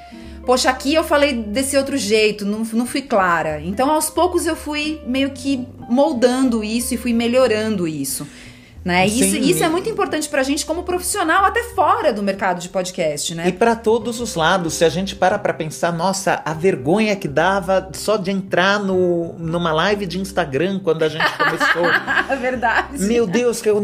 Poxa, 0.45 0.69
aqui 0.69 0.95
eu 0.95 1.03
falei 1.03 1.33
desse 1.33 1.77
outro 1.77 1.97
jeito, 1.97 2.45
não, 2.45 2.61
não 2.73 2.87
fui 2.87 3.01
clara. 3.01 3.61
Então, 3.63 3.91
aos 3.91 4.11
poucos, 4.11 4.47
eu 4.47 4.55
fui 4.55 5.01
meio 5.07 5.31
que 5.31 5.67
moldando 5.89 6.63
isso 6.63 6.93
e 6.93 6.99
fui 6.99 7.15
melhorando 7.15 7.89
isso. 7.89 8.27
Né? 8.85 9.07
Isso, 9.07 9.31
Sim. 9.31 9.41
isso 9.41 9.65
é 9.65 9.69
muito 9.69 9.89
importante 9.89 10.29
pra 10.29 10.43
gente 10.43 10.67
como 10.67 10.83
profissional, 10.83 11.43
até 11.45 11.63
fora 11.75 12.13
do 12.13 12.23
mercado 12.23 12.61
de 12.61 12.69
podcast, 12.69 13.35
né? 13.35 13.49
E 13.49 13.53
para 13.53 13.75
todos 13.75 14.21
os 14.21 14.35
lados, 14.35 14.75
se 14.75 14.85
a 14.85 14.91
gente 14.91 15.17
para 15.17 15.39
pra 15.39 15.55
pensar, 15.55 15.91
nossa, 15.91 16.43
a 16.45 16.53
vergonha 16.53 17.17
que 17.17 17.27
dava 17.27 17.89
só 17.95 18.19
de 18.19 18.31
entrar 18.31 18.79
no, 18.79 19.33
numa 19.39 19.73
live 19.73 20.05
de 20.05 20.21
Instagram 20.21 20.81
quando 20.81 21.03
a 21.03 21.09
gente 21.09 21.25
começou. 21.37 21.85
É 22.29 22.37
verdade. 22.37 22.99
Meu 23.01 23.27
Deus, 23.27 23.61
que 23.61 23.69
eu- 23.69 23.83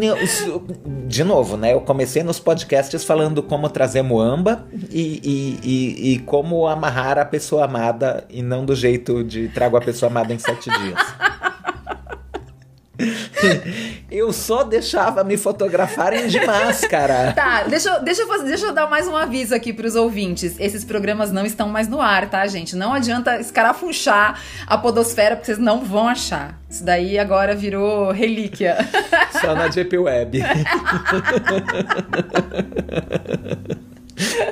de 1.07 1.25
novo, 1.25 1.57
né? 1.57 1.73
Eu 1.75 1.81
comecei 1.81 2.23
nos 2.23 2.39
podcasts 2.41 3.05
falando 3.05 3.43
como 3.43 3.69
trazer 3.69 4.03
muamba 4.03 4.67
e, 4.91 5.21
e, 5.23 5.61
e, 5.63 6.13
e 6.15 6.19
como 6.21 6.67
amarrar 6.67 7.19
a 7.19 7.25
pessoa 7.25 7.65
amada 7.65 8.25
e 8.31 8.43
não 8.43 8.65
do 8.65 8.75
jeito 8.75 9.23
de 9.25 9.49
trago 9.49 9.77
a 9.77 9.81
pessoa 9.81 10.11
amada 10.11 10.33
em 10.33 10.39
sete 10.39 10.71
dias. 10.71 10.99
Eu 14.11 14.33
só 14.33 14.65
deixava 14.65 15.23
me 15.23 15.37
fotografarem 15.37 16.27
de 16.27 16.45
máscara. 16.45 17.33
Tá, 17.33 17.63
deixa, 17.65 17.89
eu- 17.91 18.03
deixa, 18.03 18.23
eu 18.23 18.45
deixa 18.45 18.67
eu 18.67 18.73
dar 18.73 18.89
mais 18.91 19.07
um 19.07 19.17
aviso 19.17 19.55
aqui 19.55 19.73
pros 19.73 19.95
ouvintes. 19.95 20.57
Esses 20.59 20.85
programas 20.85 21.31
não 21.31 21.47
estão 21.47 21.69
mais 21.69 21.87
no 21.89 22.01
ar, 22.01 22.29
tá, 22.29 22.45
gente? 22.47 22.75
Não 22.75 22.93
adianta 22.93 23.39
escarafunchar 23.41 24.41
a 24.67 24.77
podosfera, 24.77 25.37
porque 25.37 25.47
vocês 25.47 25.59
não 25.59 25.85
vão 25.85 26.09
achar. 26.09 26.59
Isso 26.69 26.85
daí 26.85 27.19
agora 27.19 27.55
virou 27.55 28.11
relíquia. 28.11 28.77
Só 29.41 29.55
na 29.55 29.69
Deep 29.69 29.97
Web. 29.97 30.41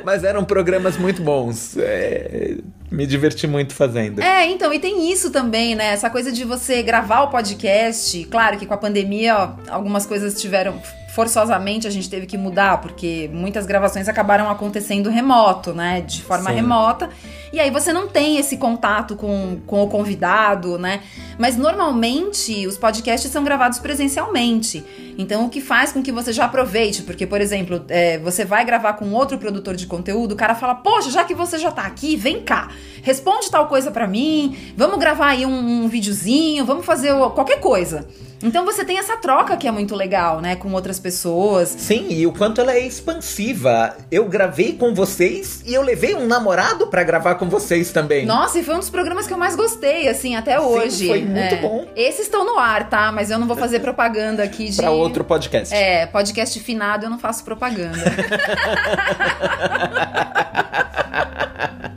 Mas 0.05 0.25
eram 0.25 0.45
programas 0.45 0.97
muito 0.97 1.21
bons. 1.23 1.77
É, 1.77 2.57
me 2.91 3.07
diverti 3.07 3.47
muito 3.47 3.75
fazendo. 3.75 4.21
É, 4.21 4.47
então, 4.47 4.73
e 4.73 4.79
tem 4.79 5.11
isso 5.11 5.31
também, 5.31 5.75
né? 5.75 5.93
Essa 5.93 6.09
coisa 6.09 6.33
de 6.33 6.45
você 6.45 6.83
gravar 6.83 7.23
o 7.23 7.29
podcast. 7.29 8.25
Claro 8.25 8.59
que 8.59 8.67
com 8.67 8.75
a 8.75 8.79
pandemia, 8.79 9.37
ó, 9.37 9.51
algumas 9.69 10.07
coisas 10.07 10.41
tiveram. 10.41 10.81
Forçosamente 11.09 11.87
a 11.87 11.91
gente 11.91 12.09
teve 12.09 12.27
que 12.27 12.37
mudar, 12.37 12.81
porque 12.81 13.31
muitas 13.33 13.67
gravações 13.67 14.09
acabaram 14.09 14.51
acontecendo 14.51 15.09
remoto, 15.09 15.73
né? 15.73 16.03
De 16.03 16.23
forma 16.23 16.51
Sim. 16.51 16.57
remota. 16.57 17.09
E 17.53 17.59
aí 17.59 17.71
você 17.71 17.93
não 17.93 18.07
tem 18.07 18.37
esse 18.37 18.59
contato 18.59 19.17
com, 19.17 19.59
com 19.67 19.83
o 19.83 19.89
convidado, 19.89 20.79
né? 20.79 21.01
Mas 21.39 21.57
normalmente 21.57 22.67
os 22.67 22.77
podcasts 22.77 23.31
são 23.31 23.43
gravados 23.43 23.79
presencialmente. 23.79 24.85
Então 25.17 25.47
o 25.47 25.49
que 25.49 25.61
faz 25.61 25.93
com 25.93 26.03
que 26.03 26.13
você 26.13 26.33
já 26.33 26.45
aproveite, 26.45 27.03
porque, 27.03 27.27
por 27.27 27.41
exemplo, 27.41 27.85
é, 27.89 28.19
você 28.19 28.45
vai 28.45 28.65
gravar 28.65 28.93
com 28.93 29.11
outro 29.13 29.39
produtor 29.39 29.75
de 29.77 29.87
conteúdo, 29.87 30.33
o 30.33 30.37
cara 30.37 30.55
fala, 30.55 30.75
poxa, 30.75 31.11
já 31.11 31.25
que 31.25 31.35
você 31.35 31.59
já 31.59 31.71
tá 31.71 31.83
aqui, 31.83 32.17
vem 32.17 32.43
cá, 32.43 32.69
responde 33.03 33.51
tal 33.51 33.67
coisa 33.67 33.91
pra 33.91 34.07
mim, 34.07 34.57
vamos 34.77 34.99
gravar 34.99 35.29
aí 35.29 35.47
um, 35.47 35.85
um 35.85 35.89
videozinho, 35.89 36.65
vamos 36.67 36.85
fazer 36.85 37.13
qualquer 37.35 37.61
coisa. 37.61 38.07
Então 38.43 38.65
você 38.65 38.85
tem 38.85 38.99
essa 38.99 39.17
troca 39.17 39.57
que 39.57 39.67
é 39.67 39.71
muito 39.71 39.95
legal, 39.97 40.41
né, 40.41 40.57
com 40.57 40.71
outras 40.73 40.99
pessoas. 41.01 41.69
Sim, 41.69 42.07
e 42.11 42.27
o 42.27 42.33
quanto 42.33 42.61
ela 42.61 42.73
é 42.73 42.81
expansiva. 42.81 43.97
Eu 44.11 44.27
gravei 44.29 44.75
com 44.75 44.95
vocês 44.95 45.63
e 45.67 45.75
eu 45.75 45.83
levei 45.83 46.15
um 46.15 46.27
namorado 46.27 46.87
pra 46.87 47.03
gravar 47.03 47.35
com 47.35 47.49
vocês 47.49 47.91
também. 47.93 48.25
Nossa, 48.27 48.59
e 48.59 48.63
foi 48.63 48.75
um 48.75 48.79
dos 48.79 48.91
programas 48.91 49.27
que 49.27 49.33
eu 49.33 49.39
mais 49.39 49.57
gostei, 49.57 50.09
assim, 50.09 50.37
até 50.37 50.61
hoje. 50.61 51.07
foi 51.09 51.23
muito 51.23 51.55
É. 51.55 51.57
bom. 51.57 51.87
Esses 51.97 52.21
estão 52.23 52.45
no 52.45 52.59
ar, 52.59 52.89
tá? 52.89 53.11
Mas 53.13 53.31
eu 53.31 53.39
não 53.39 53.47
vou 53.47 53.57
fazer 53.57 53.81
propaganda 53.81 54.43
aqui 54.43 54.69
de. 54.69 54.77
Pra 54.77 54.91
outro 54.91 55.25
podcast. 55.25 55.75
É, 55.75 56.07
podcast 56.07 56.59
finado 56.61 57.07
eu 57.07 57.11
não 57.11 57.19
faço 57.19 57.45
propaganda. 57.45 57.99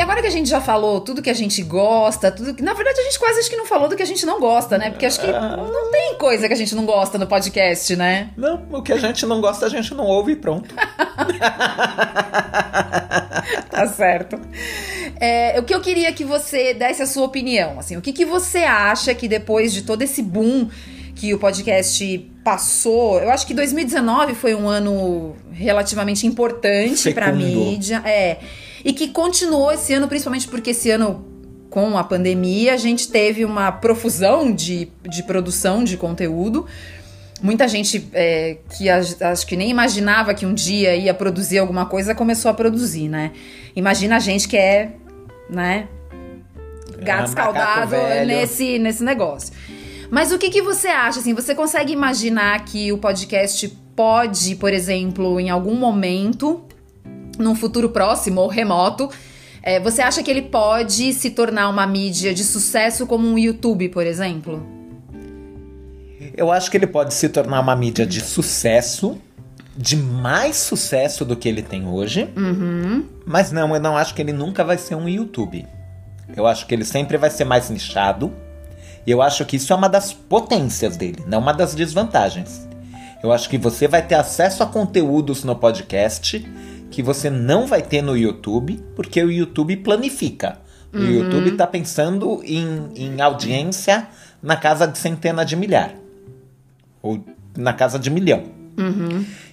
E 0.00 0.02
agora 0.02 0.22
que 0.22 0.28
a 0.28 0.30
gente 0.30 0.48
já 0.48 0.62
falou 0.62 0.98
tudo 1.02 1.20
que 1.20 1.28
a 1.28 1.34
gente 1.34 1.62
gosta, 1.62 2.32
tudo 2.32 2.54
que. 2.54 2.62
Na 2.62 2.72
verdade, 2.72 2.98
a 2.98 3.02
gente 3.02 3.18
quase 3.18 3.40
acho 3.40 3.50
que 3.50 3.56
não 3.56 3.66
falou 3.66 3.86
do 3.86 3.94
que 3.94 4.02
a 4.02 4.06
gente 4.06 4.24
não 4.24 4.40
gosta, 4.40 4.78
né? 4.78 4.88
Porque 4.88 5.04
acho 5.04 5.20
que 5.20 5.26
não 5.26 5.90
tem 5.90 6.16
coisa 6.16 6.48
que 6.48 6.54
a 6.54 6.56
gente 6.56 6.74
não 6.74 6.86
gosta 6.86 7.18
no 7.18 7.26
podcast, 7.26 7.94
né? 7.96 8.30
Não, 8.34 8.66
o 8.72 8.80
que 8.80 8.94
a 8.94 8.96
gente 8.96 9.26
não 9.26 9.42
gosta, 9.42 9.66
a 9.66 9.68
gente 9.68 9.92
não 9.92 10.06
ouve 10.06 10.32
e 10.32 10.36
pronto. 10.36 10.74
Tá 13.70 13.86
certo. 13.86 14.38
É, 15.18 15.58
o 15.58 15.62
que 15.62 15.74
eu 15.74 15.80
queria 15.80 16.12
que 16.12 16.24
você 16.24 16.74
desse 16.74 17.02
a 17.02 17.06
sua 17.06 17.24
opinião, 17.24 17.78
assim, 17.78 17.96
o 17.96 18.00
que, 18.00 18.12
que 18.12 18.24
você 18.24 18.58
acha 18.58 19.14
que 19.14 19.26
depois 19.26 19.72
de 19.72 19.82
todo 19.82 20.02
esse 20.02 20.22
boom 20.22 20.68
que 21.14 21.32
o 21.32 21.38
podcast 21.38 22.30
passou, 22.44 23.20
eu 23.20 23.30
acho 23.30 23.46
que 23.46 23.54
2019 23.54 24.34
foi 24.34 24.54
um 24.54 24.68
ano 24.68 25.34
relativamente 25.52 26.26
importante 26.26 27.12
para 27.12 27.32
mídia, 27.32 28.02
é, 28.04 28.38
e 28.84 28.92
que 28.92 29.08
continuou 29.08 29.72
esse 29.72 29.92
ano, 29.94 30.08
principalmente 30.08 30.48
porque 30.48 30.70
esse 30.70 30.90
ano 30.90 31.24
com 31.68 31.96
a 31.96 32.02
pandemia 32.04 32.74
a 32.74 32.76
gente 32.76 33.08
teve 33.08 33.44
uma 33.44 33.70
profusão 33.70 34.52
de, 34.52 34.88
de 35.08 35.22
produção 35.22 35.84
de 35.84 35.96
conteúdo. 35.96 36.66
muita 37.42 37.68
gente 37.68 38.08
é, 38.12 38.58
que 38.76 38.88
acho 38.88 39.46
que 39.46 39.56
nem 39.56 39.70
imaginava 39.70 40.34
que 40.34 40.44
um 40.44 40.52
dia 40.52 40.96
ia 40.96 41.14
produzir 41.14 41.58
alguma 41.58 41.86
coisa 41.86 42.14
começou 42.14 42.50
a 42.50 42.54
produzir, 42.54 43.08
né? 43.08 43.32
Imagina 43.74 44.16
a 44.16 44.18
gente 44.18 44.48
que 44.48 44.56
é, 44.56 44.92
né, 45.48 45.88
gato 46.98 47.22
É, 47.22 47.24
escaldado 47.24 47.96
nesse, 48.26 48.78
nesse 48.78 49.02
negócio. 49.02 49.52
Mas 50.10 50.32
o 50.32 50.38
que, 50.38 50.50
que 50.50 50.60
você 50.60 50.88
acha? 50.88 51.20
Assim, 51.20 51.32
você 51.34 51.54
consegue 51.54 51.92
imaginar 51.92 52.64
que 52.64 52.92
o 52.92 52.98
podcast 52.98 53.68
pode, 53.94 54.56
por 54.56 54.72
exemplo, 54.72 55.38
em 55.38 55.50
algum 55.50 55.76
momento, 55.76 56.64
num 57.40 57.54
futuro 57.54 57.88
próximo 57.88 58.40
ou 58.40 58.48
remoto, 58.48 59.10
é, 59.62 59.78
você 59.78 60.00
acha 60.00 60.22
que 60.22 60.30
ele 60.30 60.42
pode 60.42 61.12
se 61.12 61.30
tornar 61.30 61.68
uma 61.68 61.86
mídia 61.86 62.32
de 62.32 62.44
sucesso 62.44 63.06
como 63.06 63.26
um 63.26 63.38
YouTube, 63.38 63.88
por 63.90 64.06
exemplo? 64.06 64.66
Eu 66.36 66.50
acho 66.50 66.70
que 66.70 66.76
ele 66.76 66.86
pode 66.86 67.12
se 67.12 67.28
tornar 67.28 67.60
uma 67.60 67.76
mídia 67.76 68.06
de 68.06 68.20
sucesso, 68.20 69.18
de 69.76 69.96
mais 69.96 70.56
sucesso 70.56 71.24
do 71.24 71.36
que 71.36 71.48
ele 71.48 71.62
tem 71.62 71.86
hoje. 71.86 72.30
Mas 73.26 73.52
não, 73.52 73.74
eu 73.74 73.80
não 73.80 73.96
acho 73.96 74.14
que 74.14 74.22
ele 74.22 74.32
nunca 74.32 74.64
vai 74.64 74.78
ser 74.78 74.94
um 74.94 75.08
YouTube. 75.08 75.66
Eu 76.36 76.46
acho 76.46 76.66
que 76.66 76.74
ele 76.74 76.84
sempre 76.84 77.16
vai 77.18 77.30
ser 77.30 77.44
mais 77.44 77.68
nichado. 77.68 78.32
E 79.06 79.10
eu 79.10 79.20
acho 79.20 79.44
que 79.44 79.56
isso 79.56 79.72
é 79.72 79.76
uma 79.76 79.88
das 79.88 80.12
potências 80.12 80.96
dele, 80.96 81.24
não 81.26 81.40
uma 81.40 81.52
das 81.52 81.74
desvantagens. 81.74 82.68
Eu 83.22 83.32
acho 83.32 83.48
que 83.48 83.58
você 83.58 83.86
vai 83.88 84.02
ter 84.02 84.14
acesso 84.14 84.62
a 84.62 84.66
conteúdos 84.66 85.44
no 85.44 85.54
podcast 85.56 86.46
que 86.90 87.02
você 87.02 87.30
não 87.30 87.66
vai 87.66 87.82
ter 87.82 88.02
no 88.02 88.16
YouTube, 88.16 88.82
porque 88.96 89.22
o 89.22 89.30
YouTube 89.30 89.76
planifica. 89.78 90.58
O 90.92 90.98
YouTube 90.98 91.52
tá 91.52 91.66
pensando 91.66 92.42
em, 92.44 92.88
em 92.96 93.20
audiência 93.20 94.08
na 94.42 94.56
casa 94.56 94.88
de 94.88 94.98
centena 94.98 95.44
de 95.44 95.54
milhar. 95.54 95.94
Ou 97.00 97.24
na 97.56 97.72
casa 97.72 97.98
de 97.98 98.10
milhão. 98.10 98.44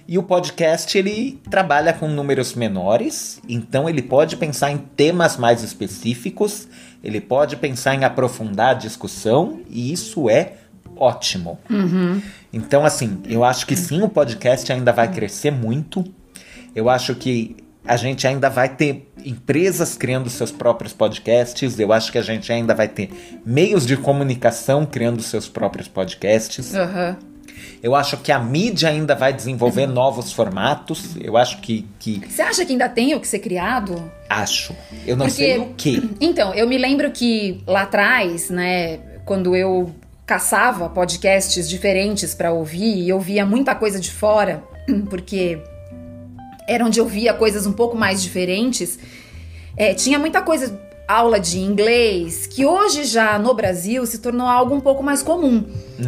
E 0.06 0.16
o 0.16 0.22
podcast 0.22 0.96
ele 0.96 1.38
trabalha 1.50 1.92
com 1.92 2.08
números 2.08 2.54
menores, 2.54 3.40
então 3.48 3.88
ele 3.88 4.00
pode 4.00 4.36
pensar 4.36 4.70
em 4.70 4.78
temas 4.78 5.36
mais 5.36 5.62
específicos, 5.62 6.66
ele 7.04 7.20
pode 7.20 7.56
pensar 7.56 7.94
em 7.94 8.04
aprofundar 8.04 8.70
a 8.70 8.74
discussão, 8.74 9.60
e 9.68 9.92
isso 9.92 10.30
é 10.30 10.54
ótimo. 10.96 11.58
Então, 12.52 12.84
assim, 12.84 13.18
eu 13.26 13.44
acho 13.44 13.66
que 13.66 13.76
sim, 13.76 14.00
o 14.02 14.08
podcast 14.08 14.72
ainda 14.72 14.92
vai 14.92 15.12
crescer 15.12 15.50
muito. 15.50 16.02
Eu 16.74 16.88
acho 16.88 17.14
que 17.14 17.56
a 17.84 17.96
gente 17.96 18.26
ainda 18.26 18.50
vai 18.50 18.68
ter 18.68 19.10
empresas 19.24 19.96
criando 19.96 20.28
seus 20.28 20.50
próprios 20.52 20.92
podcasts. 20.92 21.78
Eu 21.78 21.92
acho 21.92 22.12
que 22.12 22.18
a 22.18 22.22
gente 22.22 22.52
ainda 22.52 22.74
vai 22.74 22.86
ter 22.88 23.10
meios 23.44 23.86
de 23.86 23.96
comunicação 23.96 24.84
criando 24.84 25.22
seus 25.22 25.48
próprios 25.48 25.88
podcasts. 25.88 26.74
Aham. 26.74 27.16
Eu 27.82 27.94
acho 27.94 28.16
que 28.18 28.30
a 28.32 28.38
mídia 28.38 28.88
ainda 28.88 29.14
vai 29.14 29.32
desenvolver 29.32 29.86
novos 29.86 30.32
formatos. 30.32 31.16
Eu 31.20 31.36
acho 31.36 31.60
que, 31.60 31.86
que. 31.98 32.20
Você 32.28 32.42
acha 32.42 32.64
que 32.64 32.72
ainda 32.72 32.88
tem 32.88 33.14
o 33.14 33.20
que 33.20 33.26
ser 33.28 33.38
criado? 33.38 34.10
Acho. 34.28 34.74
Eu 35.06 35.16
não 35.16 35.26
Porque- 35.26 35.42
sei 35.44 35.58
o 35.58 35.74
que. 35.76 36.10
Então, 36.20 36.52
eu 36.54 36.68
me 36.68 36.76
lembro 36.76 37.10
que 37.10 37.62
lá 37.66 37.82
atrás, 37.82 38.50
né, 38.50 38.98
quando 39.24 39.54
eu 39.56 39.92
caçava 40.26 40.88
podcasts 40.90 41.68
diferentes 41.68 42.34
pra 42.34 42.52
ouvir, 42.52 42.96
e 42.98 43.08
eu 43.08 43.18
via 43.18 43.46
muita 43.46 43.74
coisa 43.74 43.98
de 43.98 44.10
fora, 44.10 44.62
porque 45.08 45.58
era 46.68 46.84
onde 46.84 47.00
eu 47.00 47.06
via 47.06 47.32
coisas 47.32 47.66
um 47.66 47.72
pouco 47.72 47.96
mais 47.96 48.22
diferentes. 48.22 48.98
É, 49.76 49.94
tinha 49.94 50.18
muita 50.18 50.42
coisa, 50.42 50.78
aula 51.08 51.40
de 51.40 51.58
inglês, 51.58 52.46
que 52.46 52.66
hoje 52.66 53.04
já 53.04 53.38
no 53.38 53.54
Brasil 53.54 54.04
se 54.04 54.18
tornou 54.18 54.46
algo 54.46 54.74
um 54.74 54.80
pouco 54.80 55.02
mais 55.02 55.22
comum. 55.22 55.64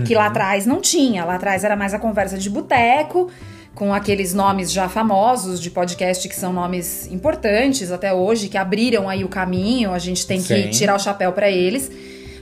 Que 0.07 0.15
lá 0.15 0.27
atrás 0.27 0.67
não 0.67 0.81
tinha. 0.81 1.25
Lá 1.25 1.37
atrás 1.37 1.65
era 1.65 1.75
mais 1.75 1.95
a 1.95 1.99
conversa 1.99 2.37
de 2.37 2.51
boteco, 2.51 3.31
com 3.75 3.95
aqueles 3.95 4.35
nomes 4.35 4.71
já 4.71 4.89
famosos 4.89 5.59
de 5.61 5.71
podcast 5.71 6.29
que 6.29 6.37
são 6.37 6.53
nomes 6.53 7.07
importantes 7.11 7.91
até 7.91 8.13
hoje, 8.13 8.49
que 8.49 8.59
abriram 8.59 9.09
aí 9.09 9.25
o 9.25 9.29
caminho, 9.29 9.93
a 9.93 9.99
gente 9.99 10.27
tem 10.27 10.43
que 10.43 10.65
Sim. 10.65 10.71
tirar 10.71 10.95
o 10.95 10.99
chapéu 10.99 11.33
pra 11.33 11.51
eles. 11.51 11.91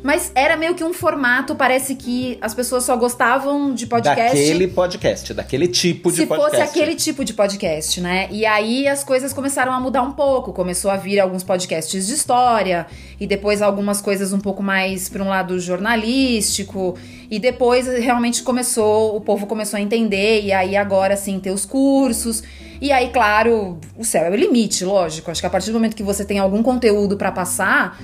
Mas 0.03 0.31
era 0.35 0.57
meio 0.57 0.75
que 0.75 0.85
um 0.85 0.93
formato, 0.93 1.55
parece 1.55 1.95
que 1.95 2.39
as 2.41 2.55
pessoas 2.55 2.85
só 2.85 2.97
gostavam 2.97 3.75
de 3.75 3.87
podcast 3.87 4.37
Daquele 4.37 4.69
podcast, 4.69 5.35
daquele 5.35 5.69
tipo 5.69 6.11
de 6.11 6.19
se 6.19 6.27
podcast. 6.27 6.57
fosse 6.57 6.63
aquele 6.63 6.95
tipo 6.95 7.25
de 7.25 7.35
podcast, 7.35 8.01
né? 8.01 8.29
E 8.31 8.47
aí 8.47 8.87
as 8.87 9.03
coisas 9.03 9.33
começaram 9.33 9.73
a 9.73 9.81
mudar 9.81 10.03
um 10.03 10.13
pouco. 10.13 10.53
Começou 10.53 10.91
a 10.91 10.97
vir 10.97 11.19
alguns 11.19 11.43
podcasts 11.43 12.07
de 12.07 12.13
história, 12.13 12.87
e 13.21 13.27
depois 13.27 13.61
algumas 13.61 14.01
coisas 14.01 14.33
um 14.33 14.41
pouco 14.41 14.63
mais 14.63 15.09
para 15.09 15.23
um 15.23 15.29
lado 15.29 15.59
jornalístico. 15.59 16.97
E 17.31 17.39
depois 17.39 17.87
realmente 17.87 18.43
começou, 18.43 19.17
o 19.17 19.21
povo 19.21 19.47
começou 19.47 19.79
a 19.79 19.81
entender, 19.81 20.43
e 20.43 20.53
aí 20.53 20.77
agora 20.77 21.17
sim 21.17 21.39
ter 21.39 21.51
os 21.51 21.65
cursos. 21.65 22.43
E 22.81 22.93
aí, 22.93 23.09
claro, 23.09 23.79
o 23.97 24.05
céu 24.05 24.27
é 24.27 24.31
o 24.31 24.37
limite, 24.37 24.85
lógico. 24.85 25.31
Acho 25.31 25.41
que 25.41 25.47
a 25.47 25.51
partir 25.51 25.71
do 25.71 25.75
momento 25.75 25.97
que 25.97 26.03
você 26.03 26.25
tem 26.25 26.39
algum 26.39 26.63
conteúdo 26.63 27.17
para 27.17 27.33
passar, 27.33 28.01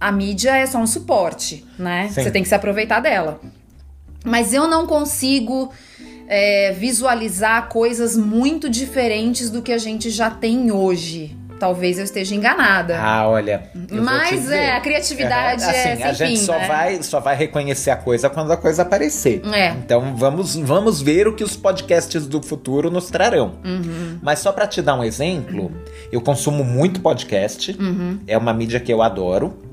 a 0.00 0.12
mídia 0.12 0.56
é 0.56 0.66
só 0.66 0.78
um 0.78 0.86
suporte, 0.86 1.64
né? 1.78 2.08
Sim. 2.08 2.22
Você 2.22 2.30
tem 2.30 2.42
que 2.42 2.48
se 2.48 2.54
aproveitar 2.54 3.00
dela. 3.00 3.40
Mas 4.24 4.52
eu 4.52 4.66
não 4.66 4.86
consigo 4.86 5.72
é, 6.28 6.72
visualizar 6.72 7.68
coisas 7.68 8.16
muito 8.16 8.68
diferentes 8.68 9.50
do 9.50 9.62
que 9.62 9.72
a 9.72 9.78
gente 9.78 10.10
já 10.10 10.30
tem 10.30 10.70
hoje. 10.70 11.36
Talvez 11.58 11.98
eu 11.98 12.04
esteja 12.04 12.36
enganada. 12.36 13.00
Ah, 13.00 13.28
olha. 13.28 13.64
Mas 13.90 14.48
é, 14.48 14.70
a 14.70 14.80
criatividade 14.80 15.64
é 15.64 15.68
assim, 15.68 15.96
sem 15.96 16.04
a 16.04 16.12
gente 16.12 16.38
fim, 16.38 16.44
só 16.44 16.52
né? 16.52 16.68
vai 16.68 17.02
só 17.02 17.18
vai 17.18 17.34
reconhecer 17.34 17.90
a 17.90 17.96
coisa 17.96 18.30
quando 18.30 18.52
a 18.52 18.56
coisa 18.56 18.82
aparecer. 18.82 19.42
É. 19.52 19.70
Então 19.70 20.14
vamos 20.14 20.54
vamos 20.54 21.02
ver 21.02 21.26
o 21.26 21.34
que 21.34 21.42
os 21.42 21.56
podcasts 21.56 22.28
do 22.28 22.40
futuro 22.40 22.92
nos 22.92 23.10
trarão. 23.10 23.56
Uhum. 23.64 24.18
Mas 24.22 24.38
só 24.38 24.52
pra 24.52 24.68
te 24.68 24.80
dar 24.80 24.94
um 24.94 25.02
exemplo, 25.02 25.72
eu 26.12 26.20
consumo 26.20 26.62
muito 26.62 27.00
podcast. 27.00 27.76
Uhum. 27.78 28.20
É 28.26 28.38
uma 28.38 28.54
mídia 28.54 28.78
que 28.78 28.92
eu 28.92 29.02
adoro. 29.02 29.67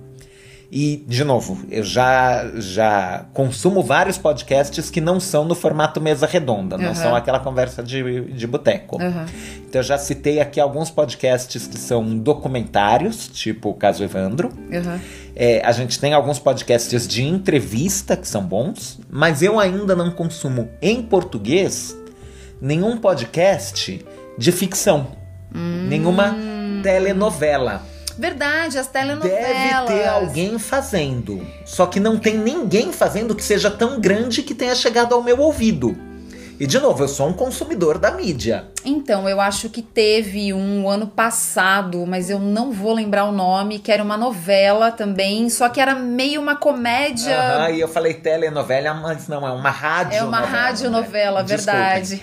E, 0.72 1.04
de 1.08 1.24
novo, 1.24 1.60
eu 1.70 1.84
já, 1.84 2.46
já 2.56 3.26
consumo 3.34 3.84
vários 3.84 4.18
podcasts 4.18 4.90
que 4.90 5.00
não 5.00 5.20
são 5.20 5.46
no 5.46 5.56
formato 5.56 6.02
mesa 6.02 6.26
redonda, 6.26 6.78
não 6.78 6.86
Aham. 6.88 6.96
são 6.96 7.16
aquela 7.16 7.40
conversa 7.40 7.84
de, 7.84 8.22
de 8.34 8.48
boteco. 8.48 9.02
Aham. 9.02 9.26
Então, 9.68 9.80
eu 9.80 9.84
já 9.84 9.98
citei 9.98 10.40
aqui 10.40 10.60
alguns 10.60 10.90
podcasts 10.90 11.68
que 11.68 11.78
são 11.78 12.18
documentários, 12.18 13.28
tipo 13.28 13.70
o 13.70 13.74
caso 13.74 14.04
Evandro. 14.04 14.52
Aham. 14.74 15.00
É, 15.36 15.62
a 15.66 15.72
gente 15.72 16.00
tem 16.00 16.14
alguns 16.14 16.40
podcasts 16.40 17.08
de 17.08 17.24
entrevista 17.24 18.18
que 18.18 18.28
são 18.28 18.44
bons, 18.44 19.00
mas 19.10 19.42
eu 19.42 19.60
ainda 19.60 19.96
não 19.96 20.12
consumo 20.12 20.70
em 20.82 21.02
português 21.02 21.96
nenhum 22.62 22.98
podcast 22.98 24.04
de 24.38 24.52
ficção. 24.52 25.08
Hum. 25.54 25.88
Nenhuma 25.88 26.36
telenovela. 26.82 27.95
Verdade, 28.18 28.78
as 28.78 28.88
telenovelas. 28.88 29.40
Deve 29.40 29.86
ter 29.88 30.08
alguém 30.08 30.58
fazendo. 30.60 31.46
Só 31.66 31.86
que 31.86 32.00
não 32.00 32.18
tem 32.18 32.38
ninguém 32.38 32.92
fazendo 32.92 33.36
que 33.36 33.44
seja 33.44 33.70
tão 33.70 34.00
grande 34.00 34.42
que 34.44 34.54
tenha 34.54 34.76
chegado 34.76 35.14
ao 35.14 35.22
meu 35.22 35.40
ouvido. 35.40 35.96
E 36.58 36.66
de 36.66 36.80
novo, 36.80 37.04
eu 37.04 37.08
sou 37.10 37.28
um 37.28 37.34
consumidor 37.34 37.98
da 37.98 38.12
mídia. 38.12 38.68
Então, 38.86 39.28
eu 39.28 39.42
acho 39.42 39.70
que 39.70 39.82
teve 39.82 40.54
um 40.54 40.88
ano 40.88 41.06
passado, 41.06 42.06
mas 42.08 42.30
eu 42.30 42.40
não 42.40 42.72
vou 42.72 42.94
lembrar 42.94 43.26
o 43.26 43.32
nome, 43.34 43.78
que 43.80 43.92
era 43.92 44.02
uma 44.02 44.16
novela 44.16 44.90
também, 44.90 45.50
só 45.50 45.68
que 45.68 45.82
era 45.82 45.94
meio 45.96 46.40
uma 46.40 46.56
comédia. 46.56 47.38
Aham, 47.38 47.72
e 47.72 47.82
eu 47.82 47.90
falei 47.90 48.14
telenovela, 48.14 48.94
mas 48.94 49.28
não, 49.28 49.46
é 49.46 49.52
uma 49.52 49.70
rádio 49.70 50.18
É 50.18 50.24
uma 50.24 50.40
radionovela, 50.40 51.42
né? 51.42 51.58
verdade. 51.58 52.22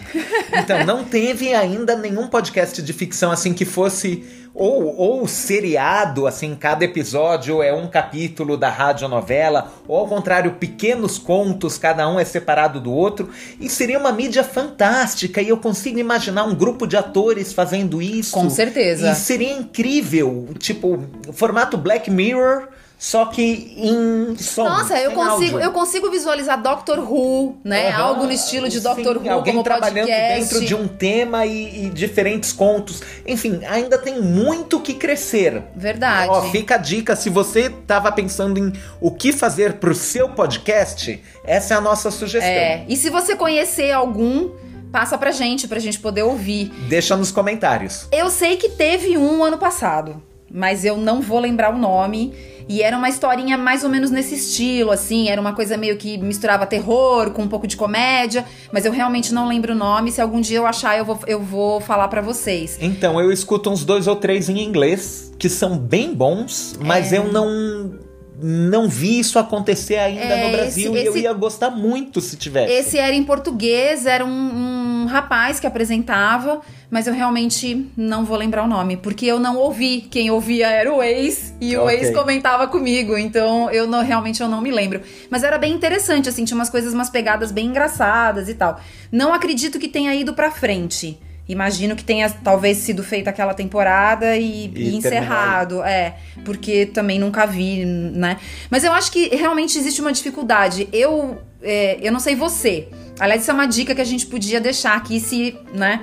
Então, 0.54 0.82
não 0.86 1.04
teve 1.04 1.52
ainda 1.52 1.94
nenhum 1.94 2.26
podcast 2.26 2.80
de 2.80 2.92
ficção 2.94 3.30
assim 3.30 3.52
que 3.52 3.66
fosse 3.66 4.24
ou, 4.54 4.96
ou 4.96 5.26
seriado, 5.26 6.26
assim, 6.26 6.54
cada 6.54 6.84
episódio 6.84 7.62
é 7.62 7.72
um 7.72 7.88
capítulo 7.88 8.56
da 8.56 8.68
radionovela, 8.68 9.72
ou 9.88 9.96
ao 9.96 10.06
contrário, 10.06 10.52
pequenos 10.52 11.18
contos, 11.18 11.78
cada 11.78 12.08
um 12.08 12.20
é 12.20 12.24
separado 12.24 12.80
do 12.80 12.92
outro, 12.92 13.30
e 13.58 13.68
seria 13.68 13.98
uma 13.98 14.12
mídia 14.12 14.44
fantástica, 14.44 15.40
e 15.40 15.48
eu 15.48 15.56
consigo 15.56 15.98
imaginar 15.98 16.44
um 16.44 16.54
grupo 16.54 16.86
de 16.86 16.96
atores 16.96 17.52
fazendo 17.52 18.02
isso. 18.02 18.34
Com 18.34 18.50
certeza. 18.50 19.10
E 19.10 19.14
seria 19.14 19.52
incrível, 19.52 20.48
tipo, 20.58 21.02
formato 21.32 21.78
Black 21.78 22.10
Mirror, 22.10 22.68
só 23.02 23.26
que 23.26 23.74
em 23.76 24.36
som. 24.36 24.62
Nossa, 24.62 24.96
eu 24.96 25.10
consigo, 25.10 25.56
áudio. 25.56 25.60
eu 25.60 25.72
consigo 25.72 26.08
visualizar 26.08 26.62
Doctor 26.62 27.00
Who, 27.00 27.56
né? 27.64 27.88
Aham. 27.88 28.00
Algo 28.04 28.26
no 28.26 28.32
estilo 28.32 28.68
de 28.68 28.76
Sim, 28.76 28.84
Doctor 28.84 29.16
Who 29.16 29.28
alguém 29.28 29.54
como 29.54 29.64
trabalhando 29.64 30.06
podcast. 30.06 30.40
dentro 30.40 30.64
de 30.64 30.72
um 30.76 30.86
tema 30.86 31.44
e, 31.44 31.86
e 31.86 31.90
diferentes 31.90 32.52
contos. 32.52 33.02
Enfim, 33.26 33.60
ainda 33.68 33.98
tem 33.98 34.22
muito 34.22 34.78
que 34.78 34.94
crescer. 34.94 35.64
Verdade. 35.74 36.30
Ó, 36.30 36.42
fica 36.52 36.76
a 36.76 36.78
dica, 36.78 37.16
se 37.16 37.28
você 37.28 37.70
tava 37.88 38.12
pensando 38.12 38.56
em 38.56 38.72
o 39.00 39.10
que 39.10 39.32
fazer 39.32 39.80
pro 39.80 39.96
seu 39.96 40.28
podcast, 40.28 41.20
essa 41.44 41.74
é 41.74 41.76
a 41.76 41.80
nossa 41.80 42.08
sugestão. 42.08 42.48
É, 42.48 42.84
e 42.88 42.96
se 42.96 43.10
você 43.10 43.34
conhecer 43.34 43.90
algum, 43.90 44.50
passa 44.92 45.18
pra 45.18 45.32
gente, 45.32 45.66
pra 45.66 45.80
gente 45.80 45.98
poder 45.98 46.22
ouvir. 46.22 46.72
Deixa 46.88 47.16
nos 47.16 47.32
comentários. 47.32 48.06
Eu 48.12 48.30
sei 48.30 48.56
que 48.56 48.68
teve 48.68 49.18
um 49.18 49.42
ano 49.42 49.58
passado, 49.58 50.22
mas 50.52 50.84
eu 50.84 50.96
não 50.96 51.20
vou 51.20 51.40
lembrar 51.40 51.74
o 51.74 51.78
nome. 51.78 52.32
E 52.68 52.82
era 52.82 52.96
uma 52.96 53.08
historinha 53.08 53.58
mais 53.58 53.82
ou 53.82 53.90
menos 53.90 54.10
nesse 54.10 54.34
estilo, 54.34 54.90
assim. 54.90 55.28
Era 55.28 55.40
uma 55.40 55.52
coisa 55.52 55.76
meio 55.76 55.96
que 55.96 56.16
misturava 56.18 56.66
terror 56.66 57.30
com 57.30 57.42
um 57.42 57.48
pouco 57.48 57.66
de 57.66 57.76
comédia. 57.76 58.44
Mas 58.70 58.84
eu 58.84 58.92
realmente 58.92 59.32
não 59.34 59.48
lembro 59.48 59.72
o 59.72 59.76
nome. 59.76 60.12
Se 60.12 60.20
algum 60.20 60.40
dia 60.40 60.58
eu 60.58 60.66
achar, 60.66 60.96
eu 60.96 61.04
vou, 61.04 61.18
eu 61.26 61.40
vou 61.40 61.80
falar 61.80 62.08
para 62.08 62.20
vocês. 62.20 62.78
Então, 62.80 63.20
eu 63.20 63.32
escuto 63.32 63.70
uns 63.70 63.84
dois 63.84 64.06
ou 64.06 64.16
três 64.16 64.48
em 64.48 64.60
inglês, 64.60 65.32
que 65.38 65.48
são 65.48 65.76
bem 65.76 66.14
bons, 66.14 66.78
mas 66.80 67.12
é. 67.12 67.18
eu 67.18 67.32
não 67.32 68.11
não 68.42 68.88
vi 68.88 69.20
isso 69.20 69.38
acontecer 69.38 69.96
ainda 69.96 70.22
é, 70.22 70.46
no 70.46 70.56
Brasil 70.56 70.96
esse, 70.96 71.04
e 71.04 71.06
eu 71.06 71.16
ia 71.16 71.32
gostar 71.32 71.70
muito 71.70 72.20
se 72.20 72.36
tivesse. 72.36 72.72
Esse 72.72 72.98
era 72.98 73.14
em 73.14 73.22
português, 73.22 74.04
era 74.04 74.24
um, 74.24 74.28
um, 74.28 75.06
rapaz 75.06 75.60
que 75.60 75.66
apresentava, 75.66 76.60
mas 76.90 77.06
eu 77.06 77.14
realmente 77.14 77.86
não 77.96 78.24
vou 78.24 78.36
lembrar 78.36 78.64
o 78.64 78.66
nome, 78.66 78.96
porque 78.96 79.26
eu 79.26 79.38
não 79.38 79.56
ouvi. 79.56 80.02
Quem 80.10 80.30
ouvia 80.30 80.68
era 80.68 80.92
o 80.92 81.02
ex 81.02 81.54
e 81.60 81.76
o 81.76 81.84
okay. 81.84 81.98
ex 81.98 82.10
comentava 82.10 82.66
comigo, 82.66 83.16
então 83.16 83.70
eu 83.70 83.86
não, 83.86 84.02
realmente 84.02 84.42
eu 84.42 84.48
não 84.48 84.60
me 84.60 84.70
lembro. 84.70 85.00
Mas 85.30 85.44
era 85.44 85.56
bem 85.56 85.72
interessante, 85.72 86.28
assim, 86.28 86.44
tinha 86.44 86.56
umas 86.56 86.70
coisas, 86.70 86.92
umas 86.92 87.10
pegadas 87.10 87.52
bem 87.52 87.66
engraçadas 87.66 88.48
e 88.48 88.54
tal. 88.54 88.80
Não 89.10 89.32
acredito 89.32 89.78
que 89.78 89.88
tenha 89.88 90.14
ido 90.14 90.34
pra 90.34 90.50
frente. 90.50 91.18
Imagino 91.48 91.96
que 91.96 92.04
tenha 92.04 92.30
talvez 92.30 92.78
sido 92.78 93.02
feita 93.02 93.30
aquela 93.30 93.52
temporada 93.52 94.36
e, 94.36 94.66
e, 94.74 94.90
e 94.90 94.96
encerrado. 94.96 95.82
É, 95.82 96.14
porque 96.44 96.86
também 96.86 97.18
nunca 97.18 97.46
vi, 97.46 97.84
né? 97.84 98.38
Mas 98.70 98.84
eu 98.84 98.92
acho 98.92 99.10
que 99.10 99.28
realmente 99.34 99.76
existe 99.76 100.00
uma 100.00 100.12
dificuldade. 100.12 100.88
Eu, 100.92 101.42
é, 101.60 101.98
eu 102.00 102.12
não 102.12 102.20
sei 102.20 102.34
você. 102.34 102.88
Aliás, 103.18 103.42
isso 103.42 103.50
é 103.50 103.54
uma 103.54 103.66
dica 103.66 103.94
que 103.94 104.00
a 104.00 104.04
gente 104.04 104.26
podia 104.26 104.60
deixar 104.60 104.96
aqui 104.96 105.20
se, 105.20 105.56
né? 105.74 106.02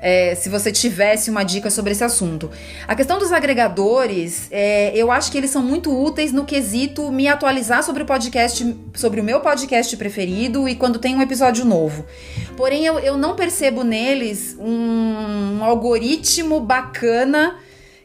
É, 0.00 0.34
se 0.34 0.48
você 0.48 0.72
tivesse 0.72 1.30
uma 1.30 1.44
dica 1.44 1.70
sobre 1.70 1.92
esse 1.92 2.02
assunto. 2.02 2.50
A 2.88 2.94
questão 2.94 3.18
dos 3.18 3.32
agregadores, 3.32 4.48
é, 4.50 4.92
eu 4.94 5.10
acho 5.10 5.30
que 5.30 5.36
eles 5.36 5.50
são 5.50 5.62
muito 5.62 5.90
úteis 5.96 6.32
no 6.32 6.44
quesito 6.44 7.12
me 7.12 7.28
atualizar 7.28 7.82
sobre 7.82 8.02
o 8.02 8.06
podcast, 8.06 8.76
sobre 8.94 9.20
o 9.20 9.24
meu 9.24 9.40
podcast 9.40 9.94
preferido 9.96 10.68
e 10.68 10.74
quando 10.74 10.98
tem 10.98 11.14
um 11.14 11.22
episódio 11.22 11.64
novo. 11.64 12.06
Porém, 12.56 12.84
eu, 12.84 12.98
eu 12.98 13.16
não 13.16 13.36
percebo 13.36 13.84
neles 13.84 14.56
um, 14.58 15.58
um 15.58 15.64
algoritmo 15.64 16.60
bacana 16.60 17.56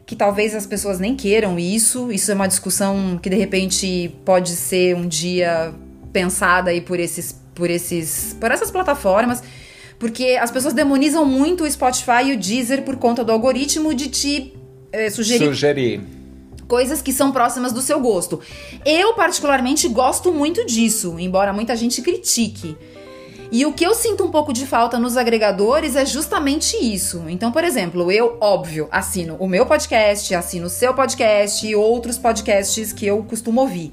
que 0.04 0.14
talvez 0.14 0.54
as 0.54 0.66
pessoas 0.66 1.00
nem 1.00 1.16
queiram 1.16 1.58
isso. 1.58 2.12
Isso 2.12 2.30
é 2.30 2.34
uma 2.34 2.46
discussão 2.46 3.18
que 3.20 3.28
de 3.28 3.36
repente 3.36 4.14
pode 4.24 4.50
ser 4.50 4.94
um 4.94 5.08
dia 5.08 5.74
pensada 6.12 6.70
aí 6.70 6.80
por 6.80 7.00
esses 7.00 7.44
por 7.54 7.70
esses 7.70 8.36
por 8.38 8.50
essas 8.50 8.70
plataformas. 8.70 9.42
Porque 9.98 10.38
as 10.40 10.50
pessoas 10.50 10.74
demonizam 10.74 11.24
muito 11.24 11.64
o 11.64 11.70
Spotify 11.70 12.26
e 12.26 12.32
o 12.34 12.38
Deezer 12.38 12.82
por 12.82 12.96
conta 12.96 13.24
do 13.24 13.32
algoritmo 13.32 13.94
de 13.94 14.08
te 14.08 14.54
é, 14.92 15.08
sugerir. 15.10 15.46
Sugerir 15.46 16.16
coisas 16.66 17.00
que 17.00 17.12
são 17.12 17.32
próximas 17.32 17.72
do 17.72 17.80
seu 17.80 18.00
gosto. 18.00 18.40
Eu, 18.84 19.14
particularmente, 19.14 19.88
gosto 19.88 20.32
muito 20.32 20.66
disso, 20.66 21.16
embora 21.18 21.52
muita 21.52 21.76
gente 21.76 22.02
critique. 22.02 22.76
E 23.50 23.64
o 23.64 23.72
que 23.72 23.86
eu 23.86 23.94
sinto 23.94 24.24
um 24.24 24.30
pouco 24.30 24.52
de 24.52 24.66
falta 24.66 24.98
nos 24.98 25.16
agregadores 25.16 25.94
é 25.94 26.04
justamente 26.04 26.76
isso. 26.76 27.24
Então, 27.28 27.52
por 27.52 27.62
exemplo, 27.62 28.10
eu, 28.10 28.36
óbvio, 28.40 28.88
assino 28.90 29.36
o 29.38 29.48
meu 29.48 29.64
podcast, 29.64 30.34
assino 30.34 30.66
o 30.66 30.70
seu 30.70 30.92
podcast 30.92 31.64
e 31.64 31.76
outros 31.76 32.18
podcasts 32.18 32.92
que 32.92 33.06
eu 33.06 33.22
costumo 33.22 33.60
ouvir. 33.60 33.92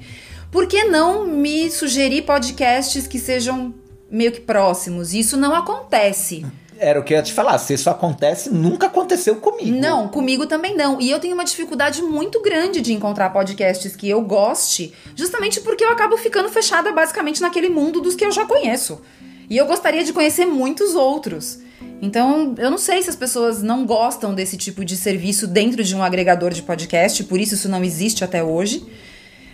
Por 0.50 0.66
que 0.66 0.84
não 0.84 1.26
me 1.26 1.70
sugerir 1.70 2.22
podcasts 2.22 3.06
que 3.06 3.18
sejam 3.18 3.72
meio 4.10 4.32
que 4.32 4.40
próximos. 4.40 5.14
Isso 5.14 5.36
não 5.36 5.54
acontece. 5.54 6.44
Era 6.78 6.98
o 6.98 7.04
que 7.04 7.14
eu 7.14 7.18
ia 7.18 7.22
te 7.22 7.32
falar. 7.32 7.56
Se 7.58 7.74
isso 7.74 7.88
acontece, 7.88 8.50
nunca 8.50 8.86
aconteceu 8.86 9.36
comigo. 9.36 9.76
Não, 9.78 10.08
comigo 10.08 10.46
também 10.46 10.76
não. 10.76 11.00
E 11.00 11.10
eu 11.10 11.20
tenho 11.20 11.34
uma 11.34 11.44
dificuldade 11.44 12.02
muito 12.02 12.42
grande 12.42 12.80
de 12.80 12.92
encontrar 12.92 13.30
podcasts 13.30 13.94
que 13.94 14.08
eu 14.08 14.20
goste, 14.22 14.92
justamente 15.14 15.60
porque 15.60 15.84
eu 15.84 15.90
acabo 15.90 16.16
ficando 16.16 16.48
fechada 16.48 16.92
basicamente 16.92 17.40
naquele 17.40 17.68
mundo 17.68 18.00
dos 18.00 18.14
que 18.14 18.24
eu 18.24 18.32
já 18.32 18.44
conheço. 18.44 19.00
E 19.48 19.56
eu 19.56 19.66
gostaria 19.66 20.02
de 20.02 20.12
conhecer 20.12 20.46
muitos 20.46 20.94
outros. 20.94 21.58
Então, 22.02 22.54
eu 22.58 22.70
não 22.70 22.78
sei 22.78 23.02
se 23.02 23.10
as 23.10 23.16
pessoas 23.16 23.62
não 23.62 23.86
gostam 23.86 24.34
desse 24.34 24.56
tipo 24.56 24.84
de 24.84 24.96
serviço 24.96 25.46
dentro 25.46 25.82
de 25.82 25.94
um 25.94 26.02
agregador 26.02 26.50
de 26.52 26.62
podcast, 26.62 27.22
por 27.24 27.38
isso 27.38 27.54
isso 27.54 27.68
não 27.68 27.84
existe 27.84 28.24
até 28.24 28.42
hoje. 28.42 28.84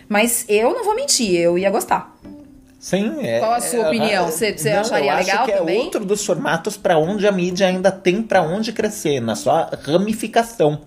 Mas 0.09 0.43
eu 0.49 0.73
não 0.73 0.83
vou 0.83 0.95
mentir, 0.95 1.33
eu 1.35 1.57
ia 1.57 1.69
gostar. 1.69 2.17
Sim, 2.81 3.19
é. 3.21 3.37
Qual 3.37 3.53
a 3.53 3.61
sua 3.61 3.79
é, 3.79 3.87
opinião? 3.87 4.25
Você, 4.25 4.57
você 4.57 4.73
não, 4.73 4.81
acharia 4.81 5.11
eu 5.11 5.17
legal 5.17 5.43
acho 5.43 5.45
que 5.45 5.57
também? 5.59 5.81
É 5.81 5.83
outro 5.83 6.03
dos 6.03 6.25
formatos 6.25 6.75
para 6.77 6.97
onde 6.97 7.27
a 7.27 7.31
mídia 7.31 7.67
ainda 7.67 7.91
tem 7.91 8.23
para 8.23 8.41
onde 8.41 8.73
crescer, 8.73 9.21
na 9.21 9.35
sua 9.35 9.69
ramificação. 9.83 10.81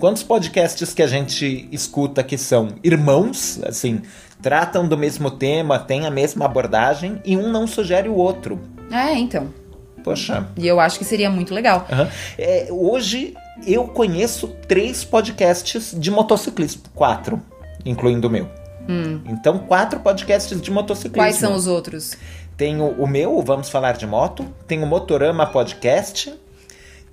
Quantos 0.00 0.24
podcasts 0.24 0.92
que 0.92 1.00
a 1.00 1.06
gente 1.06 1.68
escuta 1.70 2.24
que 2.24 2.36
são 2.36 2.70
irmãos, 2.82 3.60
assim, 3.64 4.02
tratam 4.42 4.88
do 4.88 4.98
mesmo 4.98 5.30
tema, 5.30 5.78
têm 5.78 6.04
a 6.04 6.10
mesma 6.10 6.46
abordagem 6.46 7.22
e 7.24 7.36
um 7.36 7.48
não 7.48 7.64
sugere 7.64 8.08
o 8.08 8.16
outro. 8.16 8.60
É, 8.90 9.14
então. 9.14 9.54
Poxa. 10.02 10.48
E 10.56 10.66
eu 10.66 10.80
acho 10.80 10.98
que 10.98 11.04
seria 11.04 11.30
muito 11.30 11.54
legal. 11.54 11.86
Uhum. 11.92 12.08
É, 12.36 12.66
hoje 12.70 13.34
eu 13.64 13.84
conheço 13.84 14.48
três 14.66 15.04
podcasts 15.04 15.94
de 15.96 16.10
motociclismo, 16.10 16.82
quatro, 16.92 17.40
incluindo 17.84 18.26
o 18.26 18.30
meu. 18.30 18.59
Hum. 18.90 19.20
Então, 19.26 19.58
quatro 19.58 20.00
podcasts 20.00 20.60
de 20.60 20.70
motociclismo. 20.70 21.22
Quais 21.22 21.36
são 21.36 21.54
os 21.54 21.66
outros? 21.66 22.16
Tem 22.56 22.80
o, 22.80 22.88
o 22.88 23.06
meu, 23.06 23.40
Vamos 23.42 23.70
Falar 23.70 23.96
de 23.96 24.06
Moto. 24.06 24.46
Tem 24.66 24.82
o 24.82 24.86
Motorama 24.86 25.46
Podcast. 25.46 26.34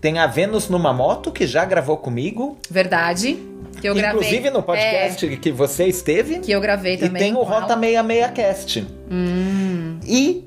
Tem 0.02 0.20
a 0.20 0.28
Vênus 0.28 0.70
numa 0.70 0.92
Moto, 0.92 1.32
que 1.32 1.46
já 1.48 1.66
gravou 1.66 1.98
comigo. 1.98 2.58
Verdade. 2.70 3.38
Que 3.80 3.88
eu 3.88 3.98
Inclusive 3.98 4.40
gravei. 4.42 4.52
no 4.52 4.64
podcast 4.64 5.26
é, 5.26 5.38
que 5.38 5.52
você 5.52 5.86
esteve. 5.86 6.40
Que 6.40 6.52
eu 6.52 6.60
gravei 6.60 6.98
também. 6.98 7.22
E 7.22 7.26
tem 7.26 7.36
o 7.36 7.44
Rota 7.44 7.80
66 7.80 8.32
Cast. 8.32 8.88
Hum. 9.12 10.00
E 10.06 10.47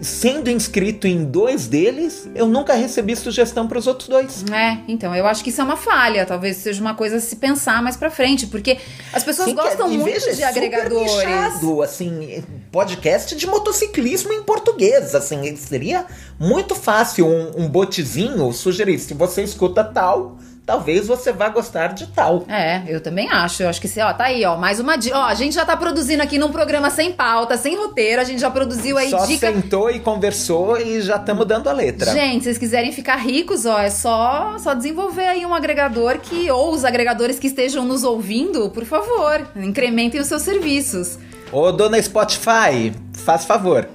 sendo 0.00 0.50
inscrito 0.50 1.06
em 1.06 1.24
dois 1.24 1.66
deles, 1.66 2.28
eu 2.34 2.46
nunca 2.46 2.74
recebi 2.74 3.14
sugestão 3.14 3.66
para 3.68 3.78
os 3.78 3.86
outros 3.86 4.08
dois. 4.08 4.44
É, 4.50 4.78
então, 4.88 5.14
eu 5.14 5.26
acho 5.26 5.42
que 5.44 5.50
isso 5.50 5.60
é 5.60 5.64
uma 5.64 5.76
falha, 5.76 6.24
talvez 6.24 6.56
seja 6.56 6.80
uma 6.80 6.94
coisa 6.94 7.16
a 7.16 7.20
se 7.20 7.36
pensar 7.36 7.82
mais 7.82 7.96
para 7.96 8.10
frente, 8.10 8.46
porque 8.46 8.78
as 9.12 9.22
pessoas 9.22 9.48
Sim, 9.48 9.54
gostam 9.54 9.88
que, 9.88 9.98
muito 9.98 10.34
de 10.34 10.42
é 10.42 10.46
agregadores. 10.46 11.12
Nichado, 11.12 11.82
assim, 11.82 12.42
podcast 12.72 13.36
de 13.36 13.46
motociclismo 13.46 14.32
em 14.32 14.42
português, 14.42 15.14
assim, 15.14 15.54
seria 15.56 16.06
muito 16.38 16.74
fácil 16.74 17.26
um, 17.26 17.64
um 17.64 17.68
botezinho 17.68 18.52
sugerir, 18.52 18.98
se 18.98 19.14
você 19.14 19.42
escuta 19.42 19.84
tal, 19.84 20.38
talvez 20.70 21.08
você 21.08 21.32
vá 21.32 21.48
gostar 21.48 21.88
de 21.88 22.06
tal. 22.06 22.44
É, 22.46 22.82
eu 22.86 23.00
também 23.00 23.28
acho. 23.28 23.64
Eu 23.64 23.68
acho 23.68 23.80
que 23.80 23.88
você, 23.88 24.00
ó, 24.00 24.12
tá 24.12 24.26
aí, 24.26 24.44
ó, 24.44 24.56
mais 24.56 24.78
uma 24.78 24.94
dica. 24.94 25.18
Ó, 25.18 25.24
a 25.24 25.34
gente 25.34 25.52
já 25.52 25.64
tá 25.64 25.76
produzindo 25.76 26.22
aqui 26.22 26.38
num 26.38 26.52
programa 26.52 26.90
sem 26.90 27.10
pauta, 27.10 27.56
sem 27.56 27.76
roteiro, 27.76 28.20
a 28.20 28.24
gente 28.24 28.40
já 28.40 28.48
produziu 28.48 28.96
aí 28.96 29.10
só 29.10 29.26
dica. 29.26 29.52
sentou 29.52 29.90
e 29.90 29.98
conversou 29.98 30.78
e 30.80 31.00
já 31.00 31.16
estamos 31.16 31.44
dando 31.44 31.68
a 31.68 31.72
letra. 31.72 32.12
Gente, 32.12 32.38
se 32.38 32.44
vocês 32.44 32.58
quiserem 32.58 32.92
ficar 32.92 33.16
ricos, 33.16 33.66
ó, 33.66 33.80
é 33.80 33.90
só 33.90 34.56
só 34.60 34.72
desenvolver 34.72 35.26
aí 35.26 35.44
um 35.44 35.52
agregador 35.52 36.18
que 36.18 36.48
ou 36.52 36.72
os 36.72 36.84
agregadores 36.84 37.40
que 37.40 37.48
estejam 37.48 37.84
nos 37.84 38.04
ouvindo, 38.04 38.70
por 38.70 38.84
favor, 38.84 39.44
incrementem 39.56 40.20
os 40.20 40.28
seus 40.28 40.42
serviços. 40.42 41.18
Ô, 41.50 41.72
dona 41.72 42.00
Spotify, 42.00 42.92
faz 43.12 43.44
favor. 43.44 43.88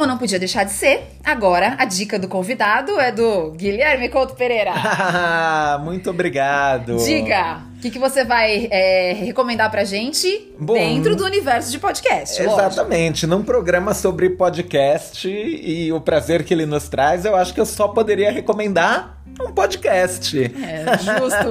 Como 0.00 0.08
não 0.08 0.16
podia 0.16 0.38
deixar 0.38 0.64
de 0.64 0.72
ser, 0.72 1.02
agora 1.22 1.76
a 1.78 1.84
dica 1.84 2.18
do 2.18 2.26
convidado 2.26 2.98
é 2.98 3.12
do 3.12 3.50
Guilherme 3.50 4.08
Couto 4.08 4.34
Pereira. 4.34 4.72
Muito 5.84 6.08
obrigado. 6.08 6.96
Diga, 6.96 7.60
o 7.76 7.80
que, 7.82 7.90
que 7.90 7.98
você 7.98 8.24
vai 8.24 8.66
é, 8.70 9.12
recomendar 9.12 9.70
pra 9.70 9.84
gente 9.84 10.54
Bom, 10.58 10.72
dentro 10.72 11.14
do 11.14 11.22
universo 11.22 11.70
de 11.70 11.78
podcast? 11.78 12.40
Exatamente. 12.40 13.26
Lógico. 13.26 13.40
Num 13.40 13.44
programa 13.44 13.92
sobre 13.92 14.30
podcast 14.30 15.28
e 15.28 15.92
o 15.92 16.00
prazer 16.00 16.44
que 16.44 16.54
ele 16.54 16.64
nos 16.64 16.88
traz, 16.88 17.26
eu 17.26 17.36
acho 17.36 17.52
que 17.52 17.60
eu 17.60 17.66
só 17.66 17.86
poderia 17.86 18.32
recomendar 18.32 19.22
um 19.38 19.52
podcast. 19.52 20.38
É, 20.38 20.96
justo. 20.96 21.50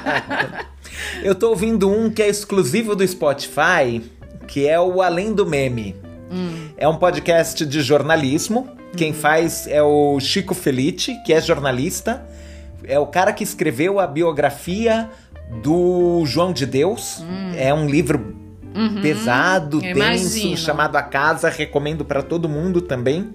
eu 1.22 1.34
tô 1.34 1.50
ouvindo 1.50 1.90
um 1.90 2.08
que 2.08 2.22
é 2.22 2.28
exclusivo 2.28 2.96
do 2.96 3.06
Spotify, 3.06 4.02
que 4.48 4.66
é 4.66 4.80
o 4.80 5.02
Além 5.02 5.34
do 5.34 5.44
Meme. 5.44 6.08
Hum. 6.30 6.68
É 6.76 6.88
um 6.88 6.96
podcast 6.96 7.66
de 7.66 7.82
jornalismo. 7.82 8.68
Quem 8.96 9.12
faz 9.12 9.66
é 9.66 9.82
o 9.82 10.18
Chico 10.20 10.54
Felice, 10.54 11.16
que 11.24 11.32
é 11.32 11.40
jornalista. 11.40 12.24
É 12.84 12.98
o 12.98 13.06
cara 13.06 13.32
que 13.32 13.44
escreveu 13.44 14.00
a 14.00 14.06
biografia 14.06 15.10
do 15.62 16.24
João 16.26 16.52
de 16.52 16.66
Deus. 16.66 17.20
Hum. 17.20 17.52
É 17.56 17.74
um 17.74 17.86
livro 17.86 18.36
uhum. 18.74 19.02
pesado, 19.02 19.80
denso, 19.80 20.56
chamado 20.56 20.96
A 20.96 21.02
Casa. 21.02 21.48
Recomendo 21.48 22.04
para 22.04 22.22
todo 22.22 22.48
mundo 22.48 22.80
também. 22.80 23.34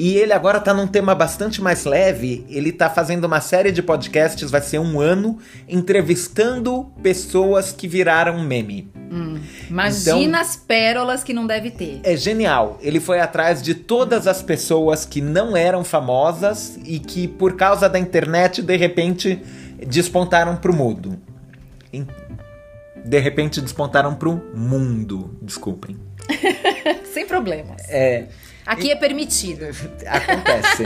E 0.00 0.16
ele 0.16 0.32
agora 0.32 0.58
tá 0.58 0.72
num 0.72 0.86
tema 0.86 1.14
bastante 1.14 1.60
mais 1.60 1.84
leve. 1.84 2.46
Ele 2.48 2.72
tá 2.72 2.88
fazendo 2.88 3.24
uma 3.24 3.38
série 3.38 3.70
de 3.70 3.82
podcasts, 3.82 4.50
vai 4.50 4.62
ser 4.62 4.78
um 4.78 4.98
ano, 4.98 5.36
entrevistando 5.68 6.90
pessoas 7.02 7.70
que 7.70 7.86
viraram 7.86 8.42
meme. 8.42 8.90
Hum, 9.12 9.38
imagina 9.68 10.22
então, 10.22 10.40
as 10.40 10.56
pérolas 10.56 11.22
que 11.22 11.34
não 11.34 11.46
deve 11.46 11.70
ter. 11.70 12.00
É 12.02 12.16
genial. 12.16 12.78
Ele 12.80 12.98
foi 12.98 13.20
atrás 13.20 13.60
de 13.60 13.74
todas 13.74 14.26
as 14.26 14.42
pessoas 14.42 15.04
que 15.04 15.20
não 15.20 15.54
eram 15.54 15.84
famosas 15.84 16.78
e 16.82 16.98
que, 16.98 17.28
por 17.28 17.54
causa 17.54 17.86
da 17.86 17.98
internet, 17.98 18.62
de 18.62 18.76
repente 18.78 19.38
despontaram 19.86 20.56
pro 20.56 20.74
mundo. 20.74 21.18
De 23.04 23.18
repente 23.18 23.60
despontaram 23.60 24.14
pro 24.14 24.42
mundo. 24.54 25.36
Desculpem. 25.42 25.98
Sem 27.12 27.26
problemas. 27.26 27.82
É. 27.88 28.26
Aqui 28.66 28.88
e... 28.88 28.90
é 28.92 28.96
permitido. 28.96 29.66
Acontece. 30.06 30.84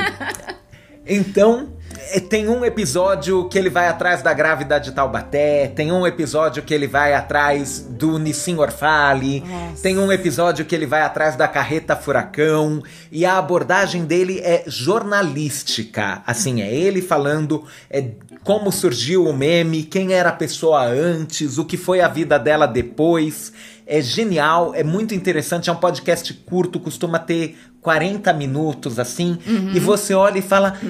então, 1.07 1.69
é, 2.11 2.21
tem 2.21 2.49
um 2.49 2.65
episódio 2.65 3.49
que 3.49 3.59
ele 3.59 3.71
vai 3.71 3.89
atrás 3.89 4.23
da 4.23 4.33
grávida 4.33 4.79
de 4.79 4.93
Taubaté, 4.93 5.69
tem 5.69 5.93
um 5.93 6.07
episódio 6.07 6.63
que 6.63 6.73
ele 6.73 6.87
vai 6.87 7.15
atrás 7.15 7.81
do 7.81 8.19
Nissim 8.19 8.57
Orfali, 8.57 9.41
Nossa. 9.41 9.83
tem 9.83 9.99
um 9.99 10.13
episódio 10.13 10.65
que 10.65 10.75
ele 10.75 10.87
vai 10.87 11.03
atrás 11.03 11.37
da 11.37 11.47
carreta 11.47 11.95
furacão, 11.95 12.83
e 13.11 13.25
a 13.25 13.39
abordagem 13.39 14.05
dele 14.05 14.41
é 14.41 14.65
jornalística. 14.67 16.23
Assim, 16.27 16.63
é 16.63 16.75
ele 16.75 17.01
falando 17.01 17.65
é, 17.91 18.11
como 18.43 18.71
surgiu 18.71 19.27
o 19.27 19.33
meme, 19.33 19.83
quem 19.83 20.13
era 20.13 20.29
a 20.29 20.33
pessoa 20.33 20.85
antes, 20.85 21.59
o 21.59 21.65
que 21.65 21.77
foi 21.77 22.01
a 22.01 22.09
vida 22.09 22.39
dela 22.39 22.67
depois. 22.67 23.53
É 23.87 24.01
genial, 24.01 24.75
é 24.75 24.83
muito 24.83 25.15
interessante, 25.15 25.69
é 25.69 25.73
um 25.73 25.77
podcast 25.77 26.33
curto, 26.33 26.81
costuma 26.81 27.19
ter 27.19 27.59
40 27.85 28.33
minutos 28.33 28.99
assim, 28.99 29.39
uhum. 29.47 29.73
e 29.75 29.79
você 29.79 30.15
olha 30.15 30.39
e 30.39 30.43
fala. 30.43 30.81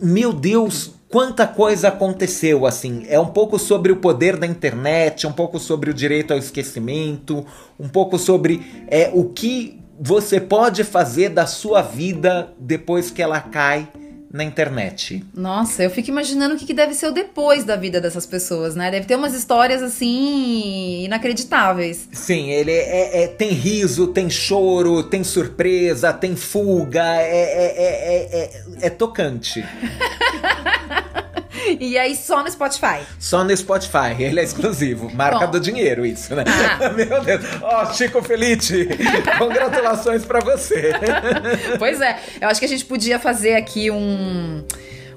Meu 0.00 0.32
Deus, 0.32 0.94
quanta 1.08 1.46
coisa 1.46 1.88
aconteceu 1.88 2.66
assim. 2.66 3.04
É 3.08 3.20
um 3.20 3.26
pouco 3.26 3.56
sobre 3.58 3.92
o 3.92 3.96
poder 3.96 4.36
da 4.36 4.46
internet, 4.46 5.26
um 5.28 5.32
pouco 5.32 5.60
sobre 5.60 5.90
o 5.90 5.94
direito 5.94 6.32
ao 6.32 6.38
esquecimento, 6.38 7.46
um 7.78 7.86
pouco 7.86 8.18
sobre 8.18 8.84
é, 8.88 9.10
o 9.12 9.26
que 9.26 9.78
você 10.00 10.40
pode 10.40 10.82
fazer 10.82 11.28
da 11.28 11.46
sua 11.46 11.82
vida 11.82 12.52
depois 12.58 13.10
que 13.10 13.22
ela 13.22 13.40
cai 13.40 13.86
na 14.32 14.42
internet. 14.42 15.22
Nossa, 15.34 15.82
eu 15.82 15.90
fico 15.90 16.08
imaginando 16.08 16.54
o 16.54 16.58
que 16.58 16.72
deve 16.72 16.94
ser 16.94 17.06
o 17.06 17.12
depois 17.12 17.64
da 17.64 17.76
vida 17.76 18.00
dessas 18.00 18.24
pessoas, 18.24 18.74
né? 18.74 18.90
Deve 18.90 19.06
ter 19.06 19.14
umas 19.14 19.34
histórias 19.34 19.82
assim 19.82 21.04
inacreditáveis. 21.04 22.08
Sim, 22.12 22.50
ele 22.50 22.72
é, 22.72 23.24
é 23.24 23.28
tem 23.28 23.50
riso, 23.50 24.08
tem 24.08 24.30
choro, 24.30 25.02
tem 25.02 25.22
surpresa, 25.22 26.12
tem 26.12 26.34
fuga, 26.34 27.16
é, 27.16 27.44
é, 27.76 28.62
é, 28.80 28.86
é 28.86 28.90
tocante. 28.90 29.62
E 31.80 31.98
aí 31.98 32.16
só 32.16 32.42
no 32.42 32.50
Spotify. 32.50 33.00
Só 33.18 33.44
no 33.44 33.56
Spotify, 33.56 34.16
ele 34.18 34.40
é 34.40 34.42
exclusivo. 34.42 35.10
Marca 35.14 35.46
Bom. 35.46 35.52
do 35.52 35.60
dinheiro, 35.60 36.04
isso, 36.04 36.34
né? 36.34 36.44
Ah. 36.46 36.90
Meu 36.94 37.22
Deus. 37.22 37.44
Ó, 37.62 37.82
oh, 37.82 37.94
Chico 37.94 38.22
Felice, 38.22 38.88
congratulações 39.38 40.24
para 40.24 40.40
você. 40.40 40.92
pois 41.78 42.00
é, 42.00 42.18
eu 42.40 42.48
acho 42.48 42.60
que 42.60 42.66
a 42.66 42.68
gente 42.68 42.84
podia 42.84 43.18
fazer 43.18 43.54
aqui 43.54 43.90
um 43.90 44.64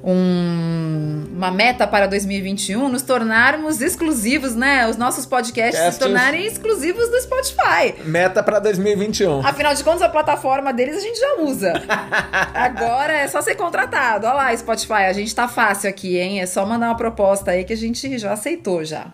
um, 0.06 1.26
uma 1.36 1.49
meta 1.49 1.88
para 1.88 2.06
2021, 2.06 2.88
nos 2.88 3.01
tornarmos 3.01 3.82
exclusivos, 3.82 4.56
né? 4.56 4.88
Os 4.88 4.97
nossos 4.97 5.26
podcasts 5.26 5.95
se 5.95 5.99
tornarem 5.99 6.45
exclusivos 6.45 7.10
do 7.10 7.20
Spotify. 7.22 7.95
Meta 8.06 8.43
para 8.43 8.60
2021. 8.60 9.43
Afinal 9.43 9.74
de 9.74 9.84
contas, 9.84 10.03
a 10.03 10.10
plataforma 10.10 10.72
deles 10.72 10.97
a 10.97 10.99
gente 10.99 11.20
já 11.20 11.41
usa. 11.41 11.74
Agora 12.53 13.14
é 13.14 13.28
só 13.28 13.41
ser 13.41 13.56
contratado. 13.56 14.28
Olha 14.28 14.36
lá, 14.36 14.56
Spotify, 14.56 15.06
a 15.10 15.14
gente 15.14 15.34
tá 15.34 15.47
fácil 15.47 15.89
aqui, 15.89 16.20
hein? 16.20 16.39
É 16.39 16.45
só 16.45 16.64
mandar 16.68 16.89
uma 16.89 16.97
proposta 16.97 17.49
aí 17.49 17.64
que 17.64 17.74
a 17.74 17.78
gente 17.78 18.16
já 18.20 18.34
aceitou 18.34 18.86
já. 18.86 19.08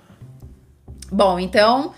Bom, 1.10 1.40
então, 1.40 1.94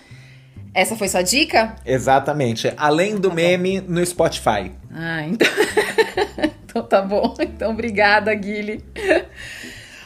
essa 0.72 0.94
foi 0.94 1.08
sua 1.08 1.22
dica? 1.22 1.74
Exatamente. 1.84 2.72
Além 2.76 3.16
do 3.16 3.28
tá 3.28 3.34
meme 3.34 3.80
no 3.80 4.06
Spotify. 4.06 4.70
Ah, 4.92 5.26
então. 5.26 5.48
Então 6.74 6.82
tá 6.82 7.00
bom. 7.00 7.36
Então 7.40 7.70
obrigada, 7.70 8.34
Guilherme. 8.34 8.82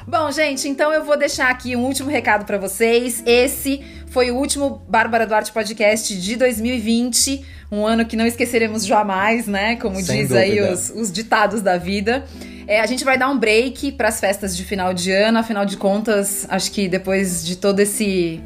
Bom, 0.07 0.31
gente, 0.33 0.67
então 0.69 0.91
eu 0.91 1.05
vou 1.05 1.19
deixar 1.19 1.51
aqui 1.51 1.77
um 1.77 1.85
último 1.85 2.09
recado 2.09 2.47
para 2.47 2.57
vocês. 2.57 3.23
Esse 3.27 3.85
foi 4.07 4.31
o 4.31 4.37
último 4.37 4.83
Bárbara 4.89 5.27
Duarte 5.27 5.53
Podcast 5.53 6.19
de 6.19 6.35
2020, 6.37 7.45
um 7.71 7.87
ano 7.87 8.07
que 8.07 8.17
não 8.17 8.27
esqueceremos 8.27 8.87
jamais, 8.87 9.47
né? 9.47 9.77
Como 9.77 9.97
Sem 9.97 10.21
diz 10.21 10.29
dúvida. 10.31 10.41
aí 10.41 10.61
os, 10.73 10.89
os 10.91 11.13
ditados 11.13 11.61
da 11.61 11.77
vida. 11.77 12.25
É, 12.67 12.81
a 12.81 12.87
gente 12.87 13.05
vai 13.05 13.19
dar 13.19 13.29
um 13.29 13.39
break 13.39 13.93
para 13.93 14.09
as 14.09 14.19
festas 14.19 14.57
de 14.57 14.65
final 14.65 14.95
de 14.95 15.13
ano, 15.13 15.39
afinal 15.39 15.67
de 15.67 15.77
contas, 15.77 16.47
acho 16.49 16.73
que 16.73 16.89
depois 16.89 17.45
de 17.45 17.57
todo 17.57 17.81
esse 17.81 18.41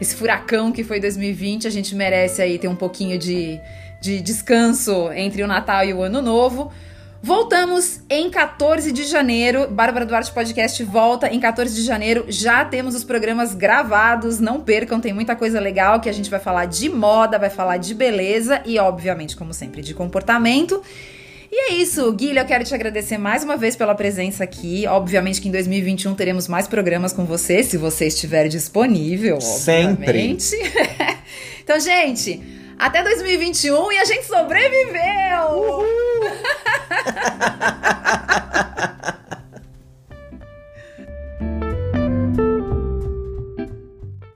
esse 0.00 0.16
furacão 0.16 0.72
que 0.72 0.82
foi 0.82 0.98
2020, 0.98 1.68
a 1.68 1.70
gente 1.70 1.94
merece 1.94 2.42
aí 2.42 2.58
ter 2.58 2.66
um 2.66 2.74
pouquinho 2.74 3.16
de, 3.16 3.60
de 4.00 4.20
descanso 4.20 5.12
entre 5.12 5.44
o 5.44 5.46
Natal 5.46 5.84
e 5.84 5.94
o 5.94 6.02
Ano 6.02 6.20
Novo. 6.20 6.72
Voltamos 7.24 8.00
em 8.10 8.28
14 8.28 8.92
de 8.92 9.04
janeiro. 9.04 9.66
Bárbara 9.70 10.04
Duarte 10.04 10.30
Podcast 10.30 10.84
volta 10.84 11.32
em 11.32 11.40
14 11.40 11.74
de 11.74 11.80
janeiro. 11.80 12.26
Já 12.28 12.66
temos 12.66 12.94
os 12.94 13.02
programas 13.02 13.54
gravados. 13.54 14.40
Não 14.40 14.60
percam, 14.60 15.00
tem 15.00 15.14
muita 15.14 15.34
coisa 15.34 15.58
legal 15.58 16.00
que 16.00 16.10
a 16.10 16.12
gente 16.12 16.28
vai 16.28 16.38
falar 16.38 16.66
de 16.66 16.90
moda, 16.90 17.38
vai 17.38 17.48
falar 17.48 17.78
de 17.78 17.94
beleza 17.94 18.60
e, 18.66 18.78
obviamente, 18.78 19.36
como 19.36 19.54
sempre, 19.54 19.80
de 19.80 19.94
comportamento. 19.94 20.82
E 21.50 21.70
é 21.70 21.74
isso, 21.76 22.12
Guilherme, 22.12 22.40
eu 22.40 22.44
quero 22.44 22.64
te 22.64 22.74
agradecer 22.74 23.16
mais 23.16 23.42
uma 23.42 23.56
vez 23.56 23.74
pela 23.74 23.94
presença 23.94 24.44
aqui. 24.44 24.86
Obviamente 24.86 25.40
que 25.40 25.48
em 25.48 25.52
2021 25.52 26.14
teremos 26.14 26.46
mais 26.46 26.68
programas 26.68 27.14
com 27.14 27.24
você, 27.24 27.62
se 27.62 27.78
você 27.78 28.08
estiver 28.08 28.48
disponível. 28.48 29.40
Sempre. 29.40 30.36
então, 31.64 31.80
gente, 31.80 32.63
até 32.78 33.02
2021 33.02 33.92
e 33.92 33.98
a 33.98 34.04
gente 34.04 34.26
sobreviveu! 34.26 35.50
Uhul! 35.52 35.84